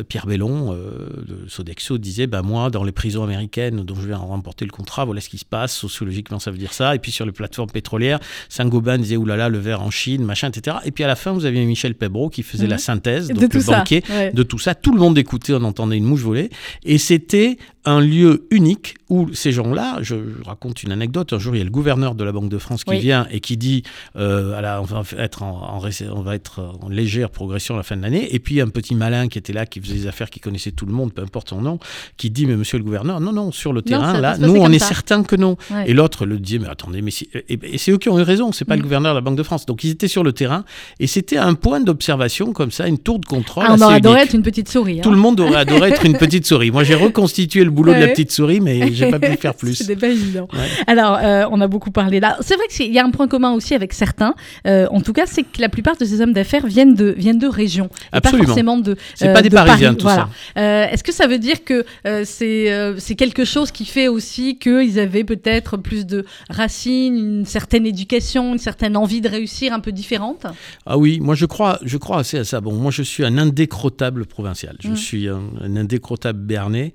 Pierre 0.08 0.26
Bellon, 0.26 0.72
de 0.72 1.48
Sodexo, 1.48 1.98
disait, 1.98 2.26
ben 2.26 2.42
moi, 2.42 2.70
dans 2.70 2.85
les 2.85 2.92
prisons 2.92 3.24
américaines 3.24 3.82
dont 3.82 3.94
je 3.94 4.06
viens 4.06 4.16
remporter 4.18 4.64
le 4.64 4.70
contrat, 4.70 5.04
voilà 5.04 5.20
ce 5.20 5.28
qui 5.28 5.38
se 5.38 5.44
passe, 5.44 5.74
sociologie 5.74 6.12
logiquement 6.12 6.38
ça 6.38 6.51
veut 6.51 6.59
dire 6.59 6.72
ça. 6.72 6.94
Et 6.94 6.98
puis 6.98 7.11
sur 7.11 7.27
les 7.27 7.33
plateformes 7.33 7.70
pétrolières, 7.70 8.20
Saint-Gobain 8.48 8.98
disait 8.98 9.16
oulala, 9.16 9.48
le 9.48 9.59
verre 9.59 9.83
en 9.83 9.90
Chine, 9.90 10.25
machin, 10.25 10.48
etc. 10.48 10.77
Et 10.85 10.90
puis 10.90 11.05
à 11.05 11.07
la 11.07 11.16
fin, 11.16 11.33
vous 11.33 11.44
aviez 11.44 11.64
Michel 11.64 11.94
Pebro 11.94 12.29
qui 12.29 12.42
faisait 12.42 12.66
la 12.66 12.79
synthèse, 12.79 13.29
De 13.29 13.35
donc 13.35 13.51
tout 13.51 13.59
le 13.59 13.62
ça, 13.62 13.79
banquier, 13.79 14.03
ouais. 14.11 14.33
de 14.33 14.42
tout 14.42 14.59
ça. 14.59 14.75
Tout 14.75 14.92
le 14.92 14.98
monde 15.01 15.16
écoutait, 15.18 15.55
on 15.55 15.64
entendait 15.64 15.96
une 15.96 16.05
mouche 16.05 16.20
voler. 16.20 16.51
Et 16.85 16.98
c'était 16.98 17.57
un 17.85 18.01
lieu 18.01 18.47
unique 18.51 18.95
où 19.09 19.29
ces 19.35 19.51
gens-là, 19.53 19.99
je 20.03 20.14
raconte 20.47 20.83
une 20.85 20.92
anecdote, 20.92 21.33
un 21.33 21.38
jour 21.38 21.55
il 21.55 21.59
y 21.59 21.61
a 21.61 21.64
le 21.64 21.71
gouverneur 21.71 22.14
de 22.14 22.23
la 22.25 22.31
Banque 22.33 22.49
de 22.49 22.59
France 22.59 22.85
qui 22.85 22.90
Oui. 22.92 23.01
vient 23.01 23.27
et 23.31 23.40
qui 23.40 23.57
dit 23.57 23.83
euh, 24.16 24.55
à 24.57 24.61
la- 24.61 24.81
on, 24.81 24.85
va 24.85 25.03
être 25.18 25.42
en, 25.42 25.51
en 25.75 25.79
récé- 25.81 26.07
on 26.14 26.23
va 26.23 26.35
être 26.35 26.61
en 26.81 26.88
légère 26.88 27.31
progression 27.31 27.75
à 27.75 27.79
la 27.79 27.83
fin 27.83 27.97
de 27.97 28.03
l'année, 28.03 28.35
et 28.35 28.38
puis 28.38 28.61
un 28.61 28.68
petit 28.68 28.95
malin 28.95 29.29
qui 29.29 29.38
était 29.38 29.53
là, 29.53 29.66
qui 29.66 29.81
faisait 29.81 29.95
des 29.95 30.07
affaires, 30.07 30.31
qui 30.31 30.38
connaissait 30.40 30.71
tout 30.71 30.87
le 30.87 30.92
monde, 30.92 31.12
peu 31.12 31.23
importe 31.23 31.51
son 31.51 31.61
nom, 31.61 31.79
qui 32.16 32.31
dit 32.31 32.47
mais 32.47 32.57
monsieur 32.57 32.79
le 32.79 32.85
gouverneur, 32.85 33.21
non, 33.21 33.33
non, 33.33 33.53
sur 33.53 33.73
le 33.73 33.83
terrain, 33.83 34.18
là, 34.21 34.38
nous 34.38 34.55
on 34.57 34.71
est 34.71 34.79
certain 34.79 35.23
que 35.25 35.37
non. 35.37 35.57
Ouais. 35.71 35.90
Et 35.90 35.92
l'autre 35.92 36.25
le 36.25 36.38
dit 36.38 36.59
mais 36.61 36.68
attendez, 36.68 37.03
mais 37.03 37.11
si- 37.11 37.29
et, 37.49 37.59
et 37.62 37.79
c'est 37.79 37.90
eux 37.92 37.99
qui 37.99 38.09
ont 38.09 38.18
eu 38.18 38.23
raison, 38.23 38.53
c'est 38.53 38.64
pas 38.64 38.75
Mm. 38.77 38.79
le 38.79 38.83
gouverneur 38.85 39.12
de 39.14 39.18
la 39.18 39.23
Banque 39.23 39.37
de 39.37 39.42
France. 39.42 39.66
Donc 39.66 39.83
ils 39.85 39.90
étaient 39.90 40.09
sur 40.09 40.23
le 40.25 40.33
terrain, 40.33 40.64
et 41.01 41.07
c'était 41.07 41.37
un 41.38 41.55
point 41.55 41.81
d'observation 41.81 42.53
comme 42.53 42.71
ça, 42.71 42.87
une 42.87 42.99
tour 42.99 43.18
de 43.18 43.27
contrôle. 43.27 43.64
Ah, 43.66 43.75
on 43.77 43.83
aurait 43.83 43.97
adoré 43.97 44.21
être 44.21 44.35
une 44.35 44.42
petite 44.42 44.68
souris. 44.71 44.99
hein. 45.01 45.03
Tout 45.03 45.11
le 45.11 45.16
monde 45.16 45.40
aurait 45.40 45.57
adoré 45.57 45.88
être 45.90 46.07
une 46.07 46.16
petite 46.16 46.47
souris. 46.47 46.71
Moi, 46.71 46.85
j'ai 46.85 46.95
reconstitué 46.95 47.64
le 47.64 47.71
boulot 47.72 47.92
de 47.94 47.98
la 47.98 48.08
petite 48.08 48.30
souris, 48.30 48.61
mais 48.61 48.92
j'ai 48.92 49.11
pas 49.11 49.18
pu 49.18 49.32
faire 49.37 49.54
plus. 49.54 49.74
C'était 49.74 49.96
pas 49.96 50.08
évident. 50.08 50.48
Ouais. 50.52 50.61
Alors, 50.87 51.18
euh, 51.22 51.44
on 51.50 51.61
a 51.61 51.66
beaucoup 51.66 51.90
parlé 51.90 52.20
là. 52.20 52.37
C'est 52.40 52.54
vrai 52.56 52.66
qu'il 52.70 52.92
y 52.92 52.98
a 52.98 53.04
un 53.04 53.11
point 53.11 53.28
commun 53.28 53.52
aussi 53.52 53.74
avec 53.74 53.92
certains. 53.92 54.35
euh, 54.66 54.87
en 54.90 55.00
tout 55.00 55.12
cas, 55.12 55.24
c'est 55.26 55.42
que 55.42 55.61
la 55.61 55.68
plupart 55.68 55.96
de 55.96 56.04
ces 56.04 56.20
hommes 56.20 56.32
d'affaires 56.32 56.66
viennent 56.66 56.94
de, 56.94 57.14
viennent 57.16 57.38
de 57.38 57.46
régions. 57.48 57.88
Et 58.14 58.20
pas 58.20 58.30
forcément 58.30 58.78
de. 58.78 58.96
C'est 59.14 59.28
euh, 59.28 59.32
pas 59.32 59.42
des 59.42 59.48
de 59.48 59.54
Parisiens, 59.54 59.94
Paris. 59.94 59.96
tout 59.96 60.02
voilà. 60.06 60.28
Euh, 60.58 60.87
Est-ce 60.90 61.02
que 61.02 61.12
ça 61.12 61.26
veut 61.26 61.38
dire 61.38 61.64
que 61.64 61.85
euh, 62.06 62.22
c'est 62.24 62.70
euh, 62.72 62.98
c'est 62.98 63.14
quelque 63.14 63.44
chose 63.44 63.70
qui 63.70 63.85
fait 63.85 64.08
aussi 64.08 64.58
qu'ils 64.58 64.98
avaient 64.98 65.24
peut-être 65.24 65.76
plus 65.76 66.06
de 66.06 66.24
racines, 66.50 67.16
une 67.16 67.44
certaine 67.46 67.87
éducation, 67.87 68.52
une 68.52 68.58
certaine 68.58 68.96
envie 68.96 69.20
de 69.20 69.28
réussir 69.28 69.72
un 69.72 69.80
peu 69.80 69.92
différente? 69.92 70.46
Ah 70.87 70.98
oui, 70.98 71.18
moi 71.20 71.35
je 71.35 71.46
crois, 71.46 71.78
je 71.82 71.96
crois 71.96 72.18
assez 72.20 72.38
à 72.38 72.44
ça. 72.44 72.61
Bon, 72.61 72.72
moi 72.72 72.90
je 72.90 73.02
suis 73.02 73.24
un 73.24 73.38
indécrottable 73.38 74.26
provincial. 74.26 74.76
Je 74.80 74.88
Mm. 74.92 74.96
suis 74.96 75.28
un, 75.28 75.40
un 75.62 75.76
indécrottable 75.76 76.38
béarnais, 76.40 76.92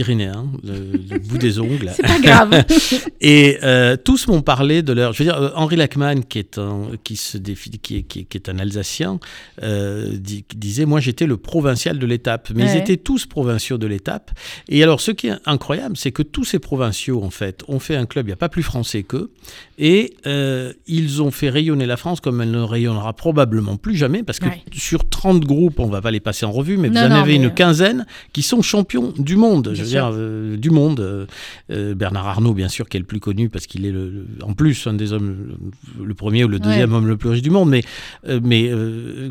pyrénéen, 0.00 0.44
le, 0.62 0.74
le 1.10 1.18
bout 1.18 1.38
des 1.38 1.58
ongles. 1.58 1.90
C'est 1.96 2.02
pas 2.02 2.18
grave. 2.20 2.64
Et 3.22 3.56
euh, 3.62 3.96
tous 3.96 4.28
m'ont 4.28 4.42
parlé 4.42 4.82
de 4.82 4.92
leur. 4.92 5.14
Je 5.14 5.22
veux 5.22 5.24
dire, 5.30 5.40
euh, 5.40 5.48
Henri 5.54 5.76
Lachmann, 5.76 6.22
qui 6.22 6.38
est 6.38 6.58
un, 6.58 6.88
qui 7.02 7.16
se 7.16 7.38
définit, 7.38 7.78
qui 7.78 7.96
est, 7.96 8.02
qui 8.02 8.20
est- 8.20 8.24
qui 8.24 8.36
est 8.36 8.50
un 8.50 8.58
Alsacien, 8.58 9.18
euh, 9.62 10.10
dit- 10.12 10.44
disait 10.54 10.84
Moi, 10.84 11.00
j'étais 11.00 11.24
le 11.26 11.38
provincial 11.38 11.98
de 11.98 12.04
l'étape. 12.06 12.50
Mais 12.54 12.64
ils 12.74 12.76
étaient 12.76 12.98
tous 12.98 13.24
provinciaux 13.24 13.78
de 13.78 13.86
l'étape. 13.86 14.32
Et 14.68 14.82
alors, 14.82 15.00
ce 15.00 15.12
qui 15.12 15.28
est 15.28 15.36
incroyable, 15.46 15.96
c'est 15.96 16.12
que 16.12 16.22
tous 16.22 16.44
ces 16.44 16.58
provinciaux, 16.58 17.22
en 17.24 17.30
fait, 17.30 17.62
ont 17.68 17.78
fait 17.78 17.96
un 17.96 18.04
club. 18.04 18.26
Il 18.26 18.28
n'y 18.30 18.34
a 18.34 18.36
pas 18.36 18.50
plus 18.50 18.62
français 18.62 19.02
qu'eux. 19.02 19.30
Et 19.78 20.14
euh, 20.26 20.74
ils 20.86 21.22
ont 21.22 21.30
fait 21.30 21.48
rayonner 21.48 21.86
la 21.86 21.96
France 21.96 22.20
comme 22.20 22.42
elle 22.42 22.50
ne 22.50 22.60
rayonnera 22.60 23.14
probablement 23.14 23.76
plus 23.78 23.96
jamais, 23.96 24.22
parce 24.22 24.40
que 24.40 24.46
Ouais. 24.46 24.62
sur 24.74 25.08
30 25.08 25.40
groupes, 25.44 25.80
on 25.80 25.86
va 25.88 26.02
pas 26.02 26.10
les 26.10 26.20
passer 26.20 26.44
en 26.46 26.52
revue, 26.52 26.76
mais 26.76 26.90
Non, 26.90 27.00
vous 27.00 27.06
en 27.06 27.08
non, 27.10 27.14
avez 27.16 27.38
mais, 27.38 27.44
une 27.46 27.54
quinzaine 27.54 28.06
qui 28.34 28.42
sont 28.42 28.60
champions 28.62 29.12
du 29.16 29.36
monde. 29.36 29.72
Je. 29.74 29.84
Dire, 29.86 30.10
euh, 30.12 30.56
du 30.56 30.70
monde. 30.70 31.26
Euh, 31.70 31.94
Bernard 31.94 32.26
Arnault, 32.28 32.54
bien 32.54 32.68
sûr, 32.68 32.88
qui 32.88 32.96
est 32.96 33.00
le 33.00 33.06
plus 33.06 33.20
connu 33.20 33.48
parce 33.48 33.66
qu'il 33.66 33.86
est 33.86 33.90
le, 33.90 34.10
le- 34.10 34.26
en 34.42 34.52
plus 34.52 34.86
un 34.86 34.94
des 34.94 35.12
hommes, 35.12 35.56
le, 36.02 36.14
premier 36.14 36.44
ou 36.44 36.48
le 36.48 36.58
deuxième 36.58 36.92
homme 36.92 37.06
le 37.06 37.16
plus 37.16 37.28
riche 37.30 37.42
du 37.42 37.50
monde. 37.50 37.70
Mais, 37.70 37.82
euh, 38.28 38.40
mais 38.42 38.70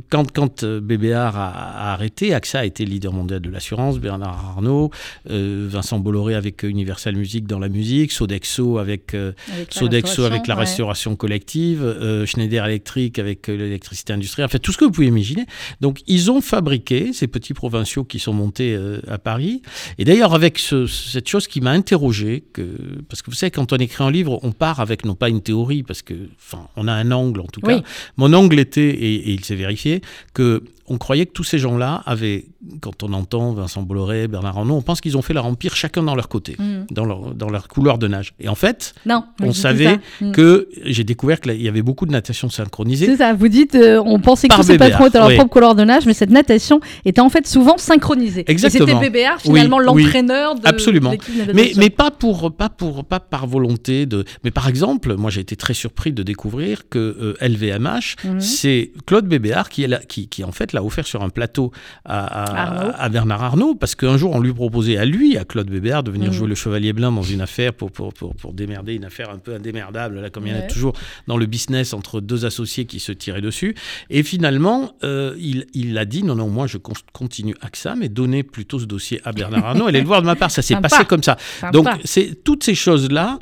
quand, 0.10 0.32
quand 0.32 0.66
BBR 0.66 1.16
a, 1.36 1.50
a 1.50 1.94
arrêté, 1.94 2.34
AXA 2.34 2.60
a 2.60 2.66
été 2.66 2.86
leader 2.86 3.14
mondial 3.14 3.40
de 3.40 3.50
l'assurance, 3.50 4.00
Bernard 4.00 4.54
Arnault, 4.56 4.92
Vincent 5.30 6.00
Bolloré 6.00 6.36
avec 6.36 6.64
Universal 6.64 7.16
Music 7.16 7.46
dans 7.48 7.60
la 7.60 7.70
musique, 7.70 8.12
Sodexo 8.12 8.78
avec, 8.78 9.14
Avec 9.14 9.36
la 9.74 9.80
Sodexo 9.80 10.24
avec 10.24 10.48
la 10.48 10.56
ouais. 10.56 10.62
restauration 10.62 11.16
collective, 11.16 12.24
Schneider 12.26 12.66
Electric 12.66 13.20
avec 13.20 13.48
l'électricité 13.48 14.14
industrielle, 14.14 14.46
enfin 14.46 14.60
tout 14.60 14.72
ce 14.72 14.78
que 14.78 14.86
vous 14.86 14.92
pouvez 14.92 15.08
imaginer. 15.08 15.46
Donc 15.82 16.02
ils 16.08 16.32
ont 16.32 16.42
fabriqué 16.42 17.14
ces 17.14 17.28
petits 17.28 17.54
provinciaux 17.54 18.04
qui 18.04 18.20
sont 18.20 18.34
montés 18.34 18.78
à 19.08 19.18
Paris. 19.18 19.62
Et 19.98 20.06
d'ailleurs 20.06 20.34
avec 20.36 20.60
ce- 20.60 20.86
cette 20.88 21.28
chose 21.28 21.48
qui 21.48 21.62
m'a 21.62 21.72
interrogé, 21.72 22.44
que, 22.54 22.62
parce 23.10 23.22
que 23.22 23.32
vous 23.32 23.36
savez 23.36 23.50
quand 23.52 23.74
on 23.74 23.78
écrit 23.78 24.04
un 24.04 24.12
livre, 24.12 24.40
on 24.44 24.52
part 24.52 24.80
avec 24.80 25.04
non 25.06 25.16
pas 25.16 25.30
une 25.30 25.42
théorie, 25.42 25.82
parce 25.84 26.02
que 26.04 26.14
enfin 26.38 26.68
on 26.76 26.88
a 26.88 26.94
un 26.94 27.12
angle 27.12 27.40
en 27.42 27.48
tout 27.48 27.62
cas. 27.62 27.78
Mon 28.18 28.32
angle 28.34 28.60
était, 28.60 28.90
et, 28.90 29.16
et 29.16 29.32
il 29.32 29.44
s'est 29.44 29.56
vérifié, 29.56 30.02
que 30.34 30.64
on 30.88 30.98
croyait 30.98 31.26
que 31.26 31.32
tous 31.32 31.44
ces 31.44 31.58
gens-là 31.58 32.04
avaient, 32.06 32.46
quand 32.82 33.02
on 33.04 33.12
entend 33.14 33.54
Vincent 33.54 33.82
Bolloré, 33.82 34.28
Bernard 34.28 34.58
Arnault, 34.60 34.76
on 34.76 34.82
pense 34.82 35.02
qu'ils 35.02 35.18
ont 35.18 35.22
fait 35.22 35.34
leur 35.34 35.46
empire 35.46 35.76
chacun 35.76 36.04
dans 36.04 36.16
leur 36.16 36.30
côté, 36.30 36.56
Mm. 36.60 36.86
dans 36.92 37.06
leur, 37.06 37.34
dans 37.34 37.50
leur 37.50 37.68
couloir 37.68 37.98
de 37.98 38.08
nage. 38.08 38.34
Et 38.40 38.48
en 38.50 38.56
fait, 38.56 38.94
Non, 39.06 39.24
on 39.42 39.52
savait. 39.54 40.00
Mm. 40.22 40.32
que 40.32 40.70
j'ai 40.84 41.04
découvert 41.04 41.40
qu'il 41.42 41.62
y 41.62 41.68
avait 41.68 41.82
beaucoup 41.82 42.06
de 42.06 42.12
natation 42.12 42.50
synchronisée. 42.50 43.06
C'est 43.08 43.18
ça, 43.18 43.34
vous 43.34 43.48
dites, 43.48 43.76
euh, 43.76 44.02
on 44.06 44.20
pensait 44.20 44.48
que 44.48 44.56
ces 44.64 44.74
BBR, 44.78 44.90
patrons 44.90 45.06
étaient 45.08 45.18
leur 45.20 45.28
oui. 45.30 45.36
propre 45.36 45.50
couleur 45.52 45.76
de 45.76 45.84
nage, 45.84 46.06
mais 46.06 46.14
cette 46.14 46.30
natation 46.30 46.80
était 47.04 47.22
en 47.22 47.30
fait 47.30 47.48
souvent 47.48 47.78
synchronisée. 47.78 48.44
Exactement. 48.48 48.86
Et 48.88 48.92
c'était 48.94 49.10
BBR 49.10 49.40
finalement 49.42 49.78
Oui, 49.78 49.84
oui. 49.96 50.04
l'entraîneur 50.04 50.56
de 50.56 50.68
Absolument. 50.68 51.12
de 51.14 51.54
Mais, 51.54 51.72
mais 51.78 51.90
pas 51.90 52.12
pour 52.12 52.56
pas 52.56 52.70
pour 52.70 53.06
pas 53.06 53.20
par 53.20 53.48
volonté 53.48 54.06
de 54.06 54.24
mais 54.44 54.52
par 54.52 54.68
exemple 54.68 55.16
moi 55.16 55.30
j'ai 55.32 55.42
été 55.42 55.56
très 55.56 55.74
surpris 55.74 56.12
de 56.14 56.24
découvrir 56.24 56.90
que 56.90 57.00
euh, 57.00 57.34
LVMH 57.42 58.16
Mhm. 58.24 58.40
c'est 58.40 58.92
Claude 59.06 59.26
Bébéard 59.28 59.70
qui 59.70 59.84
est 59.84 60.08
qui, 60.08 60.28
qui 60.28 60.44
en 60.44 60.52
fait 60.52 60.74
l'a 60.76 60.84
offert 60.84 61.06
sur 61.08 61.24
un 61.24 61.30
plateau 61.30 61.72
à, 62.06 62.24
à- 62.26 62.62
Arnaud. 62.78 62.92
à 62.98 63.10
Bernard 63.10 63.44
Arnault 63.44 63.76
parce 63.76 63.96
qu'un 63.96 64.18
jour 64.18 64.32
on 64.36 64.40
lui 64.40 64.54
proposait 64.54 64.98
à 64.98 65.06
lui 65.06 65.38
à 65.38 65.44
Claude 65.46 65.70
Bébéard 65.70 66.04
de 66.04 66.12
venir 66.12 66.28
Mhm. 66.30 66.34
jouer 66.34 66.48
le 66.48 66.56
chevalier 66.56 66.94
blanc 66.94 67.12
dans 67.12 67.24
une 67.24 67.42
affaire 67.42 67.74
pour 67.74 67.92
pour, 67.92 68.14
pour, 68.14 68.36
pour 68.36 68.54
démerder 68.54 68.94
une 68.94 69.06
affaire 69.06 69.30
un 69.32 69.38
peu 69.40 69.54
indémerdable 69.56 70.20
là 70.22 70.30
comme 70.30 70.46
il 70.48 70.54
y 70.54 70.56
en 70.56 70.60
a 70.60 70.64
toujours 70.64 70.94
dans 71.28 71.38
le 71.38 71.46
business 71.48 71.94
entre 71.94 72.22
deux 72.22 72.46
associés 72.46 72.86
qui 72.86 73.00
se 73.00 73.12
tiraient 73.12 73.42
dessus. 73.42 73.76
Et 74.10 74.22
finalement 74.24 74.94
euh, 75.04 75.36
il, 75.40 75.66
il 75.74 75.98
a 75.98 76.06
dit 76.06 76.24
non 76.24 76.36
non 76.36 76.50
moi 76.50 76.68
je 76.68 76.78
con- 76.78 76.94
continue 77.14 77.56
AXA 77.62 77.96
mais 77.96 78.10
donnez 78.10 78.44
plutôt 78.44 78.80
ce 78.80 78.86
dossier 78.86 79.22
à 79.26 79.32
Bernard 79.32 79.66
Arnault. 79.70 79.88
Allez 79.88 80.02
le 80.02 80.08
voir 80.08 80.22
de 80.22 80.28
ma 80.28 80.36
part 80.36 80.52
ça 80.52 80.62
s'est 80.62 80.76
passé 80.76 81.06
comme 81.06 81.24
ça. 81.24 81.38
Sympa. 81.60 81.72
donc 81.72 81.88
c'est 82.04 82.44
toutes 82.44 82.64
ces 82.64 82.76
choses 82.76 83.10
là 83.12 83.40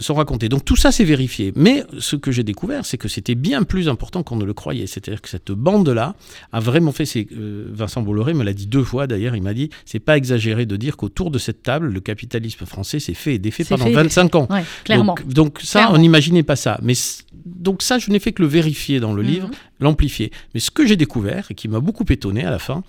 sont 0.00 0.14
racontées. 0.14 0.48
Donc 0.48 0.64
tout 0.64 0.76
ça 0.76 0.90
c'est 0.92 1.04
vérifié. 1.04 1.52
Mais 1.56 1.84
ce 1.98 2.16
que 2.16 2.30
j'ai 2.32 2.42
découvert 2.42 2.84
c'est 2.86 2.98
que 2.98 3.08
c'était 3.08 3.34
bien 3.34 3.62
plus 3.62 3.88
important 3.88 4.22
qu'on 4.22 4.36
ne 4.36 4.44
le 4.44 4.54
croyait. 4.54 4.86
C'est-à-dire 4.86 5.20
que 5.22 5.28
cette 5.28 5.50
bande 5.52 5.88
là 5.88 6.14
a 6.52 6.60
vraiment 6.60 6.92
fait 6.92 7.04
c'est 7.06 7.26
euh, 7.32 7.66
Vincent 7.72 8.02
Bolloré 8.02 8.34
me 8.34 8.42
l'a 8.44 8.52
dit 8.52 8.66
deux 8.66 8.82
fois 8.84 9.06
d'ailleurs 9.06 9.36
il 9.36 9.42
m'a 9.42 9.54
dit 9.54 9.70
c'est 9.84 10.00
pas 10.00 10.16
exagéré 10.16 10.66
de 10.66 10.76
dire 10.76 10.96
qu'autour 10.96 11.30
de 11.30 11.38
cette 11.38 11.62
table 11.62 11.88
le 11.92 12.00
capitalisme 12.00 12.66
français 12.66 12.98
s'est 12.98 13.14
fait 13.14 13.34
et 13.34 13.38
défait 13.38 13.64
pendant 13.64 13.84
fait 13.84 13.90
et 13.92 13.94
25 13.94 14.34
ans 14.34 14.48
Ouais, 14.50 14.64
clairement. 14.84 15.14
donc, 15.14 15.26
donc 15.32 15.58
ça, 15.62 15.80
Clairement. 15.80 15.96
on 15.96 15.98
n'imaginait 16.00 16.42
pas 16.42 16.56
ça. 16.56 16.78
Mais 16.82 16.94
donc 17.46 17.82
ça, 17.82 17.98
je 17.98 18.10
n'ai 18.10 18.18
fait 18.18 18.32
que 18.32 18.42
le 18.42 18.48
vérifier 18.48 19.00
dans 19.00 19.12
le 19.12 19.22
Mhm. 19.22 19.28
livre, 19.28 19.50
l'amplifier. 19.80 20.30
Mais 20.54 20.60
ce 20.60 20.70
que 20.70 20.86
j'ai 20.86 20.96
découvert 20.96 21.46
et 21.50 21.54
qui 21.54 21.68
m'a 21.68 21.80
beaucoup 21.80 22.04
étonné 22.08 22.44
à 22.44 22.50
la 22.50 22.58
fin, 22.58 22.82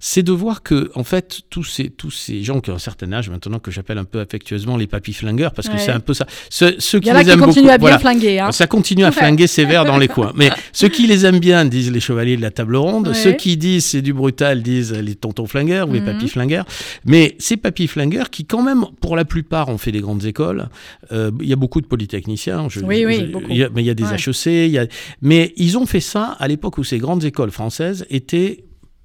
c'est 0.00 0.22
de 0.22 0.32
voir 0.32 0.62
que 0.62 0.90
en 0.94 1.04
fait 1.04 1.40
tous 1.50 1.64
ces 1.64 1.90
tous 1.90 2.10
ces 2.10 2.42
gens 2.42 2.60
qui 2.60 2.70
ont 2.70 2.74
un 2.74 2.78
certain 2.78 3.12
âge 3.12 3.30
maintenant 3.30 3.58
que 3.58 3.70
j'appelle 3.70 3.98
un 3.98 4.04
peu 4.04 4.20
affectueusement 4.20 4.76
les 4.76 4.86
papis 4.86 5.12
flingueurs 5.12 5.52
parce 5.52 5.68
que 5.68 5.74
Ouais. 5.74 5.78
c'est 5.78 5.90
un 5.92 6.00
peu 6.00 6.14
ça. 6.14 6.26
Ceux, 6.50 6.76
ceux 6.78 7.00
qui 7.00 7.10
les 7.12 7.24
qui 7.24 7.30
aiment 7.30 7.40
beaucoup, 7.40 7.58
à 7.60 7.62
bien 7.62 7.76
voilà. 7.78 7.98
flinguer. 7.98 8.38
Hein. 8.40 8.52
Ça 8.52 8.66
continue 8.66 9.04
à 9.04 9.12
flinguer 9.12 9.46
sévère 9.46 9.84
dans 9.84 9.98
les 9.98 10.08
coins. 10.08 10.32
Mais 10.34 10.50
ceux 10.72 10.88
qui 10.88 11.06
les 11.06 11.26
aiment 11.26 11.40
bien 11.40 11.64
disent 11.64 11.90
les 11.92 12.00
chevaliers 12.00 12.36
de 12.36 12.42
la 12.42 12.50
table 12.50 12.76
ronde. 12.76 13.08
Ouais. 13.08 13.14
Ceux 13.14 13.32
qui 13.32 13.56
disent 13.56 13.84
c'est 13.86 14.02
du 14.02 14.12
brutal 14.12 14.62
disent 14.62 14.92
les 14.92 15.14
tontons 15.14 15.46
flingueurs 15.46 15.88
ou 15.88 15.92
les 15.92 16.00
papis 16.00 16.28
flingueurs. 16.28 16.64
Mais 17.04 17.36
ces 17.38 17.56
papis 17.56 17.86
flingueurs 17.86 18.30
qui, 18.30 18.44
quand 18.44 18.62
même, 18.62 18.84
pour 19.00 19.16
la 19.16 19.24
plupart, 19.24 19.68
ont 19.68 19.78
fait 19.78 19.92
des 19.92 20.00
grandes 20.00 20.24
écoles. 20.24 20.68
euh, 21.12 21.30
Il 21.40 21.48
y 21.48 21.52
a 21.52 21.56
beaucoup 21.56 21.80
de 21.80 21.86
polytechniciens. 21.86 22.68
je- 22.68 22.80
Oui, 22.80 23.04
oui, 23.06 23.18
je- 23.20 23.24
beaucoup. 23.26 23.46
il 23.50 23.56
y 23.56 23.64
a- 23.64 23.68
mais 23.74 23.82
il 23.82 23.86
y 23.86 23.90
a 23.90 23.94
des 23.94 24.04
Ouais. 24.04 24.14
HEC. 24.16 24.66
il 24.66 24.70
y 24.72 24.78
a- 24.78 24.86
Mais 25.22 25.52
ils 25.56 25.76
ont 25.76 25.86
fait 25.86 26.00
ça 26.00 26.36
à 26.38 26.48
l'époque 26.48 26.78
où 26.78 26.84
ces 26.84 26.98
grandes 26.98 27.24
écoles 27.24 27.50
françaises 27.50 28.06
étaient 28.10 28.64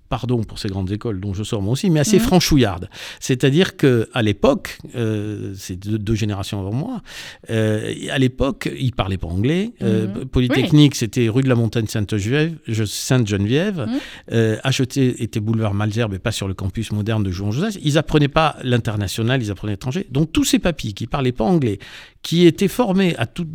pardon 0.10 0.44
pour 0.44 0.60
ces 0.60 0.68
grandes 0.68 0.92
écoles 0.92 1.20
dont 1.20 1.34
je 1.34 1.42
sors 1.44 1.60
moi 1.64 1.74
aussi, 1.74 1.90
mais 1.90 2.00
assez 2.00 2.18
Mhm. 2.18 2.24
franchouillardes. 2.24 2.88
C'est-à-dire 3.20 3.78
que 3.78 4.08
à 4.14 4.22
l'époque, 4.22 4.78
euh, 4.96 5.54
c'est 5.58 5.76
deux, 5.76 5.98
deux 5.98 6.14
générations 6.14 6.60
avant 6.60 6.72
moi, 6.72 7.02
euh, 7.50 7.92
à 8.12 8.20
l'époque, 8.20 8.70
ils 8.80 8.92
parlaient 8.92 9.18
pas 9.18 9.26
anglais. 9.28 9.72
Euh, 9.82 10.06
Mhm. 10.06 10.26
Polytechnique, 10.26 10.94
c'était 10.94 11.30
rue 11.30 11.42
de 11.42 11.50
la 11.50 11.56
Montagne 11.56 11.88
Sainte-Geneviève. 11.88 12.54
Sainte-Geneviève. 12.86 13.88
Mhm. 14.30 14.60
HET 14.64 14.98
était 15.20 15.40
boulevard 15.40 15.74
Malzerbe 15.74 16.14
et 16.14 16.20
pas 16.20 16.32
sur 16.32 16.48
le 16.48 16.54
campus 16.54 16.92
moderne 16.92 17.24
de 17.24 17.32
Jouan-Joseph. 17.32 17.78
Ils 17.84 17.98
apprenaient 17.98 18.28
pas 18.28 18.56
l'international, 18.64 19.42
ils 19.42 19.50
apprenaient 19.52 19.74
l'étranger. 19.74 20.06
Donc 20.12 20.32
tous 20.32 20.44
ces 20.44 20.60
papis 20.60 20.94
qui 20.94 21.08
parlaient 21.08 21.32
pas 21.32 21.44
anglais, 21.46 21.80
qui 22.24 22.48
étaient 22.48 22.70
formés 22.70 23.16
à 23.18 23.26
tout, 23.26 23.46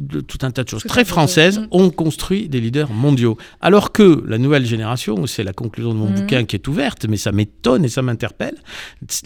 un 0.42 0.50
tas 0.50 0.62
de 0.62 0.68
choses 0.68 0.82
Tout 0.82 0.88
très 0.88 1.04
françaises, 1.06 1.62
ont 1.70 1.88
construit 1.90 2.48
des 2.50 2.60
leaders 2.60 2.90
mondiaux. 2.92 3.38
Alors 3.62 3.92
que 3.92 4.22
la 4.28 4.36
nouvelle 4.38 4.66
génération, 4.66 5.26
c'est 5.26 5.42
la 5.42 5.54
conclusion 5.54 5.94
de 5.94 5.98
mon 5.98 6.08
Mhm. 6.10 6.14
bouquin 6.14 6.44
qui 6.44 6.54
est 6.56 6.68
ouverte, 6.68 7.06
mais 7.08 7.16
ça 7.16 7.32
m'étonne 7.32 7.84
et 7.84 7.88
ça 7.88 8.02
m'interpelle. 8.02 8.56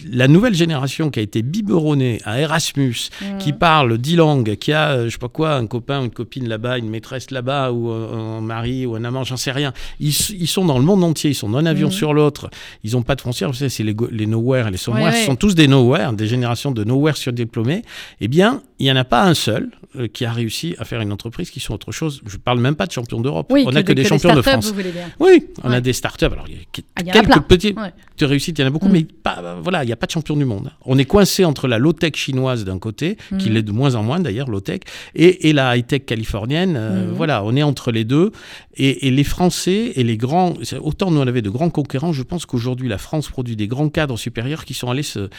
La 0.09 0.27
nouvelle 0.29 0.53
génération 0.55 1.09
qui 1.09 1.19
a 1.19 1.21
été 1.21 1.41
biberonnée 1.41 2.21
à 2.23 2.39
Erasmus, 2.39 2.95
Mhm. 3.21 3.37
qui 3.39 3.51
parle 3.53 3.97
dix 3.97 4.15
langues, 4.15 4.55
qui 4.55 4.71
a, 4.71 4.91
euh, 4.91 5.05
je 5.05 5.09
sais 5.11 5.17
pas 5.17 5.27
quoi, 5.27 5.55
un 5.55 5.67
copain 5.67 5.99
ou 6.01 6.05
une 6.05 6.11
copine 6.11 6.47
là-bas, 6.47 6.77
une 6.77 6.89
maîtresse 6.89 7.29
là-bas, 7.31 7.71
ou 7.73 7.89
un, 7.91 8.39
mari 8.41 8.85
ou 8.85 8.95
un 8.95 9.03
amant, 9.03 9.23
j'en 9.25 9.37
sais 9.37 9.51
rien. 9.51 9.73
Ils, 9.99 10.13
sont 10.13 10.65
dans 10.65 10.79
le 10.79 10.85
monde 10.85 11.03
entier, 11.03 11.31
ils 11.31 11.35
sont 11.35 11.49
d'un 11.49 11.65
avion 11.65 11.87
Mhm. 11.87 11.93
sur 11.93 12.13
l'autre, 12.13 12.49
ils 12.83 12.93
n'ont 12.93 13.01
pas 13.03 13.15
de 13.15 13.21
frontières, 13.21 13.49
vous 13.49 13.55
savez, 13.57 13.69
c'est 13.69 13.83
les, 13.83 13.95
les 14.11 14.25
nowhere 14.25 14.67
et 14.67 14.71
les 14.71 14.77
somewhere, 14.77 15.03
Ouais, 15.05 15.11
ce 15.11 15.17
ouais. 15.17 15.25
sont 15.25 15.35
tous 15.35 15.53
des 15.55 15.67
nowhere, 15.67 16.13
des 16.13 16.27
générations 16.27 16.71
de 16.71 16.83
nowhere 16.85 17.17
surdiplômés. 17.17 17.81
Eh 18.21 18.27
bien, 18.29 18.61
il 18.79 18.85
n'y 18.85 18.91
en 18.91 18.95
a 18.95 19.03
pas 19.03 19.23
un 19.23 19.32
un 19.33 19.35
seul 19.35 19.69
euh, 19.95 20.07
qui 20.07 20.25
a 20.25 20.31
réussi 20.31 20.75
à 20.77 20.85
faire 20.85 21.01
une 21.01 21.11
entreprise 21.11 21.49
qui 21.49 21.59
sont 21.59 21.73
autre 21.73 21.91
chose. 21.91 22.21
Je 22.27 22.37
parle 22.37 22.59
même 22.59 22.75
pas 22.75 22.85
de 22.85 22.91
champions 22.91 23.19
d'Europe. 23.19 23.47
Oui, 23.51 23.63
on 23.67 23.71
n'a 23.71 23.81
que, 23.83 23.91
des 23.93 24.03
champions 24.05 24.35
de 24.35 24.41
France. 24.41 24.71
vous. 24.71 24.81
Oui, 25.19 25.47
on 25.63 25.69
Ouais. 25.69 25.75
a 25.77 25.81
des 25.81 25.93
startups. 25.93 26.25
Alors, 26.25 26.45
il 26.47 26.55
y 26.55 26.57
a 26.57 26.81
Ah, 26.95 27.03
quelques 27.03 27.41
petites 27.41 27.77
Ouais. 27.77 27.91
réussites, 28.25 28.57
il 28.57 28.61
y 28.61 28.65
en 28.65 28.67
a 28.67 28.69
beaucoup, 28.69 28.87
Mm. 28.89 28.91
mais 28.93 29.03
pas, 29.27 29.57
voilà, 29.61 29.83
il 29.83 29.87
n'y 29.87 29.93
a 29.93 29.95
pas 29.95 30.05
de 30.05 30.11
champion 30.11 30.35
du 30.37 30.45
monde. 30.45 30.71
On 30.85 30.97
est 30.97 31.05
coincé 31.05 31.43
entre 31.45 31.67
la 31.67 31.77
low-tech 31.79 32.13
chinoise 32.15 32.63
d'un 32.65 32.79
côté, 32.79 33.17
qui 33.39 33.49
Mm. 33.49 33.53
l'est 33.53 33.61
de 33.63 33.71
moins 33.71 33.95
en 33.95 34.03
moins 34.03 34.19
d'ailleurs, 34.19 34.49
low-tech, 34.49 34.81
et, 35.15 35.49
et 35.49 35.53
la 35.53 35.75
high-tech 35.75 36.05
californienne. 36.05 36.75
Euh, 36.77 37.07
Mm. 37.07 37.13
Voilà, 37.13 37.43
on 37.43 37.55
est 37.55 37.63
entre 37.63 37.91
les 37.91 38.03
deux. 38.03 38.31
Et, 38.75 39.07
et 39.07 39.11
les 39.11 39.23
Français 39.23 39.91
et 39.95 40.03
les 40.03 40.17
grands, 40.17 40.53
autant 40.81 41.11
nous 41.11 41.19
on 41.19 41.27
avait 41.27 41.41
de 41.43 41.49
grands 41.49 41.69
concurrents, 41.69 42.11
je 42.13 42.23
pense 42.23 42.45
qu'aujourd'hui 42.47 42.87
la 42.89 42.97
France 42.97 43.29
produit 43.29 43.55
des 43.55 43.67
grands 43.67 43.89
cadres 43.89 44.17
supérieurs 44.17 44.65
qui 44.65 44.73
sont 44.73 44.89
allés 44.89 45.03
se 45.03 45.29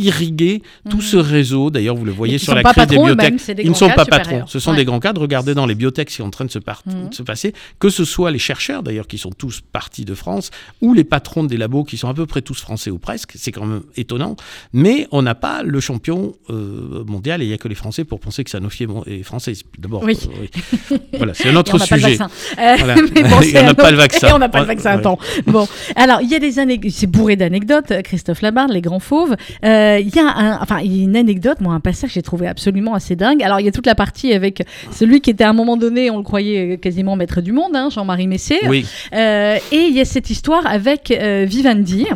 irriguer 0.00 0.62
tout 0.88 0.98
Mm. 0.98 1.00
ce 1.02 1.16
réseau. 1.16 1.70
D'ailleurs, 1.70 1.96
vous 1.96 2.04
le 2.04 2.12
voyez 2.12 2.38
sur 2.38 2.48
sont 2.52 2.54
la 2.54 2.62
crise 2.62 2.86
des 2.86 2.96
patrons 2.96 3.04
biotech. 3.06 3.56
des 3.56 3.62
Ils 3.62 3.70
ne 3.70 3.74
sont 3.74 3.88
pas 3.90 4.04
patrons, 4.04 4.44
ce 4.46 4.58
sont 4.58 4.70
Ouais. 4.70 4.76
des 4.78 4.84
grands 4.84 5.00
cadres. 5.00 5.20
Regardez 5.20 5.54
dans 5.54 5.66
les 5.66 5.74
biotech 5.74 6.10
ce 6.10 6.16
qui 6.16 6.22
est 6.22 6.24
en 6.24 6.30
train 6.30 6.44
de 6.44 6.50
se, 6.50 6.58
par- 6.58 6.82
Mhm. 6.86 7.08
de 7.10 7.14
se 7.14 7.22
passer, 7.22 7.52
que 7.78 7.88
ce 7.90 8.04
soit 8.04 8.30
les 8.30 8.38
chercheurs 8.38 8.82
d'ailleurs 8.82 9.06
qui 9.06 9.18
sont 9.18 9.30
tous 9.30 9.60
partis 9.72 10.04
de 10.04 10.14
France, 10.14 10.50
ou 10.80 10.94
les 10.94 11.04
patrons 11.04 11.44
des 11.44 11.56
labos 11.56 11.84
qui 11.84 11.96
sont 11.96 12.08
à 12.08 12.14
peu 12.14 12.26
près 12.26 12.42
tous 12.42 12.60
français 12.60 12.90
ou 12.90 12.98
presque, 12.98 13.32
c'est 13.36 13.52
quand 13.52 13.66
même 13.66 13.82
étonnant. 13.96 14.36
Mais 14.72 15.06
on 15.12 15.22
n'a 15.22 15.34
pas 15.34 15.62
le 15.62 15.80
champion 15.80 16.32
euh, 16.50 17.04
mondial 17.06 17.42
et 17.42 17.44
il 17.44 17.48
n'y 17.48 17.54
a 17.54 17.58
que 17.58 17.68
les 17.68 17.74
Français 17.74 18.04
pour 18.04 18.20
penser 18.20 18.44
que 18.44 18.50
Sanofi 18.50 18.86
est 19.06 19.22
français. 19.22 19.52
D'abord, 19.78 20.02
Oui. 20.02 20.18
euh, 20.24 20.46
oui. 20.90 20.98
voilà, 21.16 21.34
c'est 21.34 21.48
un 21.48 21.56
autre 21.56 21.78
sujet. 21.78 22.16
Voilà. 22.56 22.94
bon, 22.94 23.40
Et 23.42 23.58
on 23.58 23.62
n'a 23.64 23.74
pas 23.74 23.90
le 23.90 23.96
vaccin. 23.96 24.28
Et 24.28 24.32
on 24.32 24.38
n'a 24.38 24.48
pas 24.48 24.60
le 24.60 24.66
vaccin. 24.66 24.90
Attends. 24.92 25.18
Bon, 25.46 25.66
alors 25.96 26.20
il 26.22 26.28
y 26.30 26.34
a 26.34 26.38
des 26.38 26.58
anecdotes. 26.58 26.92
C'est 26.92 27.06
bourré 27.06 27.36
d'anecdotes. 27.36 27.92
Christophe 28.04 28.42
Labarde, 28.42 28.70
les 28.72 28.80
grands 28.80 29.00
fauves. 29.00 29.34
Euh, 29.64 29.89
Il 29.98 30.14
y 30.14 30.18
a 30.18 30.26
un, 30.28 30.58
enfin, 30.62 30.78
une 30.84 31.16
anecdote, 31.16 31.60
moi, 31.60 31.74
un 31.74 31.80
passage 31.80 32.10
que 32.10 32.14
j'ai 32.14 32.22
trouvé 32.22 32.46
absolument 32.46 32.94
assez 32.94 33.16
dingue. 33.16 33.42
Alors 33.42 33.58
il 33.60 33.66
y 33.66 33.68
a 33.68 33.72
toute 33.72 33.86
la 33.86 33.94
partie 33.94 34.32
avec 34.32 34.62
celui 34.92 35.20
qui 35.20 35.30
était 35.30 35.44
à 35.44 35.50
un 35.50 35.54
moment 35.54 35.76
donné, 35.76 36.10
on 36.10 36.18
le 36.18 36.22
croyait 36.22 36.78
quasiment 36.78 37.16
maître 37.16 37.40
du 37.40 37.52
monde, 37.52 37.74
hein, 37.74 37.88
Jean-Marie 37.90 38.26
Messé. 38.26 38.58
Oui, 38.68 38.84
Euh, 39.14 39.56
et 39.72 39.76
il 39.88 39.94
y 39.96 40.00
a 40.00 40.04
cette 40.04 40.30
histoire 40.30 40.66
avec 40.66 41.10
euh, 41.10 41.44
Vivendi, 41.48 42.06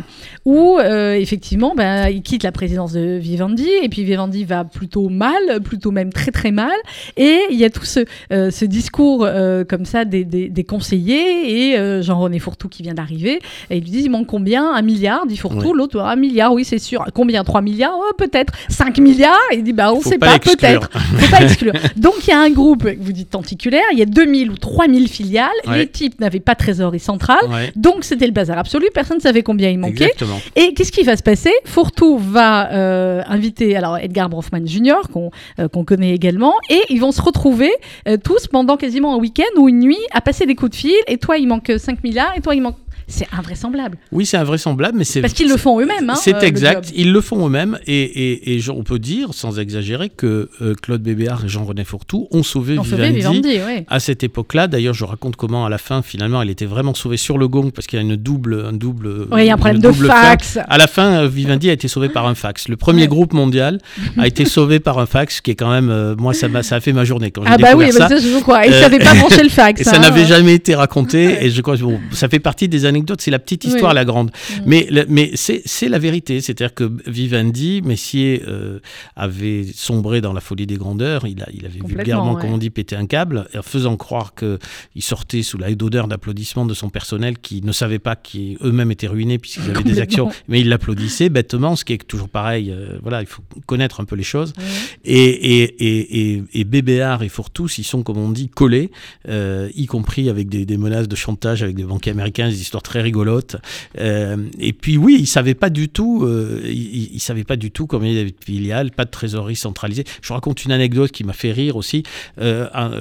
où 0.45 0.77
euh, 0.77 1.13
effectivement, 1.15 1.73
ben, 1.75 2.07
il 2.09 2.21
quitte 2.21 2.43
la 2.43 2.51
présidence 2.51 2.93
de 2.93 3.17
Vivendi, 3.17 3.67
et 3.81 3.89
puis 3.89 4.03
Vivendi 4.03 4.45
va 4.45 4.63
plutôt 4.63 5.09
mal, 5.09 5.59
plutôt 5.63 5.91
même 5.91 6.13
très 6.13 6.31
très 6.31 6.51
mal. 6.51 6.71
Et 7.17 7.39
il 7.49 7.57
y 7.57 7.65
a 7.65 7.69
tout 7.69 7.85
ce, 7.85 8.01
euh, 8.31 8.51
ce 8.51 8.65
discours 8.65 9.23
euh, 9.25 9.63
comme 9.63 9.85
ça 9.85 10.05
des, 10.05 10.23
des- 10.23 10.49
des 10.49 10.63
conseillers, 10.63 11.71
et 11.71 11.77
euh, 11.77 12.01
Jean-René 12.01 12.39
Fourtou 12.39 12.69
qui 12.69 12.83
vient 12.83 12.93
d'arriver, 12.93 13.39
et 13.69 13.77
il 13.77 13.83
lui 13.83 13.89
dit 13.91 14.01
il 14.03 14.09
manque 14.09 14.27
combien? 14.27 14.71
Un 14.73 14.81
milliard 14.81 15.25
dit 15.25 15.37
Fourtou, 15.37 15.73
l'autre 15.73 15.99
un 15.99 16.15
milliard, 16.15 16.53
oui 16.53 16.63
c'est 16.63 16.79
sûr. 16.79 17.03
Combien? 17.13 17.43
3 17.55 17.61
milliards 17.61 17.93
Oh, 17.97 18.11
Peut-être. 18.17 18.51
5 18.69 18.97
milliards 18.99 19.37
Il 19.53 19.63
dit 19.63 19.71
bah 19.71 19.93
on 19.93 20.01
sait 20.01 20.17
pas 20.17 20.37
peut-être. 20.39 20.89
Faut 20.91 21.31
pas 21.31 21.41
exclure. 21.43 21.73
Donc 21.95 22.15
il 22.27 22.31
y 22.31 22.33
a 22.33 22.39
un 22.41 22.49
groupe, 22.49 22.85
vous 22.99 23.11
dites 23.13 23.29
tentaculaire, 23.29 23.83
il 23.93 23.99
y 23.99 24.01
a 24.01 24.05
2000 24.05 24.51
ou 24.51 24.57
3000 24.57 25.07
filiales, 25.07 25.49
Ouais. 25.67 25.77
les 25.79 25.87
types 25.87 26.19
n'avaient 26.19 26.39
pas 26.41 26.55
trésorerie 26.55 26.99
centrale, 26.99 27.45
ouais, 27.49 27.71
donc 27.75 28.03
c'était 28.03 28.25
le 28.27 28.31
bazar 28.33 28.57
absolu, 28.57 28.87
personne 28.93 29.17
ne 29.17 29.21
savait 29.21 29.41
combien 29.41 29.69
il 29.69 29.79
manquait. 29.79 30.05
exactement. 30.05 30.39
Et 30.55 30.73
qu'est-ce 30.73 30.91
qui 30.91 31.03
va 31.03 31.15
se 31.17 31.23
passer? 31.23 31.51
Fourtou 31.65 32.17
va 32.17 32.71
euh, 32.73 33.21
inviter 33.27 33.75
alors 33.75 33.97
Edgar 33.97 34.29
Bronfman 34.29 34.65
Jr. 34.65 35.07
qu'on 35.13 35.31
euh, 35.59 35.67
connaît 35.85 36.13
également, 36.13 36.53
et 36.69 36.81
ils 36.89 36.99
vont 36.99 37.11
se 37.11 37.21
retrouver 37.21 37.71
euh, 38.07 38.17
tous 38.23 38.47
pendant 38.47 38.75
quasiment 38.77 39.15
un 39.15 39.17
week-end 39.17 39.43
ou 39.59 39.69
une 39.69 39.79
nuit 39.79 39.97
à 40.11 40.21
passer 40.21 40.45
des 40.45 40.55
coups 40.55 40.71
de 40.71 40.75
fil. 40.75 40.95
Et 41.07 41.17
toi 41.17 41.37
il 41.37 41.47
manque 41.47 41.71
5 41.77 42.03
milliards, 42.03 42.33
et 42.35 42.41
toi 42.41 42.53
il 42.55 42.61
manque. 42.61 42.75
C'est 43.07 43.27
invraisemblable. 43.31 43.97
Oui, 44.11 44.25
c'est 44.25 44.37
invraisemblable, 44.37 44.97
mais 44.97 45.03
c'est 45.03 45.21
Parce 45.21 45.33
qu'ils 45.33 45.47
le 45.49 45.57
font 45.57 45.79
eux-mêmes. 45.79 46.09
hein, 46.09 46.15
C'est 46.15 46.33
euh, 46.35 46.39
exact, 46.41 46.91
ils 46.95 47.11
le 47.11 47.21
font 47.21 47.45
eux-mêmes 47.47 47.77
et, 47.85 48.01
et, 48.01 48.55
et 48.57 48.69
on 48.71 48.83
peut 48.83 48.97
dire, 48.99 49.29
sans 49.33 49.59
exagérer, 49.59 50.09
que 50.09 50.49
euh, 50.61 50.73
Claude 50.81 51.01
Bébéard 51.03 51.45
et 51.45 51.47
Jean-René 51.47 51.83
Fourtou 51.83 52.27
ont 52.31 52.41
sauvé 52.43 52.77
Vivendi, 52.81 53.17
Vivendi, 53.19 53.47
ouais. 53.59 53.85
à 53.89 53.99
cette 53.99 54.23
époque-là. 54.23 54.67
D'ailleurs, 54.67 54.93
je 54.95 55.05
raconte 55.05 55.35
comment 55.35 55.65
à 55.65 55.69
la 55.69 55.77
fin, 55.77 56.01
finalement, 56.01 56.41
elle 56.41 56.49
était 56.49 56.65
vraiment 56.65 56.93
sauvée 56.95 57.17
sur 57.17 57.37
le 57.37 57.47
gong 57.47 57.69
parce 57.71 57.85
qu'il 57.87 57.97
y 57.97 58.01
a 58.01 58.05
une 58.05 58.15
double, 58.15 58.65
un 58.67 58.73
double. 58.73 59.27
Oui, 59.31 59.41
il 59.41 59.45
y 59.45 59.49
a 59.49 59.53
un 59.53 59.57
problème 59.57 59.81
de 59.81 59.87
double 59.89 60.07
fax. 60.07 60.57
À 60.67 60.77
la 60.77 60.87
fin, 60.87 61.23
euh, 61.23 61.27
Vivendi 61.27 61.69
a 61.69 61.73
été 61.73 61.87
sauvé 61.87 62.09
par 62.09 62.25
un 62.27 62.35
fax. 62.35 62.67
Le 62.69 62.75
premier 62.77 63.03
Ouais. 63.03 63.07
groupe 63.07 63.33
mondial 63.33 63.79
a 64.17 64.25
été 64.25 64.45
sauvé 64.45 64.79
par 64.79 64.97
un 64.99 65.05
fax, 65.05 65.41
qui 65.41 65.51
est 65.51 65.55
quand 65.55 65.69
même, 65.69 65.89
euh, 65.91 66.15
moi, 66.17 66.33
ça, 66.33 66.47
m'a- 66.47 66.63
ça 66.63 66.77
a 66.77 66.79
fait 66.79 66.93
ma 66.93 67.03
journée 67.05 67.29
quand 67.29 67.43
j'ai 67.43 67.49
Ah 67.51 67.57
bah 67.57 67.69
oui, 67.75 67.85
découvert 67.85 68.09
bah 68.09 68.15
ça. 68.15 68.21
ça, 68.21 68.27
je 68.35 68.41
crois. 68.41 68.63
Ça 68.63 68.69
n'avait 68.81 68.99
pas 68.99 69.13
branché 69.13 69.43
le 69.43 69.49
fax. 69.61 69.81
Et 69.81 69.83
ça 69.83 69.97
hein. 69.97 69.99
n'avait 69.99 70.25
jamais 70.25 70.53
été 70.55 70.73
raconté. 70.75 71.45
Et 71.45 71.49
je 71.51 71.61
crois 71.61 71.75
bon, 71.77 71.99
ça 72.11 72.29
fait 72.29 72.39
partie 72.39 72.67
des 72.67 72.85
C'est 73.19 73.31
la 73.31 73.39
petite 73.39 73.63
histoire, 73.65 73.91
Oui. 73.91 73.95
la 73.95 74.05
grande. 74.05 74.31
Mm. 74.31 74.61
Mais, 74.65 74.87
mais 75.09 75.31
c'est 75.35 75.61
c'est 75.65 75.89
la 75.89 75.99
vérité. 75.99 76.41
C'est-à-dire 76.41 76.73
que 76.73 76.91
Vivendi, 77.07 77.81
Messier 77.83 78.41
euh, 78.47 78.79
avait 79.15 79.65
sombré 79.73 80.21
dans 80.21 80.33
la 80.33 80.41
folie 80.41 80.65
des 80.65 80.77
grandeurs. 80.77 81.27
Il, 81.27 81.41
a, 81.43 81.47
il 81.53 81.65
avait 81.65 81.79
vulgairement, 81.85 82.33
ouais. 82.33 82.41
comme 82.41 82.51
on 82.53 82.57
dit, 82.57 82.69
pété 82.69 82.95
un 82.95 83.05
câble, 83.05 83.47
en 83.55 83.61
faisant 83.61 83.97
croire 83.97 84.33
qu'il 84.35 85.03
sortait 85.03 85.43
sous 85.43 85.57
la 85.57 85.75
d'odeur 85.75 86.07
d'applaudissements 86.07 86.65
de 86.65 86.73
son 86.73 86.89
personnel 86.89 87.37
qui 87.37 87.61
ne 87.61 87.71
savait 87.73 87.99
pas 87.99 88.15
qu'eux-mêmes 88.15 88.91
étaient 88.91 89.07
ruinés 89.07 89.37
puisqu'ils 89.39 89.69
avaient 89.69 89.83
des 89.83 89.99
actions. 89.99 90.29
Mais 90.47 90.61
il 90.61 90.69
l'applaudissait 90.69 91.27
bêtement, 91.29 91.75
ce 91.75 91.83
qui 91.83 91.93
est 91.93 92.07
toujours 92.07 92.29
pareil. 92.29 92.71
euh, 92.71 92.97
voilà, 93.01 93.21
il 93.21 93.27
faut 93.27 93.41
connaître 93.65 93.99
un 93.99 94.05
peu 94.05 94.15
les 94.15 94.23
choses. 94.23 94.53
Ouais. 94.57 94.63
Et, 95.03 95.63
et, 95.63 95.63
et, 95.85 96.33
et, 96.35 96.43
et 96.53 96.63
Bébéard 96.63 97.23
et 97.23 97.29
Fourtous, 97.29 97.77
ils 97.77 97.83
sont, 97.83 98.03
comme 98.03 98.17
on 98.17 98.29
dit, 98.29 98.47
collés, 98.47 98.89
euh, 99.27 99.69
y 99.75 99.85
compris 99.85 100.29
avec 100.29 100.47
des, 100.49 100.65
des 100.65 100.77
menaces 100.77 101.07
de 101.09 101.15
chantage 101.15 101.61
avec 101.63 101.75
des 101.75 101.83
banquiers 101.83 102.11
américains, 102.11 102.47
des 102.47 102.61
histoires 102.61 102.83
très 102.85 103.01
rigolotes. 103.01 103.57
Euh, 103.99 104.37
et 104.59 104.71
puis 104.71 104.95
oui, 104.97 105.17
ils 105.19 105.27
savaient 105.27 105.55
pas 105.55 105.69
du 105.69 105.89
tout, 105.89 106.23
euh, 106.23 106.61
ils, 106.65 107.15
ils 107.15 107.19
savaient 107.19 107.43
pas 107.43 107.57
du 107.57 107.71
tout 107.71 107.87
combien 107.87 108.09
il 108.11 108.15
y 108.15 108.19
avait 108.19 108.31
de 108.31 108.43
filiales, 108.45 108.91
pas 108.91 109.05
de 109.05 109.09
trésorerie 109.11 109.55
centralisée. 109.57 110.05
Je 110.21 110.27
vous 110.29 110.35
raconte 110.35 110.63
une 110.63 110.71
anecdote 110.71 111.11
qui 111.11 111.23
m'a 111.23 111.33
fait 111.33 111.51
rire 111.51 111.75
aussi. 111.75 112.03
Euh, 112.39 112.67
à, 112.73 112.91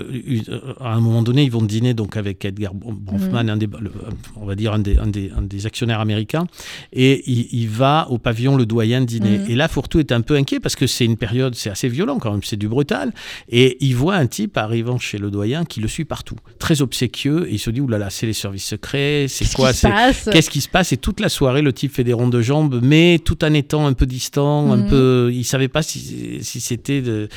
à 0.81 0.95
un 0.95 1.01
moment 1.01 1.23
donné, 1.23 1.45
ils 1.45 1.51
vont 1.51 1.63
dîner 1.63 1.95
donc 1.95 2.17
avec 2.17 2.45
Edgar 2.45 2.73
Bronfman, 2.75 3.49
un 3.49 3.57
des, 3.57 3.67
le- 3.67 3.93
on 4.37 4.47
va 4.47 4.55
dire 4.55 4.73
un 4.73 4.79
des, 4.79 4.97
un 4.97 5.07
des, 5.07 5.31
un 5.37 5.43
des 5.43 5.67
actionnaires 5.67 6.01
américains, 6.01 6.47
et 6.93 7.23
il, 7.31 7.49
il 7.53 7.69
va 7.69 8.07
au 8.11 8.19
pavillon 8.19 8.57
Le 8.57 8.67
Doyen 8.67 9.03
dîner. 9.03 9.39
Mhm. 9.39 9.51
Et 9.51 9.55
là, 9.55 9.69
Fourtou 9.69 9.99
est 10.01 10.13
un 10.13 10.23
peu 10.23 10.35
inquiet 10.37 10.61
parce 10.61 10.77
que 10.77 10.87
c'est 10.87 11.05
une 11.05 11.17
période, 11.19 11.55
c'est 11.55 11.71
assez 11.71 11.89
violent 11.89 12.19
quand 12.19 12.33
même, 12.33 12.43
c'est 12.43 12.57
du 12.57 12.69
brutal. 12.69 13.13
Et 13.51 13.77
il 13.81 13.95
voit 13.95 14.17
un 14.17 14.27
type 14.27 14.57
arrivant 14.57 14.99
chez 14.99 15.19
Le 15.19 15.31
Doyen 15.31 15.65
qui 15.67 15.81
le 15.81 15.89
suit 15.89 16.07
partout, 16.07 16.37
très 16.59 16.81
obséquieux, 16.81 17.47
et 17.49 17.55
il 17.55 17.59
se 17.59 17.71
dit, 17.71 17.83
oulala, 17.83 18.09
c'est 18.09 18.27
les 18.27 18.33
services 18.33 18.65
secrets, 18.65 19.27
c'est 19.29 19.53
quoi 19.53 19.74
passe 19.83 20.29
Qu'est-ce 20.33 20.51
qui 20.51 20.61
se 20.61 20.69
passe? 20.69 20.93
Et 20.93 20.97
toute 20.97 21.21
la 21.21 21.29
soirée, 21.29 21.63
le 21.63 21.73
type 21.73 21.93
fait 21.93 22.05
des 22.05 22.13
rondes 22.13 22.33
de 22.33 22.41
jambes, 22.43 22.81
mais 22.83 23.19
tout 23.25 23.45
en 23.45 23.53
étant 23.53 23.87
un 23.87 23.93
peu 23.93 24.07
distant, 24.07 24.73
un 24.73 24.77
Mhm. 24.79 24.89
peu. 24.89 25.31
Il 25.33 25.45
savait 25.45 25.69
pas 25.69 25.83
si, 25.83 26.39
si 26.43 26.61
c'était 26.61 27.03
de. 27.03 27.29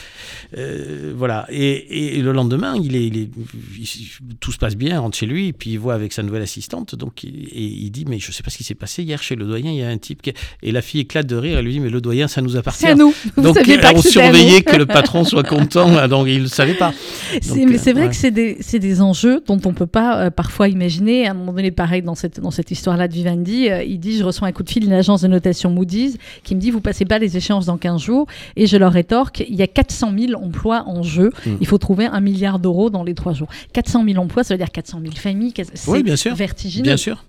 euh, 0.58 1.13
voilà. 1.15 1.45
Et, 1.50 2.17
et 2.17 2.21
le 2.21 2.32
lendemain, 2.32 2.76
il 2.82 2.95
est, 2.95 3.06
il 3.08 3.17
est- 3.17 3.30
il- 3.80 4.36
tout 4.39 4.52
se 4.52 4.58
passe 4.58 4.76
bien, 4.76 4.95
il 4.95 4.97
rentre 4.97 5.17
chez 5.17 5.26
lui, 5.26 5.47
et 5.47 5.54
puis 5.54 5.71
il 5.71 5.78
voit 5.80 5.93
avec 5.93 6.13
sa 6.13 6.23
nouvelle 6.23 6.41
assistante, 6.43 6.95
donc 6.95 7.23
il, 7.23 7.45
et 7.52 7.62
il 7.63 7.89
dit 7.91 8.06
mais 8.08 8.19
je 8.19 8.32
sais 8.32 8.43
pas 8.43 8.50
ce 8.50 8.58
qui 8.58 8.63
s'est 8.63 8.76
passé 8.76 9.04
hier 9.04 9.21
chez 9.21 9.36
le 9.36 9.45
doyen, 9.45 9.71
il 9.71 9.78
y 9.78 9.84
a 9.84 9.89
un 9.89 9.97
type 9.97 10.21
qui... 10.21 10.34
et 10.63 10.71
la 10.71 10.82
fille 10.82 11.02
éclate 11.02 11.28
de 11.28 11.36
rire, 11.36 11.58
elle 11.60 11.65
lui 11.65 11.73
dit 11.73 11.80
mais 11.80 11.89
le 11.89 12.02
doyen, 12.02 12.28
ça 12.28 12.41
nous 12.41 12.56
appartient. 12.58 12.82
C'est 12.82 12.91
à 12.91 12.95
nous. 12.95 13.13
Vous 13.36 13.41
Donc 13.43 13.56
pas 13.82 13.91
on 13.95 14.02
que 14.02 14.08
surveillait 14.10 14.62
que 14.62 14.76
le 14.76 14.86
patron 14.86 15.23
soit 15.23 15.43
content, 15.43 16.08
donc 16.08 16.28
il 16.28 16.43
ne 16.43 16.47
savait 16.47 16.73
pas. 16.73 16.91
Donc, 17.47 17.58
mais 17.58 17.76
euh, 17.76 17.80
c'est 17.82 17.93
vrai 17.93 18.04
ouais. 18.04 18.10
que 18.10 18.15
c'est 18.15 18.32
des, 18.32 18.58
c'est 18.62 18.80
des 18.80 19.02
enjeux 19.02 19.41
dont 19.45 19.60
on 19.65 19.73
peut 19.73 19.88
pas 19.88 20.26
euh, 20.26 20.30
parfois 20.30 20.67
imaginer. 20.67 21.28
À 21.28 21.32
un 21.32 21.34
moment 21.34 21.54
donné, 21.54 21.71
pareil, 21.71 22.02
dans 22.02 22.15
cette, 22.15 22.26
dans 22.41 22.51
cette 22.51 22.71
histoire-là 22.71 23.07
de 23.07 23.13
Vivendi, 23.13 23.69
euh, 23.69 23.83
il 23.83 23.99
dit 23.99 24.17
Je 24.17 24.23
reçois 24.23 24.47
un 24.47 24.51
coup 24.51 24.63
de 24.63 24.69
fil 24.69 24.83
d'une 24.83 24.93
agence 24.93 25.21
de 25.21 25.27
notation 25.27 25.69
Moody's 25.69 26.17
qui 26.43 26.55
me 26.55 26.59
dit 26.61 26.71
Vous 26.71 26.81
passez 26.81 27.05
pas 27.05 27.19
les 27.19 27.37
échéances 27.37 27.65
dans 27.65 27.77
15 27.77 28.01
jours. 28.01 28.27
Et 28.55 28.67
je 28.67 28.77
leur 28.77 28.91
rétorque 28.93 29.43
Il 29.49 29.55
y 29.55 29.61
a 29.61 29.67
400 29.67 30.11
000 30.17 30.41
emplois 30.43 30.83
en 30.87 31.03
jeu. 31.03 31.31
Mm. 31.45 31.51
Il 31.61 31.67
faut 31.67 31.77
trouver 31.77 32.05
un 32.05 32.19
milliard 32.21 32.59
d'euros 32.59 32.89
dans 32.89 33.03
les 33.03 33.13
trois 33.15 33.33
jours. 33.33 33.47
400 33.73 34.03
000 34.05 34.17
emplois, 34.21 34.43
ça 34.43 34.53
veut 34.53 34.57
dire 34.59 34.71
400 34.71 34.99
000 35.01 35.13
familles. 35.15 35.53
C'est 35.73 35.89
Oui, 35.89 36.03
bien 36.03 36.15
sûr. 36.15 36.35
vertigineux. 36.35 36.83
Bien 36.83 36.97
sûr. 36.97 37.23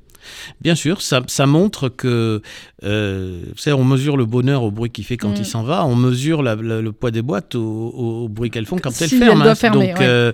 Bien 0.60 0.74
sûr, 0.74 1.00
ça, 1.00 1.22
ça 1.26 1.46
montre 1.46 1.88
que, 1.88 2.42
euh, 2.84 3.40
vous 3.50 3.56
savez, 3.58 3.72
on 3.74 3.84
mesure 3.84 4.16
le 4.16 4.26
bonheur 4.26 4.62
au 4.62 4.70
bruit 4.70 4.90
qu'il 4.90 5.04
fait 5.04 5.16
quand 5.16 5.30
Mm. 5.30 5.36
il 5.38 5.44
s'en 5.46 5.62
va, 5.62 5.86
on 5.86 5.94
mesure 5.96 6.42
la- 6.42 6.54
la- 6.56 6.82
le 6.82 6.92
poids 6.92 7.10
des 7.10 7.22
boîtes 7.22 7.54
au, 7.54 7.60
au- 7.62 8.24
au 8.24 8.28
bruit 8.28 8.50
qu'elles 8.50 8.66
font 8.66 8.76
quand 8.76 8.90
elles 9.00 9.08
Si 9.08 9.16
ferment. 9.18 9.32
elles 9.32 9.38
doivent 9.38 9.50
hein. 9.52 9.54
fermer, 9.54 9.88
Donc, 9.88 9.98
ouais. 10.00 10.04
euh, 10.06 10.32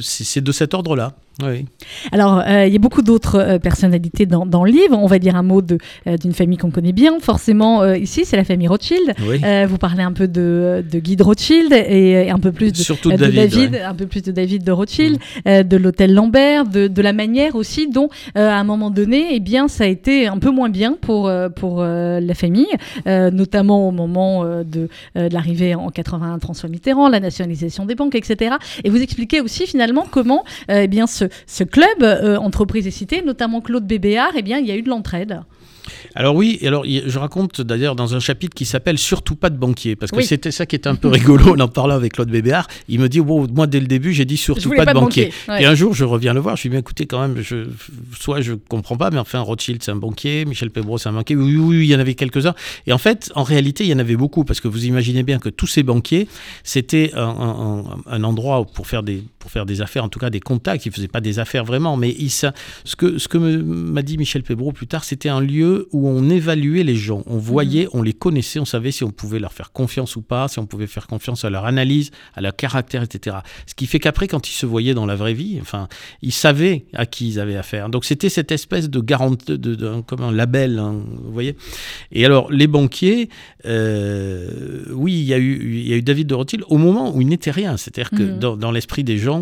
c'est 0.00 0.40
de 0.44 0.52
cet 0.52 0.72
ordre-là. 0.74 1.14
Oui. 1.42 1.66
Alors, 2.12 2.42
euh, 2.46 2.66
il 2.66 2.72
y 2.72 2.76
a 2.76 2.78
beaucoup 2.78 3.02
d'autres 3.02 3.36
euh, 3.36 3.58
personnalités 3.58 4.26
dans, 4.26 4.46
dans 4.46 4.64
le 4.64 4.70
livre. 4.70 4.96
On 4.96 5.06
va 5.06 5.18
dire 5.18 5.34
un 5.34 5.42
mot 5.42 5.60
euh, 6.06 6.16
d'une 6.16 6.32
famille 6.32 6.58
qu'on 6.58 6.70
connaît 6.70 6.92
bien. 6.92 7.18
Forcément, 7.20 7.84
ici, 7.94 8.24
c'est 8.24 8.36
la 8.36 8.44
famille 8.44 8.68
Rothschild. 8.68 9.14
oui. 9.28 9.40
Vous 9.66 9.78
parlez 9.78 10.02
un 10.02 10.12
peu 10.12 10.28
de, 10.28 10.84
de 10.88 10.98
Guy 10.98 11.16
de 11.16 11.22
Rothschild 11.22 11.72
et, 11.72 12.10
et 12.26 12.30
un 12.30 12.38
peu 12.38 12.52
plus 12.52 12.72
de, 12.72 12.76
Surtout 12.76 13.10
de 13.10 13.16
de 13.16 13.26
David. 13.26 13.72
ouais. 13.72 13.80
Mm. 13.82 13.90
un 13.90 13.94
peu 13.94 14.06
plus 14.06 14.22
de 14.22 14.30
David 14.32 14.64
de 14.64 14.72
Rothschild, 14.72 15.18
euh, 15.48 15.62
de 15.62 15.76
l'hôtel 15.76 16.14
Lambert, 16.14 16.66
de, 16.66 16.86
de 16.86 17.02
la 17.02 17.12
manière 17.12 17.54
aussi 17.56 17.88
dont, 17.88 18.08
à 18.34 18.58
un 18.58 18.64
moment 18.64 18.90
donné, 18.90 19.28
eh 19.32 19.40
bien, 19.40 19.68
ça 19.68 19.84
a 19.84 19.86
été 19.86 20.26
un 20.26 20.38
peu 20.38 20.50
moins 20.50 20.68
bien 20.68 20.96
pour, 21.00 21.30
pour 21.56 21.82
la 21.82 22.34
famille, 22.34 22.68
notamment 23.06 23.88
au 23.88 23.90
moment 23.90 24.44
de, 24.44 24.88
l'arrivée 25.14 25.74
en 25.74 25.88
81 25.90 26.36
de 26.36 26.42
François 26.42 26.68
Mitterrand, 26.68 27.08
la 27.08 27.20
nationalisation 27.20 27.86
des 27.86 27.94
banques, 27.94 28.14
etc. 28.14 28.56
Et 28.84 28.90
vous 28.90 29.02
expliquez 29.02 29.40
aussi 29.40 29.66
finalement 29.66 30.06
comment 30.10 30.44
eh 30.68 30.86
bien, 30.86 31.06
ce, 31.06 31.23
ce 31.46 31.64
club, 31.64 31.86
euh, 32.02 32.36
entreprise 32.36 32.86
et 32.86 32.90
cité, 32.90 33.22
notamment 33.22 33.60
Claude 33.60 33.86
Bébéard, 33.86 34.32
eh 34.36 34.42
bien, 34.42 34.58
il 34.58 34.66
y 34.66 34.70
a 34.70 34.76
eu 34.76 34.82
de 34.82 34.88
l'entraide. 34.88 35.40
Alors 36.14 36.34
oui, 36.34 36.58
alors 36.64 36.84
je 36.86 37.18
raconte 37.18 37.60
d'ailleurs 37.60 37.94
dans 37.94 38.14
un 38.14 38.20
chapitre 38.20 38.54
qui 38.54 38.64
s'appelle 38.64 38.96
Surtout 38.96 39.36
pas 39.36 39.50
de 39.50 39.58
banquier, 39.58 39.96
parce 39.96 40.12
que 40.12 40.16
Oui. 40.16 40.24
c'était 40.24 40.50
ça 40.50 40.64
qui 40.64 40.76
était 40.76 40.88
un 40.88 40.94
peu 40.94 41.08
rigolo 41.18 41.54
en 41.54 41.60
en 41.60 41.68
parlant 41.68 41.94
avec 41.94 42.14
Claude 42.14 42.30
Bébéard. 42.30 42.68
Il 42.88 43.00
me 43.00 43.08
dit, 43.10 43.20
bon, 43.20 43.46
moi 43.52 43.66
dès 43.66 43.80
le 43.80 43.86
début, 43.86 44.14
j'ai 44.14 44.24
dit 44.24 44.38
surtout 44.38 44.70
pas, 44.70 44.86
de 44.86 44.92
banquier. 44.94 45.30
Ouais. 45.46 45.62
Et 45.62 45.66
un 45.66 45.74
jour, 45.74 45.92
je 45.92 46.04
reviens 46.04 46.32
le 46.32 46.40
voir, 46.40 46.56
je 46.56 46.62
lui 46.62 46.70
dis, 46.70 46.76
écoutez, 46.76 47.04
quand 47.04 47.20
même, 47.20 47.42
je, 47.42 47.66
soit 48.18 48.40
je 48.40 48.54
comprends 48.54 48.96
pas, 48.96 49.10
mais 49.10 49.18
enfin, 49.18 49.40
Rothschild, 49.40 49.82
c'est 49.82 49.90
un 49.90 49.96
banquier, 49.96 50.46
Michel 50.46 50.70
Pébro, 50.70 50.96
c'est 50.96 51.10
un 51.10 51.12
banquier. 51.12 51.36
Oui, 51.36 51.54
oui, 51.56 51.76
oui, 51.78 51.84
il 51.86 51.90
y 51.90 51.94
en 51.94 52.00
avait 52.00 52.14
quelques-uns. 52.14 52.54
Et 52.86 52.92
en 52.94 52.98
fait, 52.98 53.30
en 53.34 53.42
réalité, 53.42 53.84
il 53.84 53.90
y 53.90 53.94
en 53.94 53.98
avait 53.98 54.16
beaucoup, 54.16 54.44
parce 54.44 54.60
que 54.62 54.68
vous 54.68 54.86
imaginez 54.86 55.22
bien 55.22 55.38
que 55.38 55.50
tous 55.50 55.66
ces 55.66 55.82
banquiers, 55.82 56.28
c'était 56.62 57.10
un, 57.14 57.20
un- 57.20 57.78
un- 57.80 57.84
un 58.06 58.24
endroit 58.24 58.64
pour 58.64 58.86
faire, 58.86 59.02
des, 59.02 59.22
pour 59.44 59.50
faire 59.50 59.66
des 59.66 59.82
affaires, 59.82 60.04
en 60.04 60.08
tout 60.08 60.18
cas 60.18 60.30
des 60.30 60.40
contacts. 60.40 60.86
Ils 60.86 60.92
faisaient 60.92 61.06
pas 61.06 61.20
des 61.20 61.38
affaires 61.38 61.66
vraiment, 61.66 61.98
mais 61.98 62.16
ce 62.28 62.96
que, 62.96 63.18
ce 63.18 63.28
que 63.28 63.36
m'a 63.36 64.00
dit 64.00 64.16
Michel 64.16 64.42
Pébro 64.42 64.72
plus 64.72 64.86
tard, 64.86 65.04
c'était 65.04 65.28
un 65.28 65.42
lieu 65.42 65.86
où 65.92 66.08
on 66.08 66.30
évaluait 66.30 66.82
les 66.82 66.96
gens. 66.96 67.22
On 67.26 67.36
voyait, 67.36 67.86
on 67.92 68.00
les 68.02 68.14
connaissait, 68.14 68.58
on 68.58 68.64
savait 68.64 68.90
si 68.90 69.04
on 69.04 69.10
pouvait 69.10 69.38
leur 69.38 69.52
faire 69.52 69.70
confiance 69.70 70.16
ou 70.16 70.22
pas, 70.22 70.48
si 70.48 70.58
on 70.60 70.64
pouvait 70.64 70.86
faire 70.86 71.06
confiance 71.06 71.44
à 71.44 71.50
leur 71.50 71.66
analyse, 71.66 72.10
à 72.34 72.40
leur 72.40 72.56
caractère, 72.56 73.02
etc. 73.02 73.36
Ce 73.66 73.74
qui 73.74 73.86
fait 73.86 73.98
qu'après, 73.98 74.28
quand 74.28 74.48
ils 74.48 74.54
se 74.54 74.64
voyaient 74.64 74.94
dans 74.94 75.04
la 75.04 75.14
vraie 75.14 75.34
vie, 75.34 75.58
enfin, 75.60 75.88
ils 76.22 76.32
savaient 76.32 76.86
à 76.94 77.04
qui 77.04 77.28
ils 77.28 77.38
avaient 77.38 77.56
affaire. 77.56 77.90
Donc 77.90 78.06
c'était 78.06 78.30
cette 78.30 78.50
espèce 78.50 78.88
de 78.88 79.00
garantie, 79.00 79.44
de, 79.44 79.56
de- 79.56 79.74
de- 79.74 80.00
comme 80.06 80.22
un 80.22 80.32
label, 80.32 80.78
hein, 80.78 81.02
vous 81.22 81.32
voyez. 81.34 81.54
Et 82.12 82.24
alors 82.24 82.50
les 82.50 82.66
banquiers, 82.66 83.28
euh, 83.66 84.84
oui, 84.92 85.12
il 85.14 85.24
y 85.24 85.34
a 85.34 85.38
eu, 85.38 85.60
il 85.80 85.88
y 85.88 85.92
a 85.92 85.96
eu 85.96 86.02
David 86.02 86.28
de 86.28 86.34
Rothschild 86.34 86.64
au 86.68 86.78
moment 86.78 87.14
où 87.14 87.20
il 87.20 87.26
n'était 87.28 87.50
rien. 87.50 87.76
C'est-à-dire 87.76 88.10
que 88.10 88.22
dans, 88.22 88.56
dans 88.56 88.70
l'esprit 88.70 89.04
des 89.04 89.18
gens, 89.18 89.33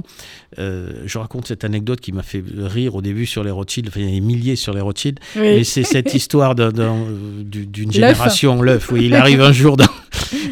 euh, 0.59 1.03
je 1.07 1.19
raconte 1.19 1.47
cette 1.49 1.65
anecdote 1.65 2.01
qui 2.01 2.13
m'a 2.13 2.23
fait 2.23 2.43
rire 2.57 2.95
au 2.95 3.03
début 3.03 3.27
sur 3.27 3.43
les 3.45 3.51
Rothschild. 3.51 3.89
Enfin, 3.89 4.01
il 4.01 4.07
y 4.07 4.09
a 4.09 4.15
des 4.15 4.21
milliers 4.21 4.57
sur 4.57 4.73
les 4.75 4.81
Rothschild. 4.81 5.19
Oui. 5.37 5.43
Mais 5.43 5.65
c'est 5.65 5.83
cette 5.85 6.15
histoire 6.21 6.55
euh, 6.59 6.71
du- 7.45 7.67
d'une 7.67 7.91
génération, 7.93 8.61
l'œuf. 8.63 8.91
Oui, 8.93 9.07
il 9.07 9.15
arrive 9.15 9.41
un 9.43 9.53
jour 9.53 9.77
dans. 9.77 9.85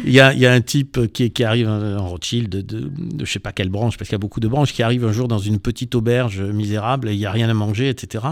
Il 0.05 0.11
y 0.11 0.19
a, 0.19 0.33
il 0.33 0.39
y 0.39 0.45
a 0.45 0.51
un 0.51 0.61
type 0.61 1.11
qui, 1.11 1.31
qui 1.31 1.43
arrive 1.43 1.67
en 1.67 2.07
Rothschild 2.07 2.49
de, 2.49 2.61
de, 2.61 2.79
de 2.79 3.25
je 3.25 3.31
sais 3.31 3.39
pas 3.39 3.51
quelle 3.51 3.69
branche, 3.69 3.97
parce 3.97 4.09
qu'il 4.09 4.15
y 4.15 4.15
a 4.15 4.19
beaucoup 4.19 4.39
de 4.39 4.47
branches, 4.47 4.73
qui 4.73 4.83
arrive 4.83 5.05
un 5.05 5.11
jour 5.11 5.27
dans 5.27 5.39
une 5.39 5.59
petite 5.59 5.95
auberge 5.95 6.41
misérable, 6.41 7.09
et 7.09 7.13
il 7.13 7.17
n'y 7.19 7.25
a 7.25 7.31
rien 7.31 7.49
à 7.49 7.53
manger, 7.53 7.89
etc. 7.89 8.25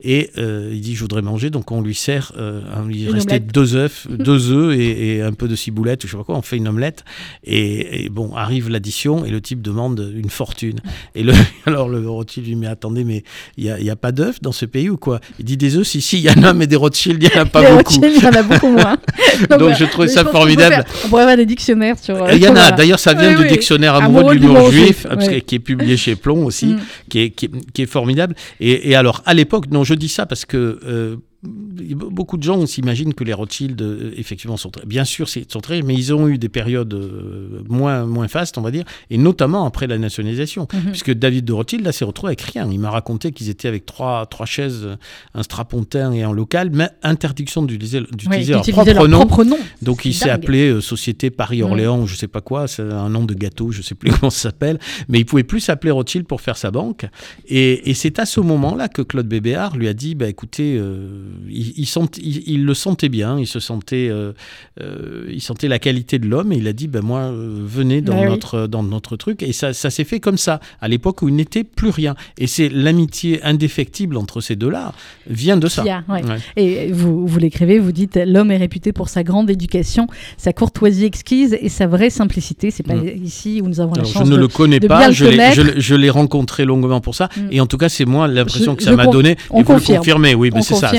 Et 0.00 0.30
euh, 0.38 0.70
il 0.72 0.80
dit 0.80 0.94
Je 0.94 1.00
voudrais 1.00 1.22
manger, 1.22 1.50
donc 1.50 1.70
on 1.70 1.80
lui 1.80 1.94
sert, 1.94 2.32
euh, 2.36 2.60
Une 2.88 3.08
restait 3.10 3.34
omelette. 3.34 3.52
deux 3.52 3.74
œufs, 3.76 4.06
deux 4.10 4.50
œufs 4.52 4.76
et, 4.76 5.16
et 5.16 5.22
un 5.22 5.32
peu 5.32 5.48
de 5.48 5.56
ciboulette, 5.56 6.04
ou 6.04 6.06
je 6.06 6.12
sais 6.12 6.18
pas 6.18 6.24
quoi, 6.24 6.36
on 6.36 6.42
fait 6.42 6.56
une 6.56 6.68
omelette. 6.68 7.04
Et, 7.44 8.04
et 8.04 8.08
bon, 8.08 8.34
arrive 8.34 8.68
l'addition, 8.68 9.24
et 9.24 9.30
le 9.30 9.40
type 9.40 9.62
demande 9.62 10.12
une 10.14 10.30
fortune. 10.30 10.80
Et 11.14 11.22
le, 11.22 11.32
alors 11.66 11.88
le 11.88 12.08
Rothschild 12.08 12.46
lui 12.46 12.54
dit 12.54 12.60
Mais 12.60 12.66
attendez, 12.66 13.04
mais 13.04 13.24
il 13.56 13.64
n'y 13.64 13.70
a, 13.70 13.80
y 13.80 13.90
a 13.90 13.96
pas 13.96 14.12
d'œufs 14.12 14.40
dans 14.40 14.52
ce 14.52 14.66
pays 14.66 14.90
ou 14.90 14.96
quoi? 14.96 15.20
Il 15.38 15.44
dit 15.44 15.56
Des 15.56 15.76
œufs, 15.76 15.86
si, 15.86 16.00
si, 16.00 16.18
il 16.18 16.22
y 16.22 16.30
en 16.30 16.42
a, 16.42 16.52
mais 16.52 16.66
des 16.66 16.76
Rothschild, 16.76 17.22
il 17.22 17.28
n'y 17.28 17.34
en 17.36 17.42
a 17.42 17.46
pas 17.46 17.62
beaucoup. 17.62 17.76
Rothschild, 17.94 18.12
il 18.16 18.22
y 18.22 18.26
en 18.26 18.32
a 18.32 18.42
beaucoup 18.42 18.70
moins. 18.70 18.96
Donc, 19.50 19.60
voilà. 19.60 19.74
je 19.74 19.84
trouvais 19.86 20.08
ça 20.08 20.24
formidable. 20.24 20.84
On 21.04 21.08
pourrait 21.08 21.22
avoir 21.22 21.36
des 21.36 21.46
dictionnaires 21.46 21.98
sur. 21.98 22.22
euh, 22.22 22.28
Il 22.32 22.42
y 22.42 22.48
en 22.48 22.56
a, 22.56 22.70
d'ailleurs, 22.72 22.98
ça 22.98 23.14
vient 23.14 23.30
Oui, 23.30 23.36
du 23.36 23.42
oui. 23.42 23.48
dictionnaire 23.48 23.94
Amoureux 23.94 24.20
amoureux 24.20 24.34
de 24.36 24.40
l'humour 24.40 24.70
juif, 24.70 25.06
ouais. 25.18 25.40
qui 25.40 25.54
est 25.56 25.58
publié 25.58 25.96
chez 25.96 26.14
Plomb 26.16 26.44
aussi, 26.44 26.66
Mm. 26.66 26.80
qui, 27.08 27.18
est, 27.20 27.30
qui, 27.30 27.46
est, 27.46 27.72
qui 27.72 27.82
est 27.82 27.86
formidable. 27.86 28.34
Et, 28.60 28.90
et 28.90 28.94
alors, 28.94 29.22
à 29.26 29.34
l'époque, 29.34 29.66
non, 29.70 29.84
je 29.84 29.94
dis 29.94 30.08
ça 30.08 30.26
parce 30.26 30.44
que 30.44 30.78
euh, 30.86 31.16
beaucoup 31.42 32.36
de 32.36 32.42
gens 32.42 32.56
on 32.56 32.66
s'imagine 32.66 33.14
que 33.14 33.24
les 33.24 33.32
Rothschild, 33.32 33.80
euh, 33.82 34.12
effectivement, 34.16 34.56
sont 34.56 34.70
très, 34.70 34.86
bien 34.86 35.04
sûr, 35.04 35.28
sont 35.28 35.60
très, 35.60 35.82
mais 35.82 35.94
ils 35.94 36.14
ont 36.14 36.28
eu 36.28 36.38
des 36.38 36.48
périodes 36.48 36.94
euh, 36.94 37.62
moins, 37.68 38.04
moins 38.06 38.28
fastes, 38.28 38.58
on 38.58 38.62
va 38.62 38.70
dire, 38.70 38.84
et 39.10 39.18
notamment 39.18 39.66
après 39.66 39.86
la 39.86 39.98
nationalisation. 39.98 40.68
Mhm. 40.72 40.90
Puisque 40.90 41.12
David 41.12 41.44
de 41.44 41.52
Rothschild, 41.52 41.84
là, 41.84 41.90
s'est 41.92 42.04
retrouvé 42.04 42.30
avec 42.30 42.42
rien. 42.42 42.68
Il 42.70 42.78
m'a 42.78 42.90
raconté 42.90 43.32
qu'ils 43.32 43.48
étaient 43.48 43.68
avec 43.68 43.86
trois, 43.86 44.26
trois 44.26 44.46
chaises, 44.46 44.88
un 45.34 45.42
strapontin 45.42 46.12
et 46.12 46.22
un 46.22 46.32
local, 46.32 46.70
mais 46.72 46.90
interdiction 47.02 47.62
d'utiliser 47.62 48.00
Oui, 48.30 48.44
leur 48.46 48.62
propre 48.62 48.92
leur 48.92 49.08
nom. 49.08 49.18
propre 49.26 49.44
nom. 49.44 49.58
Donc 49.80 50.04
il 50.04 50.14
s'est 50.14 50.30
appelé 50.30 50.70
euh, 50.70 50.80
Société 50.80 51.30
Paris-Orléans 51.30 52.00
ou 52.00 52.06
je 52.06 52.14
sais 52.14 52.28
pas 52.28 52.40
quoi, 52.40 52.68
c'est 52.68 52.82
un 52.82 53.08
nom 53.08 53.24
de 53.24 53.34
gâteau, 53.34 53.72
je 53.72 53.82
sais 53.82 53.94
plus 53.94 54.10
comment 54.20 54.30
ça 54.30 54.50
s'appelle, 54.50 54.78
mais 55.08 55.18
il 55.18 55.24
pouvait 55.24 55.42
plus 55.42 55.60
s'appeler 55.60 55.90
Rothschild 55.90 56.26
pour 56.26 56.40
faire 56.40 56.56
sa 56.56 56.70
banque. 56.70 57.06
Et, 57.48 57.90
et 57.90 57.94
c'est 57.94 58.18
à 58.18 58.26
ce 58.26 58.40
moment-là 58.40 58.88
que 58.88 59.02
Claude 59.02 59.26
Bébéard 59.26 59.76
lui 59.76 59.88
a 59.88 59.94
dit, 59.94 60.14
bah 60.14 60.28
écoutez, 60.28 60.76
euh, 60.78 61.31
il, 61.48 61.72
il, 61.76 61.86
sent- 61.86 62.00
il- 62.22 62.42
il 62.46 62.64
le 62.64 62.74
sentait 62.74 63.08
bien, 63.08 63.38
il 63.38 63.46
se 63.46 63.60
sentait, 63.60 64.08
euh, 64.10 64.32
euh, 64.80 65.26
il 65.30 65.40
sentait 65.40 65.68
la 65.68 65.78
qualité 65.78 66.18
de 66.18 66.26
l'homme 66.26 66.52
et 66.52 66.56
il 66.56 66.66
a 66.68 66.72
dit, 66.72 66.88
ben 66.88 67.02
moi, 67.02 67.20
euh, 67.20 67.62
venez 67.64 68.00
dans 68.00 68.20
oui. 68.20 68.26
notre 68.28 68.66
dans 68.66 68.82
notre 68.82 69.16
truc. 69.16 69.42
Et 69.42 69.52
ça, 69.52 69.72
ça 69.72 69.90
s'est 69.90 70.04
fait 70.04 70.20
comme 70.20 70.38
ça 70.38 70.60
à 70.80 70.88
l'époque 70.88 71.22
où 71.22 71.28
il 71.28 71.34
n'était 71.36 71.64
plus 71.64 71.90
rien. 71.90 72.14
Et 72.38 72.46
c'est 72.46 72.68
l'amitié 72.68 73.42
indéfectible 73.42 74.16
entre 74.16 74.40
ces 74.40 74.56
deux-là 74.56 74.92
vient 75.28 75.56
de 75.56 75.68
ça. 75.68 75.82
Ouais. 75.84 75.92
Ouais. 76.08 76.22
Et 76.56 76.92
vous, 76.92 77.26
vous 77.26 77.38
l'écrivez, 77.38 77.78
vous 77.78 77.92
dites 77.92 78.18
l'homme 78.26 78.50
est 78.50 78.56
réputé 78.56 78.92
pour 78.92 79.08
sa 79.08 79.22
grande 79.22 79.50
éducation, 79.50 80.06
sa 80.36 80.52
courtoisie 80.52 81.04
exquise 81.04 81.56
et 81.60 81.68
sa 81.68 81.86
vraie 81.86 82.10
simplicité. 82.10 82.70
C'est 82.70 82.82
pas 82.82 82.94
Mm. 82.94 83.24
ici 83.24 83.60
où 83.62 83.68
nous 83.68 83.80
avons 83.80 83.92
la 83.94 84.00
Alors, 84.00 84.06
je 84.12 84.18
chance 84.18 84.28
ne 84.28 84.34
de- 84.36 84.40
le 84.40 84.48
connais 84.48 84.80
pas, 84.80 85.08
le 85.08 85.12
je 85.14 85.24
l'ai- 85.24 85.30
connaître. 85.32 85.54
je 85.56 85.62
l'ai- 85.62 85.80
je 85.80 85.94
l'ai 85.94 86.10
rencontré 86.10 86.64
longuement 86.64 87.00
pour 87.00 87.14
ça. 87.14 87.28
Mm. 87.36 87.40
Et 87.50 87.60
en 87.60 87.66
tout 87.66 87.78
cas, 87.78 87.88
c'est 87.88 88.04
moi 88.04 88.28
l'impression 88.28 88.74
que 88.76 88.82
ça 88.82 88.94
m'a 88.94 89.06
donné. 89.06 89.36
on 89.50 89.60
et 89.60 89.62
vous 89.62 89.72
le 89.72 89.78
confirme. 89.78 89.98
confirmez, 89.98 90.34
oui, 90.34 90.50
mais 90.54 90.62
c'est 90.62 90.74
ça. 90.74 90.90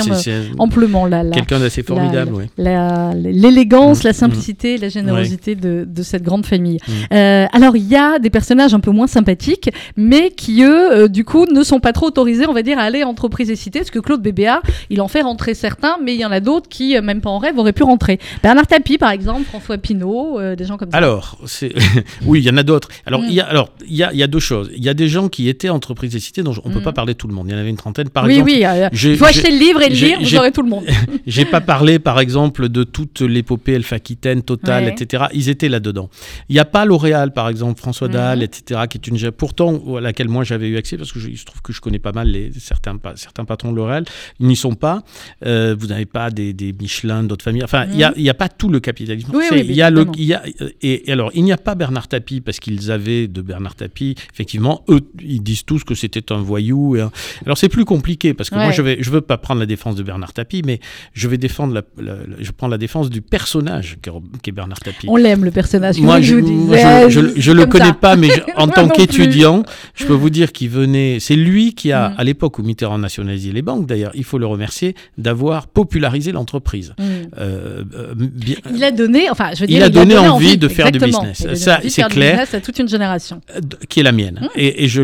Amplement 0.57 1.05
la, 1.05 1.23
quelqu'un 1.25 1.59
d'assez 1.59 1.83
formidable, 1.83 2.31
oui. 2.33 2.45
la- 2.57 3.13
l'élégance, 3.15 4.03
Mm, 4.03 4.07
la 4.07 4.13
simplicité, 4.13 4.77
la 4.77 4.89
générosité 4.89 5.55
de, 5.55 5.85
de 5.87 6.03
cette 6.03 6.23
grande 6.23 6.45
famille. 6.45 6.77
Mm. 6.87 6.91
Euh, 7.13 7.45
alors, 7.53 7.75
il 7.75 7.87
y 7.87 7.95
a 7.95 8.19
des 8.19 8.29
personnages 8.29 8.73
un 8.73 8.79
peu 8.79 8.91
moins 8.91 9.07
sympathiques, 9.07 9.69
mais 9.97 10.29
qui, 10.31 10.63
eux, 10.63 10.91
euh, 11.03 11.07
du 11.07 11.23
coup, 11.25 11.45
ne 11.45 11.63
sont 11.63 11.79
pas 11.79 11.93
trop 11.93 12.07
autorisés, 12.07 12.45
on 12.47 12.53
va 12.53 12.61
dire, 12.63 12.79
à 12.79 12.83
aller 12.83 13.03
entreprise 13.03 13.49
et 13.49 13.55
cité, 13.55 13.79
parce 13.79 13.91
que 13.91 13.99
Claude 13.99 14.21
Bébéard, 14.21 14.61
il 14.89 15.01
en 15.01 15.07
fait 15.07 15.21
rentrer 15.21 15.53
certains, 15.53 15.97
mais 16.03 16.13
il 16.15 16.19
y 16.19 16.25
en 16.25 16.31
a 16.31 16.39
d'autres 16.39 16.67
qui, 16.69 16.95
euh, 16.97 17.01
même 17.01 17.21
pas 17.21 17.29
en 17.29 17.37
rêve, 17.39 17.57
auraient 17.57 17.73
pu 17.73 17.83
rentrer. 17.83 18.19
Bernard 18.41 18.67
Tapie, 18.67 18.97
par 18.97 19.11
exemple, 19.11 19.43
François 19.43 19.77
Pinault, 19.77 20.39
euh, 20.39 20.55
des 20.55 20.65
gens 20.65 20.77
comme 20.77 20.91
ça. 20.91 20.97
Alors, 20.97 21.37
oui, 22.25 22.39
il 22.39 22.45
y 22.45 22.49
en 22.49 22.57
a 22.57 22.63
d'autres. 22.63 22.89
Alors, 23.05 23.21
Mm. 23.21 23.25
il 23.29 23.33
y 23.33 23.39
a 23.41 23.45
alors 23.45 23.69
y 23.87 24.03
a, 24.03 24.13
y 24.13 24.23
a 24.23 24.27
deux 24.27 24.39
choses. 24.39 24.69
Il 24.75 24.83
y 24.83 24.89
a 24.89 24.93
des 24.93 25.07
gens 25.07 25.27
qui 25.29 25.47
étaient 25.49 25.69
entreprises 25.69 26.15
et 26.15 26.19
cités 26.19 26.43
dont 26.43 26.53
on 26.63 26.69
ne 26.69 26.73
peut 26.73 26.79
Mm. 26.79 26.83
pas 26.83 26.91
parler 26.93 27.15
tout 27.15 27.27
le 27.27 27.33
monde. 27.33 27.47
Il 27.47 27.51
y 27.51 27.55
en 27.55 27.59
avait 27.59 27.69
une 27.69 27.75
trentaine, 27.77 28.09
par 28.09 28.25
oui, 28.25 28.33
exemple. 28.39 28.51
oui, 28.51 28.65
j'ai- 28.93 29.11
il 29.11 29.17
faut 29.17 29.25
acheter 29.25 29.51
le 29.51 29.57
livre 29.57 29.81
et 29.81 29.89
le 29.89 29.95
j'ai- 29.95 30.12
vous 30.19 30.25
j'ai- 30.25 30.37
aurez 30.39 30.51
tout 30.51 30.61
le 30.61 30.69
monde. 30.69 30.83
J'ai 31.25 31.45
pas 31.45 31.61
parlé, 31.61 31.99
par 31.99 32.19
exemple, 32.19 32.69
de 32.69 32.83
toute 32.83 33.21
l'épopée 33.21 33.73
Elf-Aquitaine, 33.73 34.41
Total, 34.43 34.83
Ouais. 34.85 34.91
etc. 34.97 35.25
Ils 35.33 35.49
étaient 35.49 35.69
là-dedans. 35.69 36.09
Il 36.49 36.53
n'y 36.53 36.59
a 36.59 36.65
pas 36.65 36.85
L'Oréal, 36.85 37.31
par 37.33 37.49
exemple, 37.49 37.79
François 37.79 38.07
Mhm. 38.07 38.13
Dahl, 38.13 38.43
etc., 38.43 38.81
qui 38.89 38.97
est 38.97 39.07
une 39.07 39.17
pourtant 39.31 39.95
à 39.95 40.01
laquelle 40.01 40.27
moi 40.27 40.43
j'avais 40.43 40.67
eu 40.67 40.77
accès 40.77 40.97
parce 40.97 41.11
que 41.11 41.19
je, 41.19 41.29
il 41.29 41.37
se 41.37 41.45
trouve 41.45 41.61
que 41.61 41.71
je 41.71 41.79
connais 41.81 41.99
pas 41.99 42.11
mal 42.11 42.27
les 42.27 42.51
certains 42.59 42.97
certains 43.15 43.45
patrons 43.45 43.71
de 43.71 43.77
L'Oréal. 43.77 44.03
Ils 44.39 44.47
n'y 44.47 44.55
sont 44.55 44.75
pas. 44.75 45.03
Euh, 45.45 45.75
vous 45.77 45.87
n'avez 45.87 46.05
pas 46.05 46.29
des, 46.29 46.51
des 46.53 46.73
Michelin, 46.73 47.23
d'autres 47.23 47.43
familles. 47.43 47.63
Enfin, 47.63 47.85
il 47.91 47.97
y 47.97 48.03
a 48.03 48.13
il 48.17 48.23
y 48.23 48.29
a 48.29 48.33
pas 48.33 48.49
tout 48.49 48.69
le 48.69 48.79
capitalisme. 48.79 49.31
Oui, 49.33 49.45
C'est- 49.47 49.55
oui, 49.55 49.65
il 49.69 49.75
y 49.75 49.81
a 49.81 49.89
le, 49.89 50.01
évidemment. 50.01 50.15
il 50.17 50.25
y 50.25 50.33
a 50.33 50.43
et, 50.81 51.09
et 51.09 51.11
alors 51.11 51.31
il 51.33 51.43
n'y 51.43 51.51
a 51.53 51.57
pas 51.57 51.75
Bernard 51.75 52.07
Tapie 52.07 52.41
parce 52.41 52.59
qu'ils 52.59 52.91
avaient 52.91 53.27
de 53.27 53.41
Bernard 53.41 53.75
Tapie. 53.75 54.15
Effectivement, 54.33 54.83
eux, 54.89 55.01
ils 55.21 55.41
disent 55.41 55.63
tous 55.65 55.83
que 55.83 55.95
c'était 55.95 56.31
un 56.33 56.41
voyou. 56.41 56.95
Et 56.97 57.01
un- 57.01 57.11
Alors 57.45 57.57
c'est 57.57 57.69
plus 57.69 57.85
compliqué 57.85 58.33
parce 58.33 58.49
que 58.49 58.55
moi 58.55 58.71
je 58.71 58.81
vais 58.81 58.97
je 59.01 59.09
veux 59.09 59.21
pas 59.21 59.37
prendre 59.37 59.59
la 59.61 59.65
défense 59.65 59.95
de 59.95 60.02
Bernard 60.03 60.33
Tapie, 60.33 60.61
mais 60.65 60.79
je 61.13 61.27
vais 61.27 61.37
défendre 61.37 61.73
la, 61.73 61.81
la- 61.97 62.13
la- 62.15 62.35
je 62.39 62.51
prends 62.51 62.67
la 62.67 62.77
défense 62.77 63.09
du 63.09 63.21
personnage 63.21 63.97
qu'est 64.41 64.51
Bernard 64.51 64.79
Tapie. 64.79 65.07
On 65.09 65.15
l'aime, 65.15 65.43
le 65.43 65.51
personnage. 65.51 65.99
Moi, 65.99 66.21
je, 66.21 66.35
moi, 66.35 67.09
je, 67.09 67.31
je, 67.35 67.41
je 67.41 67.51
le 67.51 67.65
connais 67.65 67.85
ça. 67.85 67.93
pas, 67.93 68.15
mais 68.15 68.29
en 68.55 68.67
tant 68.67 68.87
qu'étudiant, 68.87 69.63
je 69.95 70.05
peux 70.05 70.13
vous 70.13 70.29
dire 70.29 70.51
qu'il 70.51 70.69
venait. 70.69 71.17
C'est 71.19 71.35
lui 71.35 71.73
qui 71.73 71.91
a, 71.91 72.03
Mm. 72.09 72.15
à 72.17 72.23
l'époque 72.23 72.59
où 72.59 72.63
Mitterrand 72.63 72.97
nationalisait 72.97 73.51
les 73.53 73.61
banques, 73.61 73.85
d'ailleurs, 73.87 74.11
il 74.13 74.23
faut 74.25 74.37
le 74.37 74.45
remercier 74.45 74.95
d'avoir 75.17 75.67
popularisé 75.67 76.31
l'entreprise. 76.31 76.93
Mm. 76.97 77.03
Euh, 77.37 77.83
euh, 77.95 78.13
bien- 78.15 78.57
Il 78.75 78.83
a 78.83 78.91
donné, 78.91 79.29
enfin, 79.29 79.51
je 79.53 79.61
veux 79.61 79.69
Il 79.69 79.75
dire, 79.75 79.85
a 79.85 79.89
donné 79.89 80.17
envie 80.17 80.57
de 80.57 80.67
faire 80.67 80.91
du 80.91 80.99
business. 80.99 81.39
Il 81.39 81.43
a 81.43 81.47
donné 81.49 81.59
Ça, 81.59 81.79
c'est 81.87 82.03
clair. 82.09 82.31
business 82.31 82.53
à 82.53 82.61
toute 82.61 82.77
une 82.79 82.89
génération. 82.89 83.39
euh, 83.55 83.59
qui 83.89 83.99
est 83.99 84.03
la 84.03 84.11
mienne. 84.11 84.39
Mm. 84.41 84.47
Et, 84.55 84.83
et 84.83 84.87
je 84.87 85.01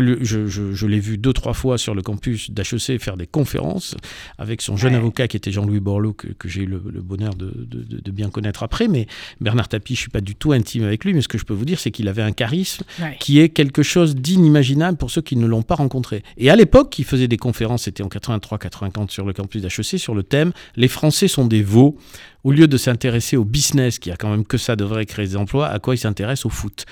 l'ai 0.86 1.00
vu 1.00 1.16
deux, 1.18 1.32
trois 1.32 1.54
fois 1.54 1.78
sur 1.78 1.94
le 1.94 2.02
campus 2.02 2.50
d'HEC 2.50 3.00
faire 3.00 3.16
des 3.16 3.26
conférences 3.26 3.96
avec 4.38 4.60
son 4.62 4.76
jeune 4.76 4.89
Ouais. 4.92 4.98
avocat 4.98 5.28
qui 5.28 5.36
était 5.36 5.50
Jean-Louis 5.52 5.80
Borloo, 5.80 6.12
que, 6.12 6.28
que 6.28 6.48
j'ai 6.48 6.62
eu 6.62 6.66
le, 6.66 6.82
le 6.92 7.00
bonheur 7.00 7.34
de, 7.34 7.46
de- 7.46 7.82
de- 7.82 8.00
de 8.00 8.10
bien 8.10 8.30
connaître 8.30 8.62
après. 8.62 8.88
Mais 8.88 9.06
Bernard 9.40 9.68
Tapie, 9.68 9.94
je 9.94 10.00
suis 10.00 10.10
pas 10.10 10.20
du 10.20 10.34
tout 10.34 10.52
intime 10.52 10.84
avec 10.84 11.04
lui, 11.04 11.14
mais 11.14 11.20
ce 11.22 11.28
que 11.28 11.38
je 11.38 11.44
peux 11.44 11.54
vous 11.54 11.64
dire, 11.64 11.78
c'est 11.80 11.90
qu'il 11.90 12.08
avait 12.08 12.22
un 12.22 12.32
charisme 12.32 12.84
Ouais. 13.00 13.16
qui 13.20 13.40
est 13.40 13.48
quelque 13.48 13.82
chose 13.82 14.16
d'inimaginable 14.16 14.96
pour 14.98 15.10
ceux 15.10 15.22
qui 15.22 15.36
ne 15.36 15.46
l'ont 15.46 15.62
pas 15.62 15.74
rencontré. 15.76 16.22
Et 16.36 16.50
à 16.50 16.56
l'époque, 16.56 16.98
il 16.98 17.04
faisait 17.04 17.28
des 17.28 17.36
conférences, 17.36 17.82
c'était 17.84 18.02
en 18.02 18.08
83-84 18.08 19.10
sur 19.10 19.24
le 19.26 19.32
campus 19.32 19.62
d'HEC, 19.62 19.98
sur 19.98 20.14
le 20.14 20.22
thème 20.22 20.52
Les 20.76 20.88
Français 20.88 21.28
sont 21.28 21.46
des 21.46 21.62
veaux. 21.62 21.96
Au 22.44 22.52
lieu 22.52 22.66
de 22.66 22.76
s'intéresser 22.76 23.36
au 23.36 23.44
business, 23.44 23.98
qui 23.98 24.10
a 24.10 24.16
quand 24.16 24.30
même 24.30 24.44
que 24.44 24.56
ça 24.58 24.74
devrait 24.76 25.04
créer 25.06 25.26
des 25.26 25.36
emplois, 25.36 25.68
à 25.68 25.78
quoi 25.78 25.94
il 25.94 25.98
s'intéresse 25.98 26.46
au 26.46 26.48
foot? 26.48 26.86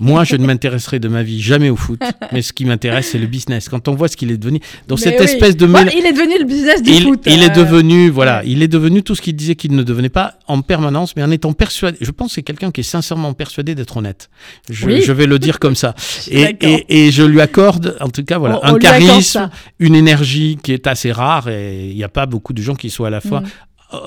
Moi, 0.00 0.24
je 0.24 0.36
ne 0.36 0.44
m'intéresserai 0.46 0.98
de 0.98 1.08
ma 1.08 1.22
vie 1.22 1.40
jamais 1.40 1.70
au 1.70 1.76
foot, 1.76 2.00
mais 2.32 2.42
ce 2.42 2.52
qui 2.52 2.64
m'intéresse, 2.64 3.10
c'est 3.12 3.18
le 3.18 3.26
business. 3.26 3.68
Quand 3.68 3.86
on 3.88 3.94
voit 3.94 4.08
ce 4.08 4.16
qu'il 4.16 4.30
est 4.32 4.36
devenu, 4.36 4.60
dans 4.88 4.96
Mais 4.96 5.00
cette 5.02 5.18
oui. 5.20 5.24
espèce 5.26 5.56
de 5.56 5.66
il 5.66 6.06
est 6.06 6.12
devenu 6.12 6.38
le 6.38 6.44
business 6.44 6.82
du 6.82 6.90
il, 6.90 7.02
foot. 7.04 7.22
il 7.26 7.42
est 7.42 7.50
euh, 7.56 7.62
devenu, 7.64 8.08
voilà, 8.10 8.42
il 8.44 8.62
est 8.62 8.68
devenu 8.68 9.02
tout 9.02 9.14
ce 9.14 9.22
qu'il 9.22 9.36
disait 9.36 9.54
qu'il 9.54 9.74
ne 9.76 9.82
devenait 9.82 10.08
pas 10.08 10.34
en 10.48 10.60
permanence, 10.62 11.14
mais 11.16 11.22
en 11.22 11.30
étant 11.30 11.52
persuadé. 11.52 11.96
Je 12.00 12.10
pense 12.10 12.28
que 12.28 12.34
c'est 12.34 12.42
quelqu'un 12.42 12.70
qui 12.70 12.80
est 12.80 12.84
sincèrement 12.84 13.32
persuadé 13.32 13.74
d'être 13.74 13.96
honnête. 13.96 14.28
Je, 14.68 14.86
Oui. 14.86 15.02
je 15.02 15.12
vais 15.12 15.26
le 15.26 15.38
dire 15.38 15.58
comme 15.60 15.76
ça. 15.76 15.94
et, 16.30 16.42
d'accord. 16.46 16.68
et, 16.68 17.06
et 17.06 17.10
je 17.12 17.22
lui 17.22 17.40
accorde, 17.40 17.96
en 18.00 18.08
tout 18.08 18.24
cas, 18.24 18.38
voilà, 18.38 18.58
On- 18.64 18.74
un 18.74 18.78
charisme, 18.78 19.50
une 19.78 19.94
énergie 19.94 20.58
qui 20.62 20.72
est 20.72 20.86
assez 20.86 21.12
rare 21.12 21.48
et 21.48 21.88
il 21.90 21.96
n'y 21.96 22.04
a 22.04 22.08
pas 22.08 22.26
beaucoup 22.26 22.52
de 22.52 22.60
gens 22.62 22.74
qui 22.74 22.90
soient 22.90 23.06
à 23.08 23.10
la 23.10 23.20
fois 23.20 23.40
Mm. 23.40 23.44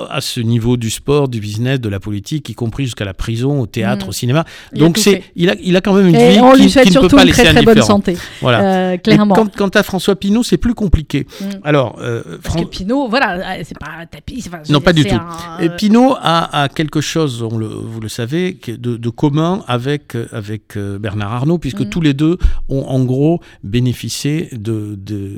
À 0.09 0.21
ce 0.21 0.39
niveau 0.39 0.77
du 0.77 0.89
sport, 0.89 1.27
du 1.27 1.39
business, 1.39 1.79
de 1.79 1.89
la 1.89 1.99
politique, 1.99 2.49
y 2.49 2.53
compris 2.55 2.86
jusqu'à 2.86 3.05
la 3.05 3.13
prison, 3.13 3.61
au 3.61 3.65
théâtre, 3.67 4.05
Mm. 4.05 4.09
au 4.09 4.11
cinéma. 4.11 4.45
Il 4.73 4.79
Donc 4.79 4.97
c'est, 4.97 5.23
il 5.36 5.49
a, 5.49 5.55
il 5.61 5.75
a 5.75 5.81
quand 5.81 5.93
même 5.93 6.07
une 6.07 6.15
Et 6.15 6.34
vie 6.34 6.39
on 6.39 6.51
qui, 6.53 6.57
lui 6.59 6.65
qui 6.67 6.71
souhaite 6.73 6.86
ne 6.88 6.93
peut 6.93 6.99
surtout 7.01 7.15
pas 7.17 7.23
une 7.25 7.31
très 7.31 7.43
très 7.53 7.61
bonne 7.63 7.81
santé. 7.81 8.17
Voilà. 8.41 8.61
Euh, 8.61 8.97
clairement. 8.97 9.36
Quant, 9.36 9.47
quant 9.47 9.67
à 9.69 9.84
François 9.84 10.15
Pinault, 10.15 10.43
c'est 10.43 10.57
plus 10.57 10.73
compliqué. 10.73 11.27
Mm. 11.41 11.45
Alors, 11.63 11.97
euh, 12.01 12.21
Parce 12.41 12.55
que 12.55 12.65
Pinot, 12.65 13.07
voilà, 13.09 13.57
euh, 13.57 13.61
c'est 13.63 13.77
pas 13.77 13.91
un 13.99 14.05
tapis. 14.05 14.43
enfin, 14.47 14.59
Non, 14.69 14.81
pas 14.81 14.93
du 14.93 15.03
tout. 15.05 15.15
un, 15.15 15.59
Et 15.59 15.69
Pinault 15.69 16.15
a, 16.19 16.63
a 16.63 16.69
quelque 16.69 17.01
chose, 17.01 17.41
on 17.43 17.57
le, 17.57 17.67
vous 17.67 17.99
le 17.99 18.09
savez, 18.09 18.57
de, 18.67 18.97
de 18.97 19.09
commun 19.09 19.63
avec, 19.67 20.15
avec 20.31 20.77
Bernard 20.77 21.34
Arnault, 21.34 21.57
puisque 21.57 21.81
Mhm. 21.81 21.89
tous 21.89 22.01
les 22.01 22.13
deux 22.13 22.38
ont 22.69 22.84
en 22.88 23.03
gros 23.03 23.41
bénéficié 23.63 24.49
de, 24.53 24.95
de, 24.97 25.31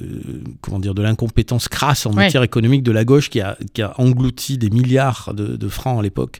comment 0.61 0.79
dire, 0.79 0.93
de 0.93 1.01
l'incompétence 1.01 1.67
crasse 1.67 2.05
en 2.05 2.09
Ouais. 2.11 2.25
matière 2.25 2.43
économique 2.43 2.83
de 2.83 2.91
la 2.91 3.03
gauche 3.05 3.29
qui 3.29 3.41
a, 3.41 3.57
qui 3.73 3.81
a 3.81 3.93
englouti 3.99 4.34
des 4.57 4.69
milliards 4.69 5.33
de, 5.33 5.55
de 5.55 5.67
francs 5.67 5.99
à 5.99 6.03
l'époque 6.03 6.39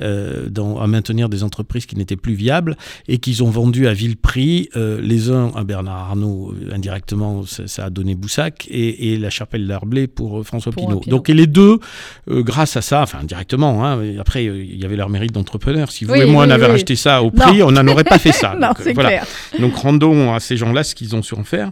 euh, 0.00 0.48
à 0.80 0.86
maintenir 0.86 1.28
des 1.28 1.42
entreprises 1.42 1.86
qui 1.86 1.96
n'étaient 1.96 2.16
plus 2.16 2.34
viables 2.34 2.76
et 3.08 3.18
qu'ils 3.18 3.42
ont 3.42 3.50
vendu 3.50 3.86
à 3.86 3.92
vil 3.92 4.16
prix, 4.16 4.68
euh, 4.76 5.00
les 5.00 5.30
uns 5.30 5.50
à 5.54 5.64
Bernard 5.64 5.96
Arnault, 6.10 6.54
euh, 6.54 6.74
indirectement, 6.74 7.44
ça, 7.44 7.66
ça 7.66 7.84
a 7.86 7.90
donné 7.90 8.14
Boussac, 8.14 8.66
et, 8.70 9.12
et 9.12 9.18
la 9.18 9.30
chapelle 9.30 9.66
d'Arblay 9.66 10.06
pour 10.06 10.44
François 10.46 10.72
Pour, 10.72 10.86
Pinault. 10.86 11.02
Donc, 11.06 11.28
et 11.30 11.34
les 11.34 11.46
deux, 11.46 11.78
grâce 12.28 12.76
à 12.76 12.82
ça, 12.82 13.02
enfin 13.02 13.24
directement, 13.24 13.84
hein, 13.84 14.00
après 14.18 14.44
il 14.44 14.80
y 14.80 14.84
avait 14.84 14.96
leur 14.96 15.08
mérite 15.08 15.32
d'entrepreneur. 15.32 15.90
Si 15.90 16.04
vous 16.04 16.12
Oui, 16.12 16.20
et 16.20 16.26
moi 16.26 16.44
oui, 16.44 16.48
on 16.50 16.54
avait 16.54 16.66
oui. 16.66 16.72
racheté 16.72 16.96
ça 16.96 17.22
au 17.22 17.30
prix, 17.30 17.62
on 17.62 17.72
n'en 17.72 17.86
aurait 17.88 18.04
pas 18.04 18.18
fait 18.18 18.32
ça. 18.42 18.54
non, 18.58 18.68
Donc, 18.68 18.76
c'est 18.80 18.92
voilà. 18.92 19.08
clair. 19.10 19.26
Donc 19.60 19.74
rendons 19.76 20.32
à 20.34 20.40
ces 20.40 20.56
gens-là 20.56 20.84
ce 20.84 20.94
qu'ils 20.94 21.14
ont 21.16 21.22
su 21.22 21.34
en 21.34 21.44
faire. 21.44 21.70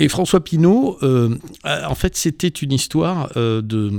Et 0.00 0.08
François 0.08 0.42
Pinault, 0.42 0.98
euh, 1.02 1.36
en 1.64 1.94
fait, 1.94 2.16
c'était 2.16 2.48
une 2.48 2.72
histoire 2.72 3.30
euh, 3.36 3.60
de, 3.62 3.92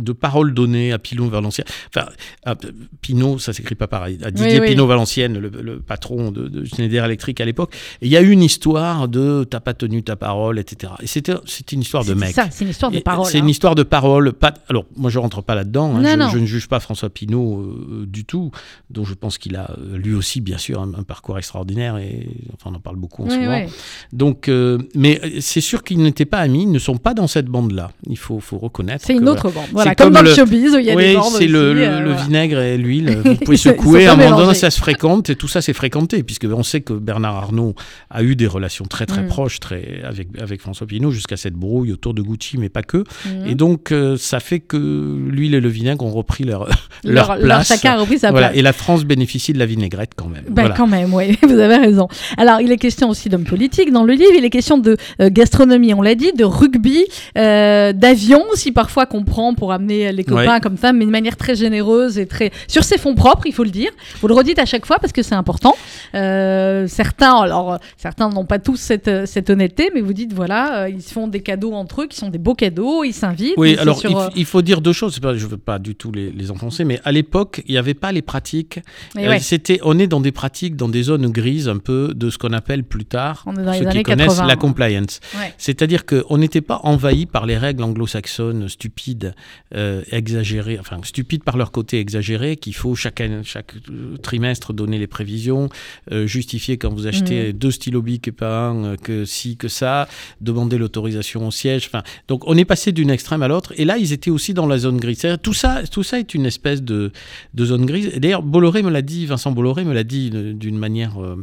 de 0.00 0.12
paroles 0.12 0.54
données 0.54 0.92
à 0.92 0.98
Pilon 0.98 1.28
Valenciennes. 1.28 1.66
Enfin, 1.94 2.08
à 2.44 2.54
Pinault, 3.00 3.38
ça 3.38 3.52
s'écrit 3.52 3.74
pas 3.74 3.86
pareil. 3.88 4.18
À 4.22 4.30
Didier 4.30 4.60
oui. 4.60 4.68
Pinault 4.68 4.86
Valenciennes, 4.86 5.38
le, 5.38 5.48
le 5.48 5.80
patron 5.80 6.30
de, 6.30 6.48
de 6.48 6.64
Schneider 6.64 7.04
Electric 7.04 7.40
à 7.40 7.44
l'époque. 7.44 7.74
Et 8.00 8.06
il 8.06 8.10
y 8.12 8.16
a 8.16 8.22
eu 8.22 8.30
une 8.30 8.42
histoire 8.42 9.08
de 9.08 9.44
t'as 9.44 9.60
pas 9.60 9.74
tenu 9.74 10.02
ta 10.02 10.16
parole, 10.16 10.58
etc. 10.58 10.92
Et 11.02 11.06
c'était 11.06 11.34
une 11.72 11.80
histoire 11.80 12.04
de 12.04 12.10
C'est 12.10 12.14
mec. 12.14 12.34
ça, 12.34 12.48
c'est 12.50 12.64
une 12.64 12.70
histoire 12.70 12.90
de 12.92 13.00
parole. 13.00 13.26
C'est 13.26 13.38
hein. 13.38 13.42
une 13.42 13.48
histoire 13.48 13.74
de 13.74 13.82
parole. 13.82 14.32
Pas... 14.32 14.54
Alors, 14.68 14.86
moi, 14.96 15.10
je 15.10 15.18
rentre 15.18 15.42
pas 15.42 15.54
là-dedans. 15.54 15.96
hein. 15.96 16.28
Je, 16.30 16.34
je 16.34 16.38
ne 16.38 16.46
juge 16.46 16.68
pas 16.68 16.80
François 16.80 17.10
Pinault 17.10 17.60
euh, 17.60 18.06
du 18.06 18.24
tout, 18.24 18.50
dont 18.90 19.04
je 19.04 19.14
pense 19.14 19.36
qu'il 19.38 19.56
a 19.56 19.74
lui 19.94 20.14
aussi, 20.14 20.40
bien 20.40 20.58
sûr, 20.58 20.80
un, 20.80 20.94
un 20.94 21.02
parcours 21.02 21.38
extraordinaire. 21.38 21.96
Et 21.98 22.28
enfin, 22.54 22.70
on 22.72 22.76
en 22.76 22.80
parle 22.80 22.96
beaucoup 22.96 23.22
en 23.24 23.26
Oui, 23.26 23.32
ce 23.34 23.38
moment. 23.40 23.64
oui. 23.66 23.72
Donc, 24.12 24.48
mais 24.94 25.39
c'est 25.40 25.60
sûr 25.60 25.82
qu'ils 25.82 25.98
n'étaient 26.02 26.24
pas 26.24 26.38
amis, 26.38 26.62
ils 26.62 26.70
ne 26.70 26.78
sont 26.78 26.96
pas 26.96 27.14
dans 27.14 27.26
cette 27.26 27.46
bande-là. 27.46 27.90
Il 28.08 28.16
faut, 28.18 28.40
faut 28.40 28.58
reconnaître. 28.58 29.04
C'est 29.06 29.14
une 29.14 29.28
autre 29.28 29.50
bande. 29.50 29.64
Voilà, 29.72 29.90
C'est 29.90 29.96
comme, 29.96 30.06
comme 30.12 30.14
dans 30.24 30.28
le 30.28 30.34
showbiz 30.34 30.74
où 30.74 30.78
il 30.78 30.84
y 30.86 30.90
a 30.90 30.96
des 30.96 31.14
bandes 31.14 31.32
c'est 31.38 31.46
le, 31.46 31.74
le- 31.74 31.80
euh, 31.82 32.00
le 32.00 32.10
voilà. 32.10 32.22
vinaigre 32.24 32.58
et 32.60 32.76
l'huile. 32.78 33.18
Vous 33.24 33.34
pouvez 33.36 33.56
secouer. 33.56 34.06
À 34.06 34.12
un 34.12 34.16
moment 34.16 34.36
donné, 34.38 34.54
ça 34.54 34.70
se 34.70 34.78
fréquente 34.78 35.30
et 35.30 35.36
tout 35.36 35.48
ça, 35.48 35.62
c'est 35.62 35.72
fréquenté, 35.72 36.22
puisque 36.22 36.44
on 36.52 36.62
sait 36.62 36.80
que 36.80 36.92
Bernard 36.92 37.36
Arnault 37.36 37.74
a 38.10 38.22
eu 38.22 38.36
des 38.36 38.46
relations 38.46 38.84
très 38.84 39.06
très 39.06 39.22
Mm. 39.22 39.28
proches 39.28 39.60
très, 39.60 40.02
avec, 40.04 40.28
avec 40.40 40.60
François 40.60 40.86
Pinault 40.86 41.10
jusqu'à 41.10 41.36
cette 41.36 41.54
brouille 41.54 41.92
autour 41.92 42.14
de 42.14 42.22
Gucci, 42.22 42.58
mais 42.58 42.68
pas 42.68 42.82
que. 42.82 42.98
Mhm. 43.26 43.46
Et 43.48 43.54
donc, 43.54 43.92
euh, 43.92 44.16
ça 44.16 44.40
fait 44.40 44.60
que 44.60 44.76
l'huile 44.76 45.54
et 45.54 45.60
le 45.60 45.68
vinaigre 45.68 46.04
ont 46.04 46.10
repris 46.10 46.44
leur, 46.44 46.68
leur, 47.04 47.36
leur 47.36 47.38
place. 47.38 47.68
chacun 47.68 47.92
a 47.92 47.96
repris 48.00 48.18
sa 48.18 48.30
Voilà. 48.30 48.48
place. 48.48 48.58
Et 48.58 48.62
la 48.62 48.72
France 48.72 49.04
bénéficie 49.04 49.52
de 49.52 49.58
la 49.58 49.66
vinaigrette 49.66 50.12
quand 50.16 50.28
même. 50.28 50.44
Ben, 50.50 50.72
quand 50.76 50.86
même, 50.86 51.12
oui, 51.14 51.36
vous 51.42 51.58
avez 51.58 51.76
raison. 51.76 52.08
Alors, 52.36 52.60
il 52.60 52.70
est 52.72 52.76
question 52.78 53.08
aussi 53.10 53.28
d'hommes 53.28 53.44
politiques 53.44 53.92
dans 53.92 54.04
le 54.04 54.12
livre, 54.14 54.32
il 54.36 54.44
est 54.44 54.50
question 54.50 54.78
de 54.78 54.96
euh, 55.20 55.29
gastronomie, 55.30 55.94
on 55.94 56.02
l'a 56.02 56.14
dit, 56.14 56.32
de 56.32 56.44
rugby, 56.44 57.04
euh, 57.38 57.92
d'avion 57.92 58.42
aussi 58.52 58.72
parfois 58.72 59.06
qu'on 59.06 59.24
prend 59.24 59.54
pour 59.54 59.72
amener 59.72 60.12
les 60.12 60.24
copains 60.24 60.54
Ouais. 60.54 60.60
comme 60.60 60.76
ça, 60.76 60.92
mais 60.92 61.04
de 61.06 61.10
manière 61.10 61.36
très 61.36 61.54
généreuse 61.54 62.18
et 62.18 62.26
très 62.26 62.50
sur 62.68 62.84
ses 62.84 62.98
fonds 62.98 63.14
propres, 63.14 63.46
il 63.46 63.52
faut 63.52 63.64
le 63.64 63.70
dire. 63.70 63.90
Vous 64.20 64.28
le 64.28 64.34
redites 64.34 64.58
à 64.58 64.66
chaque 64.66 64.86
fois 64.86 64.98
parce 65.00 65.12
que 65.12 65.22
c'est 65.22 65.34
important. 65.34 65.74
Euh, 66.14 66.86
certains, 66.88 67.34
alors 67.36 67.78
certains 67.96 68.28
n'ont 68.28 68.44
pas 68.44 68.58
tous 68.58 68.76
cette, 68.76 69.26
cette 69.26 69.50
honnêteté, 69.50 69.90
mais 69.94 70.00
vous 70.00 70.12
dites 70.12 70.32
voilà, 70.32 70.82
euh, 70.82 70.88
ils 70.88 71.02
se 71.02 71.12
font 71.12 71.28
des 71.28 71.40
cadeaux 71.40 71.72
entre 71.72 72.02
eux 72.02 72.06
qui 72.06 72.16
sont 72.16 72.28
des 72.28 72.38
beaux 72.38 72.54
cadeaux, 72.54 73.04
ils 73.04 73.12
s'invitent. 73.12 73.54
Oui, 73.56 73.76
alors 73.78 73.98
sur, 73.98 74.10
il, 74.34 74.40
il 74.40 74.44
faut 74.44 74.62
dire 74.62 74.80
deux 74.80 74.92
choses. 74.92 75.18
Je 75.22 75.28
ne 75.28 75.50
veux 75.50 75.56
pas 75.56 75.78
du 75.78 75.94
tout 75.94 76.10
les, 76.12 76.30
les 76.30 76.50
enfoncer, 76.50 76.84
mais 76.84 77.00
à 77.04 77.12
l'époque, 77.12 77.62
il 77.66 77.72
n'y 77.72 77.78
avait 77.78 77.94
pas 77.94 78.12
les 78.12 78.22
pratiques. 78.22 78.80
ouais. 79.16 79.38
C'était, 79.40 79.78
on 79.82 79.98
est 79.98 80.06
dans 80.06 80.20
des 80.20 80.32
pratiques, 80.32 80.76
dans 80.76 80.88
des 80.88 81.02
zones 81.04 81.28
grises 81.30 81.68
un 81.68 81.78
peu 81.78 82.12
de 82.14 82.30
ce 82.30 82.38
qu'on 82.38 82.52
appelle 82.52 82.84
plus 82.84 83.04
tard, 83.04 83.44
ceux 83.78 83.88
qui 83.90 84.02
connaissent 84.02 84.28
80. 84.36 84.46
la 84.46 84.56
compliance. 84.56 85.19
Ouais. 85.36 85.52
C'est-à-dire 85.58 86.06
qu'on 86.06 86.38
n'était 86.38 86.60
pas 86.60 86.80
envahi 86.84 87.26
par 87.26 87.46
les 87.46 87.56
règles 87.56 87.82
anglo-saxonnes 87.82 88.68
stupides, 88.68 89.34
euh, 89.74 90.02
exagérées, 90.10 90.78
enfin 90.78 90.98
stupides 91.04 91.44
par 91.44 91.56
leur 91.56 91.72
côté 91.72 91.98
exagéré, 91.98 92.56
qu'il 92.56 92.74
faut 92.74 92.94
chaque, 92.94 93.22
chaque 93.44 93.74
euh, 93.90 94.16
trimestre 94.16 94.72
donner 94.72 94.98
les 94.98 95.06
prévisions, 95.06 95.68
euh, 96.12 96.26
justifier 96.26 96.78
quand 96.78 96.92
vous 96.92 97.06
achetez 97.06 97.52
deux 97.52 97.70
stylos 97.70 98.02
bic 98.02 98.28
et 98.28 98.32
pas 98.32 98.68
un, 98.68 98.96
que 98.96 99.24
si, 99.24 99.56
que 99.56 99.68
ça, 99.68 100.08
demander 100.40 100.78
l'autorisation 100.78 101.46
au 101.46 101.50
siège. 101.50 101.86
Enfin, 101.86 102.02
donc 102.28 102.42
on 102.46 102.56
est 102.56 102.64
passé 102.64 102.92
d'une 102.92 103.10
extrême 103.10 103.42
à 103.42 103.48
l'autre. 103.48 103.72
Et 103.76 103.84
là, 103.84 103.98
ils 103.98 104.12
étaient 104.12 104.30
aussi 104.30 104.54
dans 104.54 104.66
la 104.66 104.78
zone 104.78 104.98
grise. 104.98 105.26
Tout 105.42 105.54
ça, 105.54 105.82
tout 105.90 106.02
ça 106.02 106.18
est 106.18 106.34
une 106.34 106.46
espèce 106.46 106.82
de, 106.82 107.12
de 107.54 107.64
zone 107.64 107.86
grise. 107.86 108.12
D'ailleurs, 108.18 108.42
Bolloré 108.42 108.82
me 108.82 108.90
l'a 108.90 109.02
dit, 109.02 109.26
Vincent 109.26 109.52
Bolloré 109.52 109.84
me 109.84 109.92
l'a 109.92 110.04
dit 110.04 110.30
d'une 110.30 110.78
manière 110.78 111.22
euh, 111.22 111.36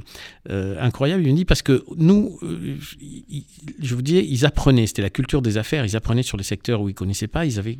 euh, 0.50 0.76
incroyable. 0.80 1.24
Il 1.24 1.32
me 1.32 1.36
dit 1.36 1.46
parce 1.46 1.62
que 1.62 1.84
nous, 1.96 2.40
je 3.82 3.96
vous 3.96 4.02
dis, 4.02 4.18
ils 4.30 4.46
apprenaient. 4.46 4.88
C'était 4.88 5.02
la 5.02 5.10
culture 5.10 5.42
des 5.42 5.58
affaires. 5.58 5.86
Ils 5.86 5.96
apprenaient 5.96 6.24
sur 6.24 6.38
les 6.38 6.44
secteurs 6.44 6.82
où 6.82 6.90
ils 6.90 6.94
connaissaient 6.96 7.28
pas. 7.28 7.46
Ils 7.46 7.60
avaient 7.60 7.78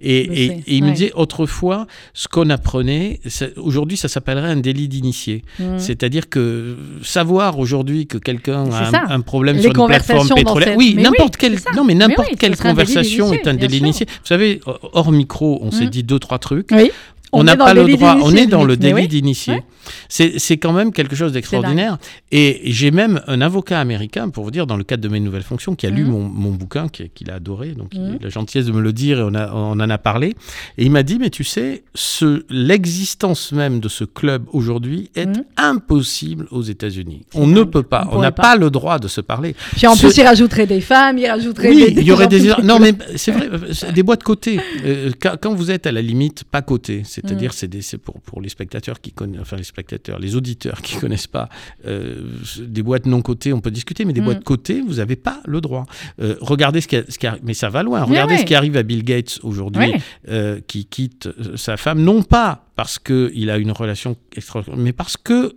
et, 0.00 0.44
et, 0.44 0.48
sais, 0.48 0.62
et 0.66 0.76
il 0.76 0.84
me 0.84 0.92
disait 0.92 1.12
autrefois, 1.14 1.86
ce 2.14 2.28
qu'on 2.28 2.50
apprenait, 2.50 3.20
aujourd'hui, 3.56 3.96
ça 3.96 4.08
s'appellerait 4.08 4.50
un 4.50 4.56
délit 4.56 4.88
d'initié. 4.88 5.42
Mhm. 5.58 5.78
C'est-à-dire 5.78 6.28
que 6.28 6.76
savoir 7.02 7.58
aujourd'hui 7.58 8.06
que 8.06 8.18
quelqu'un 8.18 8.70
a 8.70 8.88
un, 8.88 9.10
un 9.16 9.20
problème 9.20 9.56
Les 9.56 9.62
sur 9.62 9.70
une 9.72 9.86
plateforme 9.86 10.28
pétrolière, 10.34 10.68
cette- 10.68 10.78
oui, 10.78 10.94
n'importe 10.96 11.34
oui, 11.34 11.38
quelle, 11.38 11.58
c'est 11.58 11.64
ça. 11.64 11.70
non 11.76 11.84
mais 11.84 11.94
Mais 11.94 12.06
n'importe 12.06 12.28
oui, 12.30 12.36
quelle 12.38 12.52
un 12.52 12.56
conversation 12.56 13.32
est 13.32 13.46
un 13.46 13.54
délit 13.54 13.80
d'initié. 13.80 14.06
Vous 14.06 14.26
savez, 14.26 14.60
hors 14.92 15.12
micro, 15.12 15.58
on 15.62 15.70
s'est 15.70 15.84
Mhm. 15.84 15.90
dit 15.90 16.02
deux 16.02 16.18
trois 16.18 16.38
trucs. 16.38 16.68
Oui. 16.72 16.90
On 17.32 17.44
n'a 17.44 17.56
pas 17.56 17.74
le 17.74 17.84
droit, 17.86 18.16
on 18.22 18.32
est 18.34 18.46
dans 18.46 18.64
le 18.64 18.76
délit 18.76 18.94
oui. 18.94 19.08
d'initié. 19.08 19.54
Ouais. 19.54 19.62
C'est 20.08 20.56
quand 20.56 20.72
même 20.72 20.92
quelque 20.92 21.14
chose 21.14 21.32
d'extraordinaire. 21.32 21.98
Et 22.32 22.60
j'ai 22.72 22.90
même 22.90 23.20
un 23.26 23.40
avocat 23.40 23.78
américain, 23.80 24.28
pour 24.30 24.42
vous 24.44 24.50
dire, 24.50 24.66
dans 24.66 24.76
le 24.76 24.84
cadre 24.84 25.02
de 25.02 25.08
mes 25.08 25.20
nouvelles 25.20 25.42
fonctions, 25.42 25.74
qui 25.74 25.86
a 25.86 25.90
lu 25.90 26.04
Mhm. 26.04 26.10
mon, 26.10 26.20
mon 26.22 26.50
bouquin, 26.52 26.88
qui- 26.88 27.08
qu'il 27.10 27.30
a 27.30 27.34
adoré, 27.34 27.72
donc 27.72 27.88
il 27.92 28.00
a 28.00 28.04
Mhm. 28.04 28.14
eu 28.14 28.18
la 28.22 28.28
gentillesse 28.30 28.66
de 28.66 28.72
me 28.72 28.80
le 28.80 28.92
dire 28.92 29.18
et 29.20 29.22
on, 29.22 29.34
a- 29.34 29.52
on 29.52 29.72
en 29.78 29.90
a 29.90 29.98
parlé. 29.98 30.34
Et 30.78 30.84
il 30.84 30.90
m'a 30.90 31.02
dit, 31.02 31.18
mais 31.18 31.30
tu 31.30 31.44
sais, 31.44 31.84
ce- 31.94 32.44
l'existence 32.50 33.52
même 33.52 33.80
de 33.80 33.88
ce 33.88 34.04
club 34.04 34.44
aujourd'hui 34.52 35.10
est 35.14 35.26
Mhm. 35.26 35.44
impossible 35.56 36.46
aux 36.50 36.62
États-Unis. 36.62 37.22
On 37.34 37.46
ne 37.46 37.62
peut 37.62 37.82
pas, 37.82 38.08
On 38.12 38.20
n'a 38.20 38.32
pas. 38.32 38.42
pas 38.42 38.56
le 38.56 38.70
droit 38.70 38.98
de 38.98 39.08
se 39.08 39.20
parler. 39.20 39.54
Puis 39.76 39.86
en 39.86 39.94
Ce- 39.94 40.06
plus, 40.06 40.16
il 40.16 40.22
rajouterait 40.24 40.66
des 40.66 40.80
femmes, 40.80 41.18
il 41.18 41.26
rajouterait 41.26 41.68
Oui, 41.70 41.92
des, 41.94 42.00
il 42.00 42.06
y 42.06 42.12
aurait 42.12 42.28
des... 42.28 42.52
Non, 42.62 42.78
mais 42.78 42.92
c'est 43.16 43.32
vrai, 43.32 43.48
des 43.92 44.02
boîtes 44.02 44.22
cotées. 44.22 44.58
Euh, 44.84 45.10
quand, 45.20 45.34
quand 45.40 45.54
vous 45.54 45.70
êtes 45.70 45.86
à 45.86 45.92
la 45.92 46.02
limite 46.02 46.44
pas 46.44 46.62
coté, 46.62 47.02
c'est-à-dire 47.16 47.50
Mm. 47.52 47.80
c'est 47.80 47.98
pour, 47.98 48.20
pour 48.20 48.40
les 48.40 48.48
spectateurs 48.48 49.00
qui 49.00 49.12
connaissent, 49.12 49.40
enfin 49.40 49.56
les 49.56 49.64
spectateurs, 49.64 50.18
les 50.18 50.36
auditeurs 50.36 50.82
qui 50.82 50.96
connaissent 51.00 51.26
pas 51.26 51.48
euh, 51.86 52.22
des 52.60 52.82
boîtes 52.82 53.06
non 53.06 53.22
cotées, 53.22 53.52
on 53.52 53.60
peut 53.60 53.70
discuter, 53.70 54.04
mais 54.04 54.12
des 54.12 54.20
Mm. 54.20 54.24
boîtes 54.24 54.44
cotées, 54.44 54.80
vous 54.80 54.94
n'avez 54.94 55.16
pas 55.16 55.40
le 55.46 55.60
droit. 55.60 55.86
Euh, 56.20 56.36
regardez 56.40 56.80
ce 56.80 56.88
qui, 56.88 56.96
a- 56.96 57.04
ce 57.08 57.18
qui 57.18 57.26
mais 57.42 57.54
ça 57.54 57.68
va 57.70 57.82
loin. 57.82 58.02
Regardez 58.04 58.38
ce 58.38 58.44
qui 58.44 58.54
arrive 58.54 58.76
à 58.76 58.82
Bill 58.82 59.02
Gates 59.04 59.38
aujourd'hui, 59.42 59.92
euh, 60.28 60.60
qui 60.66 60.84
quitte 60.84 61.28
sa 61.56 61.76
femme, 61.76 62.02
non 62.02 62.22
pas 62.22 62.66
parce 62.76 62.98
qu'il 62.98 63.48
a 63.50 63.56
une 63.58 63.70
relation 63.72 64.16
extraordinaire, 64.36 64.78
mais 64.78 64.92
parce 64.92 65.16
que 65.16 65.56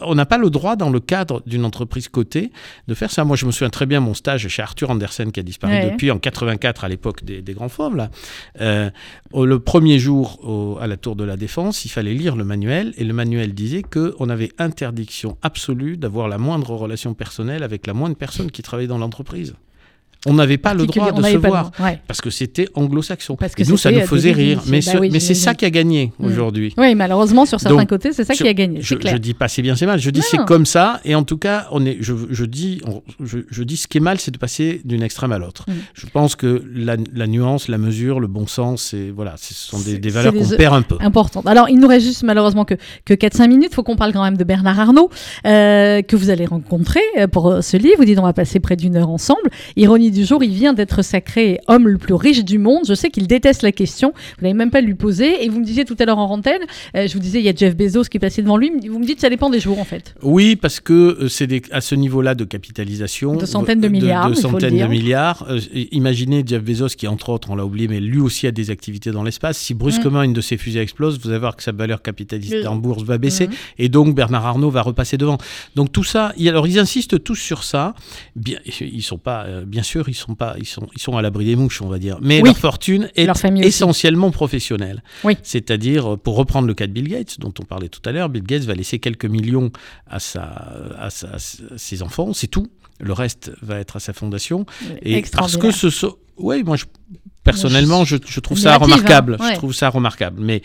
on 0.00 0.14
n'a 0.14 0.26
pas 0.26 0.38
le 0.38 0.50
droit, 0.50 0.76
dans 0.76 0.90
le 0.90 1.00
cadre 1.00 1.42
d'une 1.46 1.64
entreprise 1.64 2.08
cotée, 2.08 2.50
de 2.86 2.94
faire 2.94 3.10
ça. 3.10 3.24
Moi, 3.24 3.36
je 3.36 3.46
me 3.46 3.50
souviens 3.50 3.70
très 3.70 3.86
bien 3.86 4.00
mon 4.00 4.14
stage 4.14 4.46
chez 4.48 4.62
Arthur 4.62 4.90
Andersen, 4.90 5.32
qui 5.32 5.40
a 5.40 5.42
disparu 5.42 5.72
Ouais. 5.72 5.90
depuis 5.90 6.10
en 6.10 6.18
84, 6.18 6.84
à 6.84 6.88
l'époque 6.88 7.24
des, 7.24 7.42
des 7.42 7.52
grands 7.54 7.68
fauves. 7.68 7.96
Là. 7.96 8.10
Euh, 8.60 8.90
le 9.34 9.58
premier 9.58 9.98
jour 9.98 10.38
au- 10.46 10.78
à 10.80 10.86
la 10.86 10.96
Tour 10.96 11.16
de 11.16 11.24
la 11.24 11.36
Défense, 11.36 11.84
il 11.84 11.88
fallait 11.90 12.14
lire 12.14 12.36
le 12.36 12.44
manuel, 12.44 12.94
et 12.96 13.04
le 13.04 13.12
manuel 13.12 13.54
disait 13.54 13.82
qu'on 13.82 14.28
avait 14.28 14.50
interdiction 14.58 15.36
absolue 15.42 15.96
d'avoir 15.96 16.28
la 16.28 16.38
moindre 16.38 16.70
relation 16.74 17.14
personnelle 17.14 17.62
avec 17.62 17.86
la 17.86 17.94
moindre 17.94 18.16
personne 18.16 18.50
qui 18.50 18.62
travaillait 18.62 18.88
dans 18.88 18.98
l'entreprise. 18.98 19.54
On 20.26 20.34
n'avait 20.34 20.58
pas 20.58 20.74
le 20.74 20.84
droit 20.86 21.12
de 21.12 21.22
se 21.22 21.36
voir. 21.36 21.70
ouais. 21.80 22.00
Parce 22.08 22.20
que 22.20 22.30
c'était 22.30 22.68
anglo-saxon. 22.74 23.36
Et 23.56 23.64
nous, 23.64 23.76
ça 23.76 23.90
nous 23.92 23.98
euh, 23.98 24.06
faisait 24.06 24.32
des 24.34 24.42
rire. 24.42 24.62
Mais, 24.66 24.80
Bah 24.80 24.92
ce- 24.92 24.98
oui, 24.98 25.10
mais 25.12 25.20
c'est 25.20 25.34
ça 25.34 25.54
qui 25.54 25.64
a 25.64 25.70
gagné 25.70 26.12
aujourd'hui. 26.18 26.74
Oui, 26.76 26.94
malheureusement, 26.94 27.46
sur 27.46 27.60
certains 27.60 27.76
Donc, 27.76 27.88
côtés, 27.88 28.12
c'est 28.12 28.24
ça 28.24 28.34
qui 28.34 28.48
a 28.48 28.52
gagné. 28.52 28.80
Je, 28.82 28.96
je 29.00 29.16
dis 29.16 29.34
pas 29.34 29.48
c'est 29.48 29.62
bien, 29.62 29.76
c'est 29.76 29.86
mal. 29.86 30.00
Je 30.00 30.10
dis 30.10 30.22
c'est 30.22 30.44
comme 30.44 30.66
ça. 30.66 31.00
Et 31.04 31.14
en 31.14 31.22
tout 31.22 31.38
cas, 31.38 31.68
on 31.70 31.84
est, 31.86 31.98
je, 32.00 32.14
je 32.30 32.44
dis, 32.44 32.80
on- 32.86 33.02
je, 33.24 33.38
je 33.48 33.62
dis 33.62 33.76
ce 33.76 33.86
qui 33.86 33.98
est 33.98 34.00
mal, 34.00 34.18
c'est 34.18 34.30
de 34.30 34.38
passer 34.38 34.80
d'une 34.84 35.02
extrême 35.02 35.32
à 35.32 35.38
l'autre. 35.38 35.64
Mm. 35.68 35.72
Je 35.94 36.06
pense 36.06 36.34
que 36.36 36.64
la, 36.74 36.96
la 37.14 37.26
nuance, 37.26 37.68
la 37.68 37.78
mesure, 37.78 38.18
le 38.20 38.26
bon 38.26 38.46
sens, 38.46 38.94
et 38.94 39.10
voilà, 39.10 39.34
ce 39.36 39.54
sont 39.54 39.78
des, 39.78 39.98
valeurs 40.10 40.34
qu'on 40.34 40.48
perd 40.56 40.74
un 40.74 40.82
peu. 40.82 40.96
Importante. 41.00 41.46
Alors, 41.46 41.68
il 41.68 41.78
nous 41.78 41.88
reste 41.88 42.06
juste 42.06 42.22
malheureusement 42.24 42.64
que, 42.64 42.74
que 43.04 43.14
4-5 43.14 43.48
minutes. 43.48 43.68
Il 43.72 43.74
faut 43.74 43.82
qu'on 43.82 43.96
parle 43.96 44.12
quand 44.12 44.24
même 44.24 44.36
de 44.36 44.44
Bernard 44.44 44.80
Arnault, 44.80 45.10
euh, 45.46 46.02
que 46.02 46.16
vous 46.16 46.30
allez 46.30 46.46
rencontrer 46.46 47.00
euh, 47.18 47.28
pour 47.28 47.48
euh, 47.50 47.60
ce 47.60 47.76
livre. 47.76 47.96
Vous 47.98 48.04
dites, 48.04 48.18
on 48.18 48.22
va 48.22 48.32
passer 48.32 48.58
près 48.60 48.76
d'une 48.76 48.96
heure 48.96 49.10
ensemble. 49.10 49.48
Ironie 49.76 50.07
du 50.10 50.24
jour, 50.24 50.42
il 50.44 50.50
vient 50.52 50.72
d'être 50.72 51.02
sacré 51.02 51.58
homme 51.68 51.88
le 51.88 51.98
plus 51.98 52.14
riche 52.14 52.44
du 52.44 52.58
monde. 52.58 52.82
Je 52.88 52.94
sais 52.94 53.10
qu'il 53.10 53.26
déteste 53.26 53.62
la 53.62 53.72
question. 53.72 54.12
Vous 54.38 54.42
n'avez 54.44 54.54
même 54.54 54.70
pas 54.70 54.80
lui 54.80 54.94
poser. 54.94 55.44
Et 55.44 55.48
vous 55.48 55.60
me 55.60 55.64
disiez 55.64 55.84
tout 55.84 55.96
à 55.98 56.04
l'heure 56.04 56.18
en 56.18 56.30
antenne, 56.30 56.62
euh, 56.96 57.06
je 57.06 57.12
vous 57.14 57.18
disais, 57.20 57.38
il 57.40 57.44
y 57.44 57.48
a 57.48 57.54
Jeff 57.54 57.76
Bezos 57.76 58.04
qui 58.04 58.16
est 58.16 58.20
passé 58.20 58.42
devant 58.42 58.56
lui. 58.56 58.70
Vous 58.88 58.98
me 58.98 59.04
dites, 59.06 59.20
ça 59.20 59.30
dépend 59.30 59.50
des 59.50 59.60
jours 59.60 59.78
en 59.78 59.84
fait. 59.84 60.14
Oui, 60.22 60.56
parce 60.56 60.80
que 60.80 60.92
euh, 60.92 61.28
c'est 61.28 61.46
des- 61.46 61.62
à 61.70 61.80
ce 61.80 61.94
niveau-là 61.94 62.34
de 62.34 62.44
capitalisation. 62.44 63.36
De 63.36 63.46
centaines 63.46 63.80
de 63.80 63.88
milliards, 63.88 64.30
De, 64.30 64.34
centaines 64.34 64.78
de 64.78 64.86
milliards. 64.86 65.46
Euh, 65.48 65.60
imaginez 65.92 66.42
Jeff 66.46 66.62
Bezos, 66.62 66.88
qui 66.96 67.06
entre 67.06 67.30
autres, 67.30 67.50
on 67.50 67.56
l'a 67.56 67.64
oublié, 67.64 67.88
mais 67.88 68.00
lui 68.00 68.20
aussi 68.20 68.46
a 68.46 68.50
des 68.52 68.70
activités 68.70 69.10
dans 69.10 69.22
l'espace. 69.22 69.58
Si 69.58 69.74
brusquement 69.74 70.22
une 70.22 70.32
de 70.32 70.40
ses 70.40 70.56
fusées 70.56 70.80
explose, 70.80 71.18
vous 71.22 71.30
allez 71.30 71.38
voir 71.38 71.56
que 71.56 71.62
sa 71.62 71.72
valeur 71.72 72.02
capitaliste 72.02 72.64
Mm. 72.64 72.68
en 72.68 72.76
bourse 72.76 73.02
va 73.02 73.18
baisser. 73.18 73.46
Mhm. 73.48 73.52
Et 73.78 73.88
donc 73.88 74.14
Bernard 74.14 74.46
Arnault 74.46 74.70
va 74.70 74.82
repasser 74.82 75.16
devant. 75.16 75.38
Donc 75.76 75.92
tout 75.92 76.04
ça, 76.04 76.32
alors 76.46 76.66
ils 76.66 76.78
insistent 76.78 77.22
tous 77.22 77.34
sur 77.36 77.64
ça. 77.64 77.94
Bien, 78.36 78.58
ils 78.80 79.02
sont 79.02 79.18
pas, 79.18 79.44
euh, 79.44 79.64
bien 79.64 79.82
sûr, 79.82 79.97
ils 80.06 80.14
sont 80.14 80.34
pas, 80.34 80.54
ils 80.58 80.66
sont, 80.66 80.86
ils 80.94 81.00
sont 81.00 81.16
à 81.16 81.22
l'abri 81.22 81.44
des 81.46 81.56
mouches, 81.56 81.82
on 81.82 81.88
va 81.88 81.98
dire. 81.98 82.18
Mais 82.20 82.40
Oui. 82.42 82.50
leur 82.50 82.58
fortune 82.58 83.10
est 83.16 83.24
Leur 83.26 83.36
famille 83.36 83.62
aussi. 83.62 83.68
essentiellement 83.68 84.30
professionnelle. 84.30 85.02
Oui. 85.24 85.36
C'est-à-dire, 85.42 86.14
euh, 86.14 86.16
pour 86.16 86.36
reprendre 86.36 86.68
le 86.68 86.74
cas 86.74 86.86
de 86.86 86.92
Bill 86.92 87.08
Gates, 87.08 87.40
dont 87.40 87.52
on 87.58 87.64
parlait 87.64 87.88
tout 87.88 88.02
à 88.04 88.12
l'heure, 88.12 88.28
Bill 88.28 88.42
Gates 88.44 88.64
va 88.64 88.74
laisser 88.74 88.98
quelques 88.98 89.24
millions 89.26 89.70
à, 90.06 90.20
sa, 90.20 90.42
à, 90.98 91.10
sa- 91.10 91.28
à 91.34 91.38
ses 91.76 92.02
enfants, 92.02 92.32
c'est 92.32 92.46
tout. 92.48 92.68
Le 93.00 93.12
reste 93.12 93.52
va 93.62 93.78
être 93.78 93.96
à 93.96 94.00
sa 94.00 94.12
fondation. 94.12 94.66
Et 95.02 95.22
parce 95.32 95.56
que 95.56 95.70
ce 95.70 95.88
sont. 95.90 96.16
Oui, 96.38 96.62
moi, 96.64 96.76
je- 96.76 96.84
personnellement, 97.44 98.04
je, 98.04 98.16
je 98.26 98.40
trouve 98.40 98.58
ça 98.58 98.76
remarquable. 98.76 99.36
hein, 99.40 99.44
ouais. 99.46 99.52
Je 99.54 99.56
trouve 99.58 99.72
ça 99.72 99.88
remarquable. 99.88 100.38
Mais, 100.42 100.60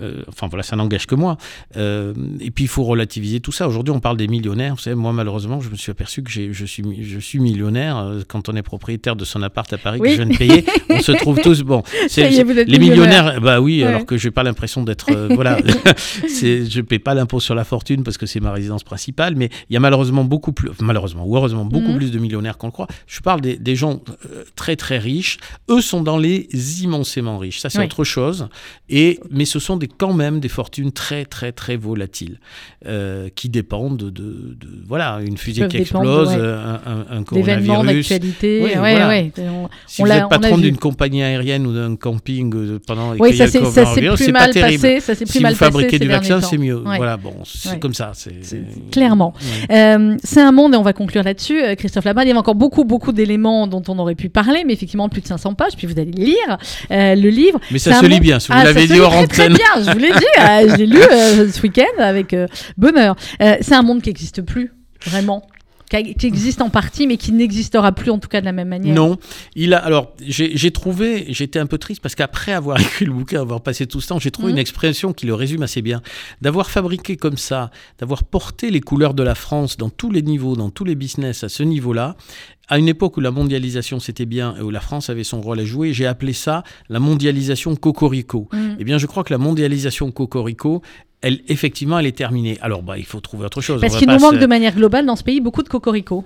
euh, 0.00 0.22
enfin, 0.28 0.46
voilà, 0.46 0.62
ça 0.62 0.76
n'engage 0.76 1.06
que 1.06 1.16
moi. 1.16 1.36
Euh, 1.76 2.14
et 2.38 2.52
puis, 2.52 2.64
il 2.64 2.68
faut 2.68 2.84
relativiser 2.84 3.40
tout 3.40 3.50
ça. 3.50 3.66
Aujourd'hui, 3.66 3.92
on 3.92 3.98
parle 3.98 4.16
des 4.16 4.28
millionnaires. 4.28 4.76
Vous 4.76 4.80
savez, 4.80 4.94
moi, 4.94 5.12
malheureusement, 5.12 5.60
je 5.60 5.68
me 5.68 5.74
suis 5.74 5.90
aperçu 5.90 6.22
que 6.22 6.30
je 6.30 6.64
suis, 6.64 6.84
je 7.02 7.18
suis 7.18 7.40
millionnaire. 7.40 7.96
euh, 7.98 8.20
Quand 8.28 8.48
on 8.48 8.54
est 8.54 8.62
propriétaire 8.62 9.16
de 9.16 9.24
son 9.24 9.42
appart 9.42 9.72
à 9.72 9.78
Paris, 9.78 9.98
Oui. 10.00 10.10
que 10.10 10.16
je 10.16 10.22
viens 10.22 10.32
de 10.32 10.36
payer, 10.38 10.64
on 10.90 11.00
se 11.00 11.10
trouve 11.12 11.40
tous. 11.40 11.62
Bon, 11.62 11.82
c'est- 12.08 12.28
les 12.30 12.44
millionnaire. 12.44 12.78
millionnaires, 12.78 13.40
bah 13.40 13.60
oui, 13.60 13.80
Ouais. 13.82 13.88
alors 13.88 14.06
que 14.06 14.16
j'ai 14.16 14.30
pas 14.30 14.44
l'impression 14.44 14.84
d'être. 14.84 15.10
euh, 15.10 15.28
voilà, 15.34 15.58
je 16.24 16.80
paie 16.82 17.00
pas 17.00 17.14
l'impôt 17.14 17.40
sur 17.40 17.56
la 17.56 17.64
fortune 17.64 18.04
parce 18.04 18.16
que 18.18 18.26
c'est 18.26 18.40
ma 18.40 18.52
résidence 18.52 18.84
principale, 18.84 19.34
mais 19.34 19.50
il 19.70 19.74
y 19.74 19.76
a 19.76 19.80
malheureusement 19.80 20.22
beaucoup 20.24 20.52
plus, 20.52 20.70
malheureusement 20.80 21.24
ou 21.26 21.36
heureusement 21.36 21.64
beaucoup 21.64 21.88
Mhm. 21.90 21.96
plus 21.96 22.10
de 22.12 22.18
millionnaires 22.20 22.58
qu'on 22.58 22.68
le 22.68 22.72
croit. 22.72 22.86
Je 23.08 23.20
parle 23.20 23.40
des, 23.40 23.56
des 23.56 23.74
gens 23.74 24.00
très 24.54 24.76
très 24.76 24.98
riches. 24.98 25.17
Eux 25.70 25.80
sont 25.80 26.02
dans 26.02 26.18
les 26.18 26.48
immensément 26.82 27.38
riches. 27.38 27.58
Ça 27.60 27.70
c'est 27.70 27.78
Oui. 27.78 27.84
autre 27.86 28.04
chose. 28.04 28.48
Et 28.88 29.20
mais 29.30 29.44
ce 29.44 29.58
sont 29.58 29.76
des 29.76 29.88
quand 29.88 30.12
même 30.12 30.40
des 30.40 30.48
fortunes 30.48 30.92
très 30.92 31.24
très 31.24 31.52
très 31.52 31.76
volatiles 31.76 32.38
euh, 32.86 33.28
qui 33.34 33.48
dépendent 33.48 33.96
de, 33.98 34.10
de- 34.10 34.56
de- 34.60 34.68
voilà 34.86 35.20
une 35.24 35.36
fusée 35.36 35.66
qui 35.68 35.78
explose, 35.78 36.28
ouais. 36.28 36.36
un, 36.36 37.18
un, 37.18 37.22
coronavirus. 37.24 38.08
d'actualité. 38.08 38.60
Oui, 38.62 38.70
ouais, 38.70 38.76
voilà. 38.78 39.08
ouais. 39.08 39.32
On- 39.38 39.68
Si 39.86 40.02
On 40.02 40.04
vous 40.06 40.12
êtes 40.12 40.28
patron 40.28 40.58
d'une 40.58 40.76
compagnie 40.76 41.22
aérienne 41.22 41.66
ou 41.66 41.72
d'un 41.74 41.96
camping 41.96 42.54
euh, 42.54 42.78
pendant 42.86 43.12
Oui, 43.18 43.30
qu'il 43.30 43.34
y 43.36 43.38
ça 43.38 43.46
s'est 43.48 43.58
plus 43.60 44.16
c'est 44.16 44.32
pas 44.32 44.40
mal 44.40 44.52
terrible. 44.52 44.82
passé. 44.82 45.00
Ça 45.00 45.14
plus 45.14 45.26
Si 45.26 45.40
mal 45.40 45.52
vous 45.52 45.58
fabriquez 45.58 45.98
du 45.98 46.08
vaccin, 46.08 46.40
c'est 46.40 46.58
mieux. 46.58 46.82
Voilà, 46.84 47.16
bon, 47.16 47.34
c'est 47.44 47.78
comme 47.80 47.94
ça. 47.94 48.12
Clairement. 48.92 49.34
Euh, 49.70 50.16
c'est 50.22 50.40
un 50.40 50.52
monde, 50.52 50.74
et 50.74 50.76
on 50.76 50.82
va 50.82 50.92
conclure 50.92 51.22
là-dessus, 51.22 51.60
Christophe 51.76 52.04
Labarre, 52.04 52.24
il 52.24 52.28
y 52.28 52.30
avait 52.30 52.38
encore 52.38 52.54
beaucoup, 52.54 52.84
beaucoup 52.84 53.12
d'éléments 53.12 53.66
dont 53.66 53.82
on 53.88 53.98
aurait 53.98 54.14
pu 54.14 54.28
parler, 54.28 54.64
mais 54.66 54.72
effectivement 54.72 55.07
plus 55.08 55.20
de 55.22 55.26
500 55.26 55.54
pages, 55.54 55.76
puis 55.76 55.86
vous 55.86 55.98
allez 55.98 56.10
lire 56.10 56.58
euh, 56.90 57.14
le 57.14 57.28
livre. 57.30 57.58
Mais 57.70 57.78
ça 57.78 58.00
se 58.00 58.06
lit 58.06 58.20
bien. 58.20 58.38
Si 58.40 58.48
vous 58.48 58.54
Ah, 58.54 58.60
ça 58.60 58.64
l'avez 58.64 58.82
se 58.82 58.86
dit 58.86 58.92
lit 58.94 59.00
hors 59.00 59.12
très 59.28 59.44
antenne. 59.44 59.54
bien, 59.54 59.82
je 59.84 59.90
vous 59.92 59.98
l'ai 59.98 60.10
dit, 60.12 60.24
euh, 60.40 60.68
je 60.70 60.76
l'ai 60.76 60.86
lu 60.86 60.98
euh, 61.00 61.50
ce 61.50 61.60
week-end 61.62 62.00
avec 62.02 62.34
bonheur. 62.76 63.16
C'est 63.38 63.74
un 63.74 63.82
monde 63.82 64.02
qui 64.02 64.08
n'existe 64.10 64.42
plus, 64.42 64.72
vraiment, 65.06 65.42
qui, 65.88 66.26
existe 66.26 66.60
en 66.62 66.70
partie, 66.70 67.06
mais 67.06 67.16
qui 67.16 67.32
n'existera 67.32 67.92
plus 67.92 68.10
en 68.10 68.18
tout 68.18 68.28
cas 68.28 68.40
de 68.40 68.46
la 68.46 68.52
même 68.52 68.68
manière. 68.68 68.94
Non, 68.94 69.18
il 69.54 69.74
a. 69.74 69.78
Alors, 69.78 70.12
j'ai 70.20 70.70
trouvé, 70.70 71.26
j'étais 71.28 71.58
un 71.58 71.66
peu 71.66 71.78
triste 71.78 72.02
parce 72.02 72.14
qu'après 72.14 72.52
avoir 72.52 72.80
écrit 72.80 73.04
le 73.04 73.12
bouquin, 73.12 73.40
avoir 73.40 73.60
passé 73.60 73.86
tout 73.86 74.00
ce 74.00 74.08
temps, 74.08 74.18
j'ai 74.18 74.30
trouvé 74.30 74.48
Mhm. 74.48 74.56
une 74.56 74.58
expression 74.58 75.12
qui 75.12 75.26
le 75.26 75.34
résume 75.34 75.62
assez 75.62 75.82
bien. 75.82 76.02
D'avoir 76.40 76.70
fabriqué 76.70 77.16
comme 77.16 77.36
ça, 77.36 77.70
d'avoir 77.98 78.24
porté 78.24 78.70
les 78.70 78.80
couleurs 78.80 79.14
de 79.14 79.22
la 79.22 79.34
France 79.34 79.76
dans 79.76 79.90
tous 79.90 80.10
les 80.10 80.22
niveaux, 80.22 80.56
dans 80.56 80.70
tous 80.70 80.84
les 80.84 80.94
business 80.94 81.44
à 81.44 81.48
ce 81.48 81.62
niveau-là, 81.62 82.16
à 82.68 82.78
une 82.78 82.88
époque 82.88 83.16
où 83.16 83.20
la 83.20 83.30
mondialisation 83.30 83.98
c'était 83.98 84.26
bien 84.26 84.54
et 84.58 84.62
où 84.62 84.70
la 84.70 84.80
France 84.80 85.08
avait 85.08 85.24
son 85.24 85.40
rôle 85.40 85.60
à 85.60 85.64
jouer, 85.64 85.92
j'ai 85.92 86.06
appelé 86.06 86.32
ça 86.34 86.64
la 86.88 86.98
mondialisation 87.00 87.74
cocorico. 87.76 88.48
Mm. 88.52 88.76
Eh 88.78 88.84
bien, 88.84 88.98
je 88.98 89.06
crois 89.06 89.24
que 89.24 89.32
la 89.32 89.38
mondialisation 89.38 90.10
cocorico, 90.10 90.82
elle, 91.20 91.40
effectivement, 91.48 91.98
elle 91.98 92.06
est 92.06 92.16
terminée. 92.16 92.58
Alors, 92.60 92.82
bah, 92.82 92.96
il 92.98 93.04
faut 93.04 93.20
trouver 93.20 93.44
autre 93.46 93.60
chose. 93.60 93.80
Parce 93.80 93.96
qu'il 93.98 94.06
nous 94.08 94.18
manque 94.20 94.34
se- 94.36 94.40
de 94.40 94.46
manière 94.46 94.74
globale 94.74 95.04
dans 95.06 95.16
ce 95.16 95.24
pays 95.24 95.40
beaucoup 95.40 95.62
de 95.62 95.68
cocorico. 95.68 96.24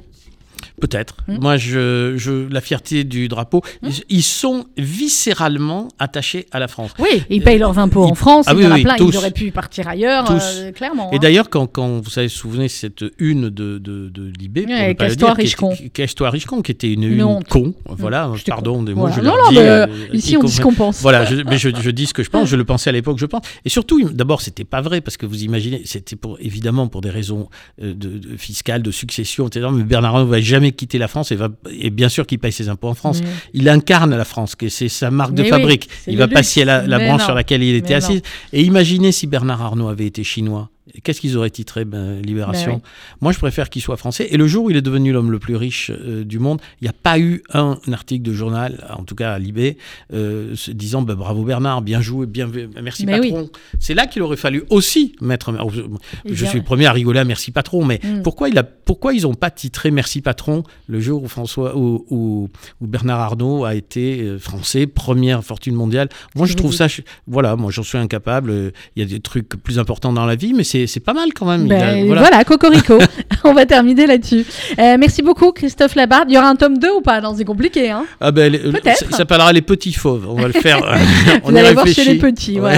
Peut-être. 0.82 1.14
Hmm. 1.28 1.38
Moi, 1.40 1.56
je, 1.58 2.14
je, 2.16 2.48
la 2.52 2.60
fierté 2.60 3.04
du 3.04 3.28
drapeau, 3.28 3.62
Hmm. 3.82 3.88
ils, 4.08 4.22
sont 4.24 4.66
viscéralement 4.76 5.86
attachés 6.00 6.46
à 6.50 6.58
la 6.58 6.66
France. 6.66 6.90
Oui, 6.98 7.22
ils 7.30 7.40
payent 7.42 7.58
leurs 7.58 7.78
impôts 7.78 8.02
en 8.04 8.14
France, 8.16 8.46
Ah 8.48 8.54
oui, 8.56 8.64
oui, 8.68 8.82
plein, 8.82 8.96
ils 8.98 9.16
auraient 9.16 9.30
pu 9.30 9.52
partir 9.52 9.86
ailleurs, 9.86 10.28
euh, 10.30 10.72
clairement. 10.72 11.10
Et 11.12 11.16
hein. 11.16 11.18
d'ailleurs, 11.20 11.48
quand, 11.50 11.66
quand 11.68 12.00
vous 12.00 12.10
savez, 12.10 12.28
souvenez 12.28 12.66
cette 12.68 13.04
une 13.18 13.42
de, 13.48 13.78
de, 13.78 14.08
de 14.08 14.32
Libé, 14.40 14.62
ne 14.66 14.66
pas 14.66 14.88
le 14.88 14.94
Casse-toi, 14.94 15.34
dire, 15.34 16.62
qui 16.64 16.72
était- 16.72 16.92
une, 16.92 17.04
Une 17.04 17.20
une 17.20 17.44
con. 17.48 17.74
Voilà, 17.86 18.30
C'était 18.36 18.50
pardon 18.50 18.76
con. 18.76 18.82
des 18.82 18.94
mots, 18.94 19.02
Voilà. 19.06 19.14
je 19.16 19.20
non, 19.20 19.30
non, 19.36 19.48
dis, 19.50 19.54
mais 19.56 19.60
euh, 19.68 19.86
euh, 19.86 20.06
ici 20.12 20.36
on 20.36 20.42
dit 20.42 20.50
ce 20.52 20.60
qu'on 20.60 20.72
pense. 20.74 21.00
Voilà, 21.00 21.24
je, 21.26 21.36
mais 21.36 21.58
je, 21.58 21.68
je 21.80 21.90
dis 21.90 22.06
ce 22.06 22.14
que 22.14 22.24
je 22.24 22.30
pense, 22.30 22.48
je 22.48 22.56
le 22.56 22.64
pensais 22.64 22.90
à 22.90 22.92
l'époque, 22.92 23.18
je 23.18 23.26
pense. 23.26 23.42
Et 23.64 23.68
surtout, 23.68 24.02
d'abord, 24.10 24.40
c'était 24.40 24.64
pas 24.64 24.80
vrai, 24.80 25.00
parce 25.00 25.16
que 25.16 25.26
vous 25.26 25.44
imaginez, 25.44 25.82
c'était 25.84 26.16
pour, 26.16 26.38
évidemment 26.40 26.88
pour 26.88 27.00
des 27.02 27.10
raisons 27.10 27.48
euh, 27.82 27.94
de, 27.94 28.18
de 28.18 28.36
fiscales, 28.36 28.82
de 28.82 28.90
succession, 28.90 29.46
etc. 29.46 29.68
Mais 29.72 29.84
Bernard 29.84 30.16
Arnault 30.16 30.26
va 30.30 30.40
jamais 30.40 30.71
quitter 30.72 30.98
la 30.98 31.08
France 31.08 31.32
et, 31.32 31.36
va, 31.36 31.48
et 31.70 31.90
bien 31.90 32.08
sûr 32.08 32.26
qu'il 32.26 32.38
paye 32.38 32.52
ses 32.52 32.68
impôts 32.68 32.88
en 32.88 32.94
France. 32.94 33.20
Mais- 33.22 33.28
Il 33.54 33.68
incarne 33.68 34.14
la 34.14 34.24
France, 34.24 34.54
que 34.54 34.68
c'est 34.68 34.88
sa 34.88 35.10
marque 35.10 35.34
de 35.34 35.42
oui, 35.42 35.48
fabrique. 35.48 35.88
il 36.06 36.16
va 36.16 36.28
pas 36.28 36.40
luxe. 36.40 36.48
scier 36.48 36.64
la, 36.64 36.82
branche 36.82 37.20
non. 37.20 37.26
sur 37.26 37.34
laquelle 37.34 37.62
il 37.62 37.74
était 37.74 37.94
assis. 37.94 38.22
Et 38.52 38.62
imaginez 38.62 39.12
si 39.12 39.26
Bernard 39.26 39.62
Arnault 39.62 39.88
avait 39.88 40.06
été 40.06 40.24
chinois. 40.24 40.70
Qu'est-ce 41.04 41.20
qu'ils 41.20 41.36
auraient 41.36 41.50
titré 41.50 41.84
ben, 41.84 42.20
Libération 42.22 42.72
Ben 42.72 42.80
oui. 42.84 43.16
Moi, 43.20 43.32
je 43.32 43.38
préfère 43.38 43.70
qu'il 43.70 43.80
soit 43.82 43.96
français. 43.96 44.26
Et 44.30 44.36
le 44.36 44.48
jour 44.48 44.64
où 44.64 44.70
il 44.70 44.76
est 44.76 44.82
devenu 44.82 45.12
l'homme 45.12 45.30
le 45.30 45.38
plus 45.38 45.54
riche 45.54 45.90
euh, 45.92 46.24
du 46.24 46.40
monde, 46.40 46.60
il 46.80 46.84
n'y 46.84 46.88
a 46.88 46.92
pas 46.92 47.20
eu 47.20 47.42
un 47.54 47.78
article 47.92 48.22
de 48.22 48.32
journal, 48.32 48.84
en 48.90 49.04
tout 49.04 49.14
cas 49.14 49.32
à 49.32 49.38
Libé, 49.38 49.78
euh, 50.12 50.56
se 50.56 50.72
disant 50.72 51.02
ben, 51.02 51.14
bravo 51.14 51.44
Bernard, 51.44 51.82
bien 51.82 52.00
joué, 52.00 52.26
bien, 52.26 52.50
merci 52.82 53.06
Mais 53.06 53.20
patron. 53.20 53.48
C'est 53.78 53.94
là 53.94 54.06
qu'il 54.08 54.22
aurait 54.22 54.36
fallu 54.36 54.64
aussi 54.70 55.14
mettre. 55.20 55.52
Je, 55.70 55.82
Eh 56.24 56.32
bien- 56.32 56.48
suis 56.48 56.58
le 56.58 56.64
premier 56.64 56.86
à 56.86 56.92
rigoler 56.92 57.20
à 57.20 57.24
merci 57.24 57.52
patron, 57.52 57.84
mais 57.84 58.00
Mm. 58.02 58.22
pourquoi, 58.22 58.48
il 58.48 58.58
a, 58.58 58.64
pourquoi 58.64 59.14
ils 59.14 59.22
n'ont 59.22 59.34
pas 59.34 59.50
titré 59.52 59.92
merci 59.92 60.20
patron 60.20 60.64
le 60.88 60.98
jour 61.00 61.22
où, 61.22 61.28
François, 61.28 61.76
où, 61.76 62.04
où- 62.10 62.48
où 62.80 62.86
Bernard 62.88 63.20
Arnault 63.20 63.64
a 63.64 63.74
été 63.76 64.20
euh, 64.22 64.38
français, 64.40 64.88
première 64.88 65.44
fortune 65.44 65.74
mondiale? 65.76 66.08
Moi, 66.34 66.46
je 66.46 66.54
trouve 66.54 66.74
ça. 66.74 66.88
je- 66.88 67.02
voilà, 67.28 67.54
moi, 67.54 67.70
j'en 67.70 67.84
suis 67.84 67.98
incapable. 67.98 68.72
Il 68.96 69.02
y 69.02 69.06
a 69.06 69.08
des 69.08 69.20
trucs 69.20 69.48
plus 69.50 69.78
importants 69.78 70.12
dans 70.12 70.26
la 70.26 70.34
vie, 70.34 70.52
mais 70.54 70.64
c'est 70.64 70.81
c'est 70.86 71.00
pas 71.00 71.12
mal 71.12 71.32
quand 71.34 71.46
même. 71.46 71.64
A- 71.70 71.74
Ben, 71.74 72.06
voilà. 72.06 72.20
voilà. 72.22 72.44
Cocorico. 72.44 72.98
on 73.44 73.52
va 73.52 73.66
terminer 73.66 74.06
là-dessus. 74.06 74.44
Euh, 74.78 74.96
merci 74.98 75.22
beaucoup, 75.22 75.52
Christophe 75.52 75.94
Labarde. 75.94 76.30
Il 76.30 76.34
y 76.34 76.38
aura 76.38 76.48
un 76.48 76.56
tome 76.56 76.78
2 76.78 76.88
ou 76.98 77.00
pas? 77.00 77.20
Non, 77.20 77.34
c'est 77.36 77.44
compliqué. 77.44 77.90
Hein 77.90 78.04
Ah 78.20 78.30
ben, 78.30 78.50
les- 78.52 78.58
Peut-être. 78.58 79.10
ça, 79.10 79.16
s'appellera 79.18 79.52
les 79.52 79.62
petits 79.62 79.92
fauves. 79.92 80.26
On 80.28 80.34
va 80.34 80.46
le 80.46 80.52
faire. 80.52 80.82
euh, 80.84 80.96
on 81.44 81.50
Vous 81.50 81.56
y 81.56 81.58
allez 81.60 81.72
voir 81.74 81.86
chez 81.86 82.04
les 82.04 82.16
petits. 82.16 82.60
Ouais. 82.60 82.76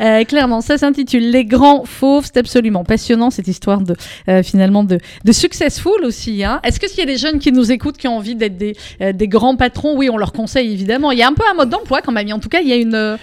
Voilà. 0.00 0.20
Euh, 0.20 0.24
clairement, 0.24 0.60
ça 0.60 0.78
s'intitule 0.78 1.30
Les 1.30 1.44
grands 1.44 1.84
fauves. 1.84 2.24
C'est 2.26 2.38
absolument 2.38 2.84
passionnant 2.84 3.30
cette 3.30 3.48
histoire 3.48 3.80
de 3.80 3.94
euh, 4.28 4.42
finalement 4.42 4.84
de, 4.84 4.98
de 5.24 5.32
successful 5.32 6.04
aussi. 6.04 6.44
Hein. 6.44 6.60
Est-ce 6.64 6.80
que 6.80 6.88
s'il 6.88 6.98
y 6.98 7.02
a 7.02 7.06
des 7.06 7.16
jeunes 7.18 7.38
qui 7.38 7.52
nous 7.52 7.70
écoutent 7.72 7.96
qui 7.96 8.08
ont 8.08 8.16
envie 8.16 8.34
d'être 8.34 8.56
des, 8.56 8.74
euh, 9.00 9.12
des 9.12 9.28
grands 9.28 9.56
patrons, 9.56 9.96
oui, 9.96 10.08
on 10.10 10.16
leur 10.16 10.32
conseille 10.32 10.72
évidemment. 10.72 11.10
Il 11.12 11.18
y 11.18 11.22
a 11.22 11.28
un 11.28 11.32
peu 11.34 11.42
un 11.50 11.54
mode 11.54 11.68
d'emploi 11.70 12.00
quand 12.02 12.12
même. 12.12 12.30
En 12.32 12.38
tout 12.38 12.48
cas, 12.48 12.60
il 12.60 12.68
y 12.68 12.72
a 12.72 12.76
une 12.76 12.94
euh, 12.94 13.16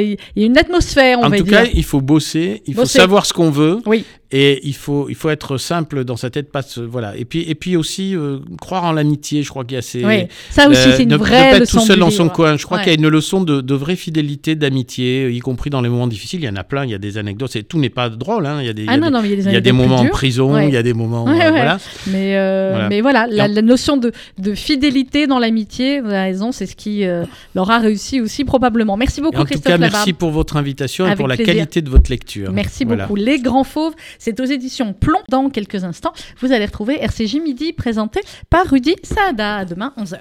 il 0.00 0.40
y 0.40 0.42
a 0.42 0.46
une 0.46 0.58
atmosphère, 0.58 1.18
on 1.20 1.24
En 1.24 1.28
va 1.28 1.36
tout 1.38 1.44
dire. 1.44 1.62
cas, 1.64 1.68
il 1.72 1.84
faut 1.84 2.00
bosser, 2.00 2.62
il 2.66 2.74
faut 2.74 2.84
savoir 2.84 3.26
ce 3.26 3.32
qu'on 3.32 3.43
veut. 3.50 3.80
Oui. 3.86 4.04
Et 4.36 4.60
il 4.66 4.74
faut, 4.74 5.06
il 5.08 5.14
faut 5.14 5.30
être 5.30 5.58
simple 5.58 6.02
dans 6.04 6.16
sa 6.16 6.28
tête, 6.28 6.50
pas 6.50 6.62
voilà. 6.88 7.16
Et 7.16 7.24
puis, 7.24 7.42
et 7.48 7.54
puis 7.54 7.76
aussi 7.76 8.16
euh, 8.16 8.38
croire 8.60 8.82
en 8.82 8.90
l'amitié. 8.92 9.44
Je 9.44 9.48
crois 9.48 9.64
qu'il 9.64 9.76
y 9.76 9.78
a 9.78 9.82
ces. 9.82 10.04
Oui, 10.04 10.26
ça 10.50 10.68
aussi, 10.68 10.88
Euh, 10.88 10.94
c'est 10.96 11.04
une 11.04 11.10
ne, 11.10 11.16
vraie 11.16 11.36
ne 11.46 11.50
pas 11.50 11.56
être 11.56 11.60
leçon 11.60 11.78
tout 11.78 11.86
seul 11.86 11.98
dans 12.00 12.10
son 12.10 12.28
coin. 12.28 12.56
Je 12.56 12.64
crois 12.64 12.78
Ouais. 12.78 12.82
qu'il 12.82 12.92
y 12.92 12.96
a 12.96 12.98
une 12.98 13.08
leçon 13.08 13.42
de, 13.42 13.60
de 13.60 13.74
vraie 13.74 13.94
fidélité, 13.94 14.56
d'amitié, 14.56 15.30
y 15.30 15.38
compris 15.38 15.70
dans 15.70 15.80
les 15.80 15.88
moments 15.88 16.08
difficiles. 16.08 16.40
Il 16.40 16.46
y 16.46 16.48
en 16.48 16.56
a 16.56 16.64
plein. 16.64 16.84
Il 16.84 16.90
y 16.90 16.94
a 16.94 16.98
des 16.98 17.16
anecdotes. 17.16 17.56
Tout 17.68 17.78
n'est 17.78 17.90
pas 17.90 18.08
drôle. 18.08 18.46
Hein. 18.46 18.58
Il 18.60 18.66
y 18.66 18.68
a 18.68 18.72
des, 18.72 18.82
il 18.82 18.86
y 18.86 18.88
Ah 18.88 18.94
a 18.94 18.96
non, 18.96 19.06
des- 19.06 19.12
non, 19.12 19.22
mais 19.22 19.28
il 19.28 19.30
y 19.30 19.34
a 19.34 19.36
des, 19.44 19.48
il 19.50 19.52
y 19.52 19.56
a 19.56 19.60
des 19.60 19.72
moments 19.72 19.96
en 20.00 20.06
prison. 20.08 20.54
Ouais. 20.54 20.66
Il 20.68 20.74
y 20.74 20.76
a 20.76 20.82
des 20.82 20.94
moments. 20.94 21.24
Ouais, 21.26 21.44
euh. 21.46 21.50
Voilà. 21.50 21.78
Mais, 22.08 22.36
euh, 22.36 22.70
Voilà. 22.72 22.88
mais 22.88 23.00
voilà, 23.02 23.26
la, 23.30 23.44
en- 23.46 23.62
notion 23.62 23.96
de, 23.96 24.10
de 24.38 24.54
fidélité 24.54 25.28
dans 25.28 25.38
l'amitié, 25.38 26.00
vous 26.00 26.08
avez 26.08 26.18
raison, 26.32 26.50
c'est 26.50 26.66
ce 26.66 26.74
qui 26.74 27.04
euh, 27.04 27.24
leur 27.54 27.70
a 27.70 27.78
réussi 27.78 28.20
aussi 28.20 28.44
probablement. 28.44 28.96
Merci 28.96 29.20
beaucoup, 29.20 29.36
en 29.36 29.40
tout 29.42 29.46
Christophe 29.46 29.64
cas, 29.64 29.78
Labarbe. 29.78 29.92
merci 29.94 30.12
pour 30.12 30.30
votre 30.32 30.56
invitation 30.56 31.06
et 31.06 31.14
pour 31.14 31.28
la 31.28 31.36
plaisir. 31.36 31.54
qualité 31.54 31.82
de 31.82 31.90
votre 31.90 32.10
lecture. 32.10 32.50
Merci 32.52 32.84
Voilà. 32.84 33.04
beaucoup. 33.06 33.16
Les 33.16 33.38
Grands 33.38 33.64
Fauves, 33.64 33.94
c'est 34.24 34.40
aux 34.40 34.44
éditions 34.44 34.94
Plomb. 34.94 35.20
Dans 35.28 35.50
quelques 35.50 35.84
instants, 35.84 36.14
vous 36.40 36.50
allez 36.52 36.64
retrouver 36.64 36.96
RCJ 36.98 37.36
Midi 37.42 37.74
présenté 37.74 38.20
par 38.48 38.66
Rudy 38.66 38.96
Saada. 39.02 39.66
Demain, 39.66 39.92
11h. 39.98 40.12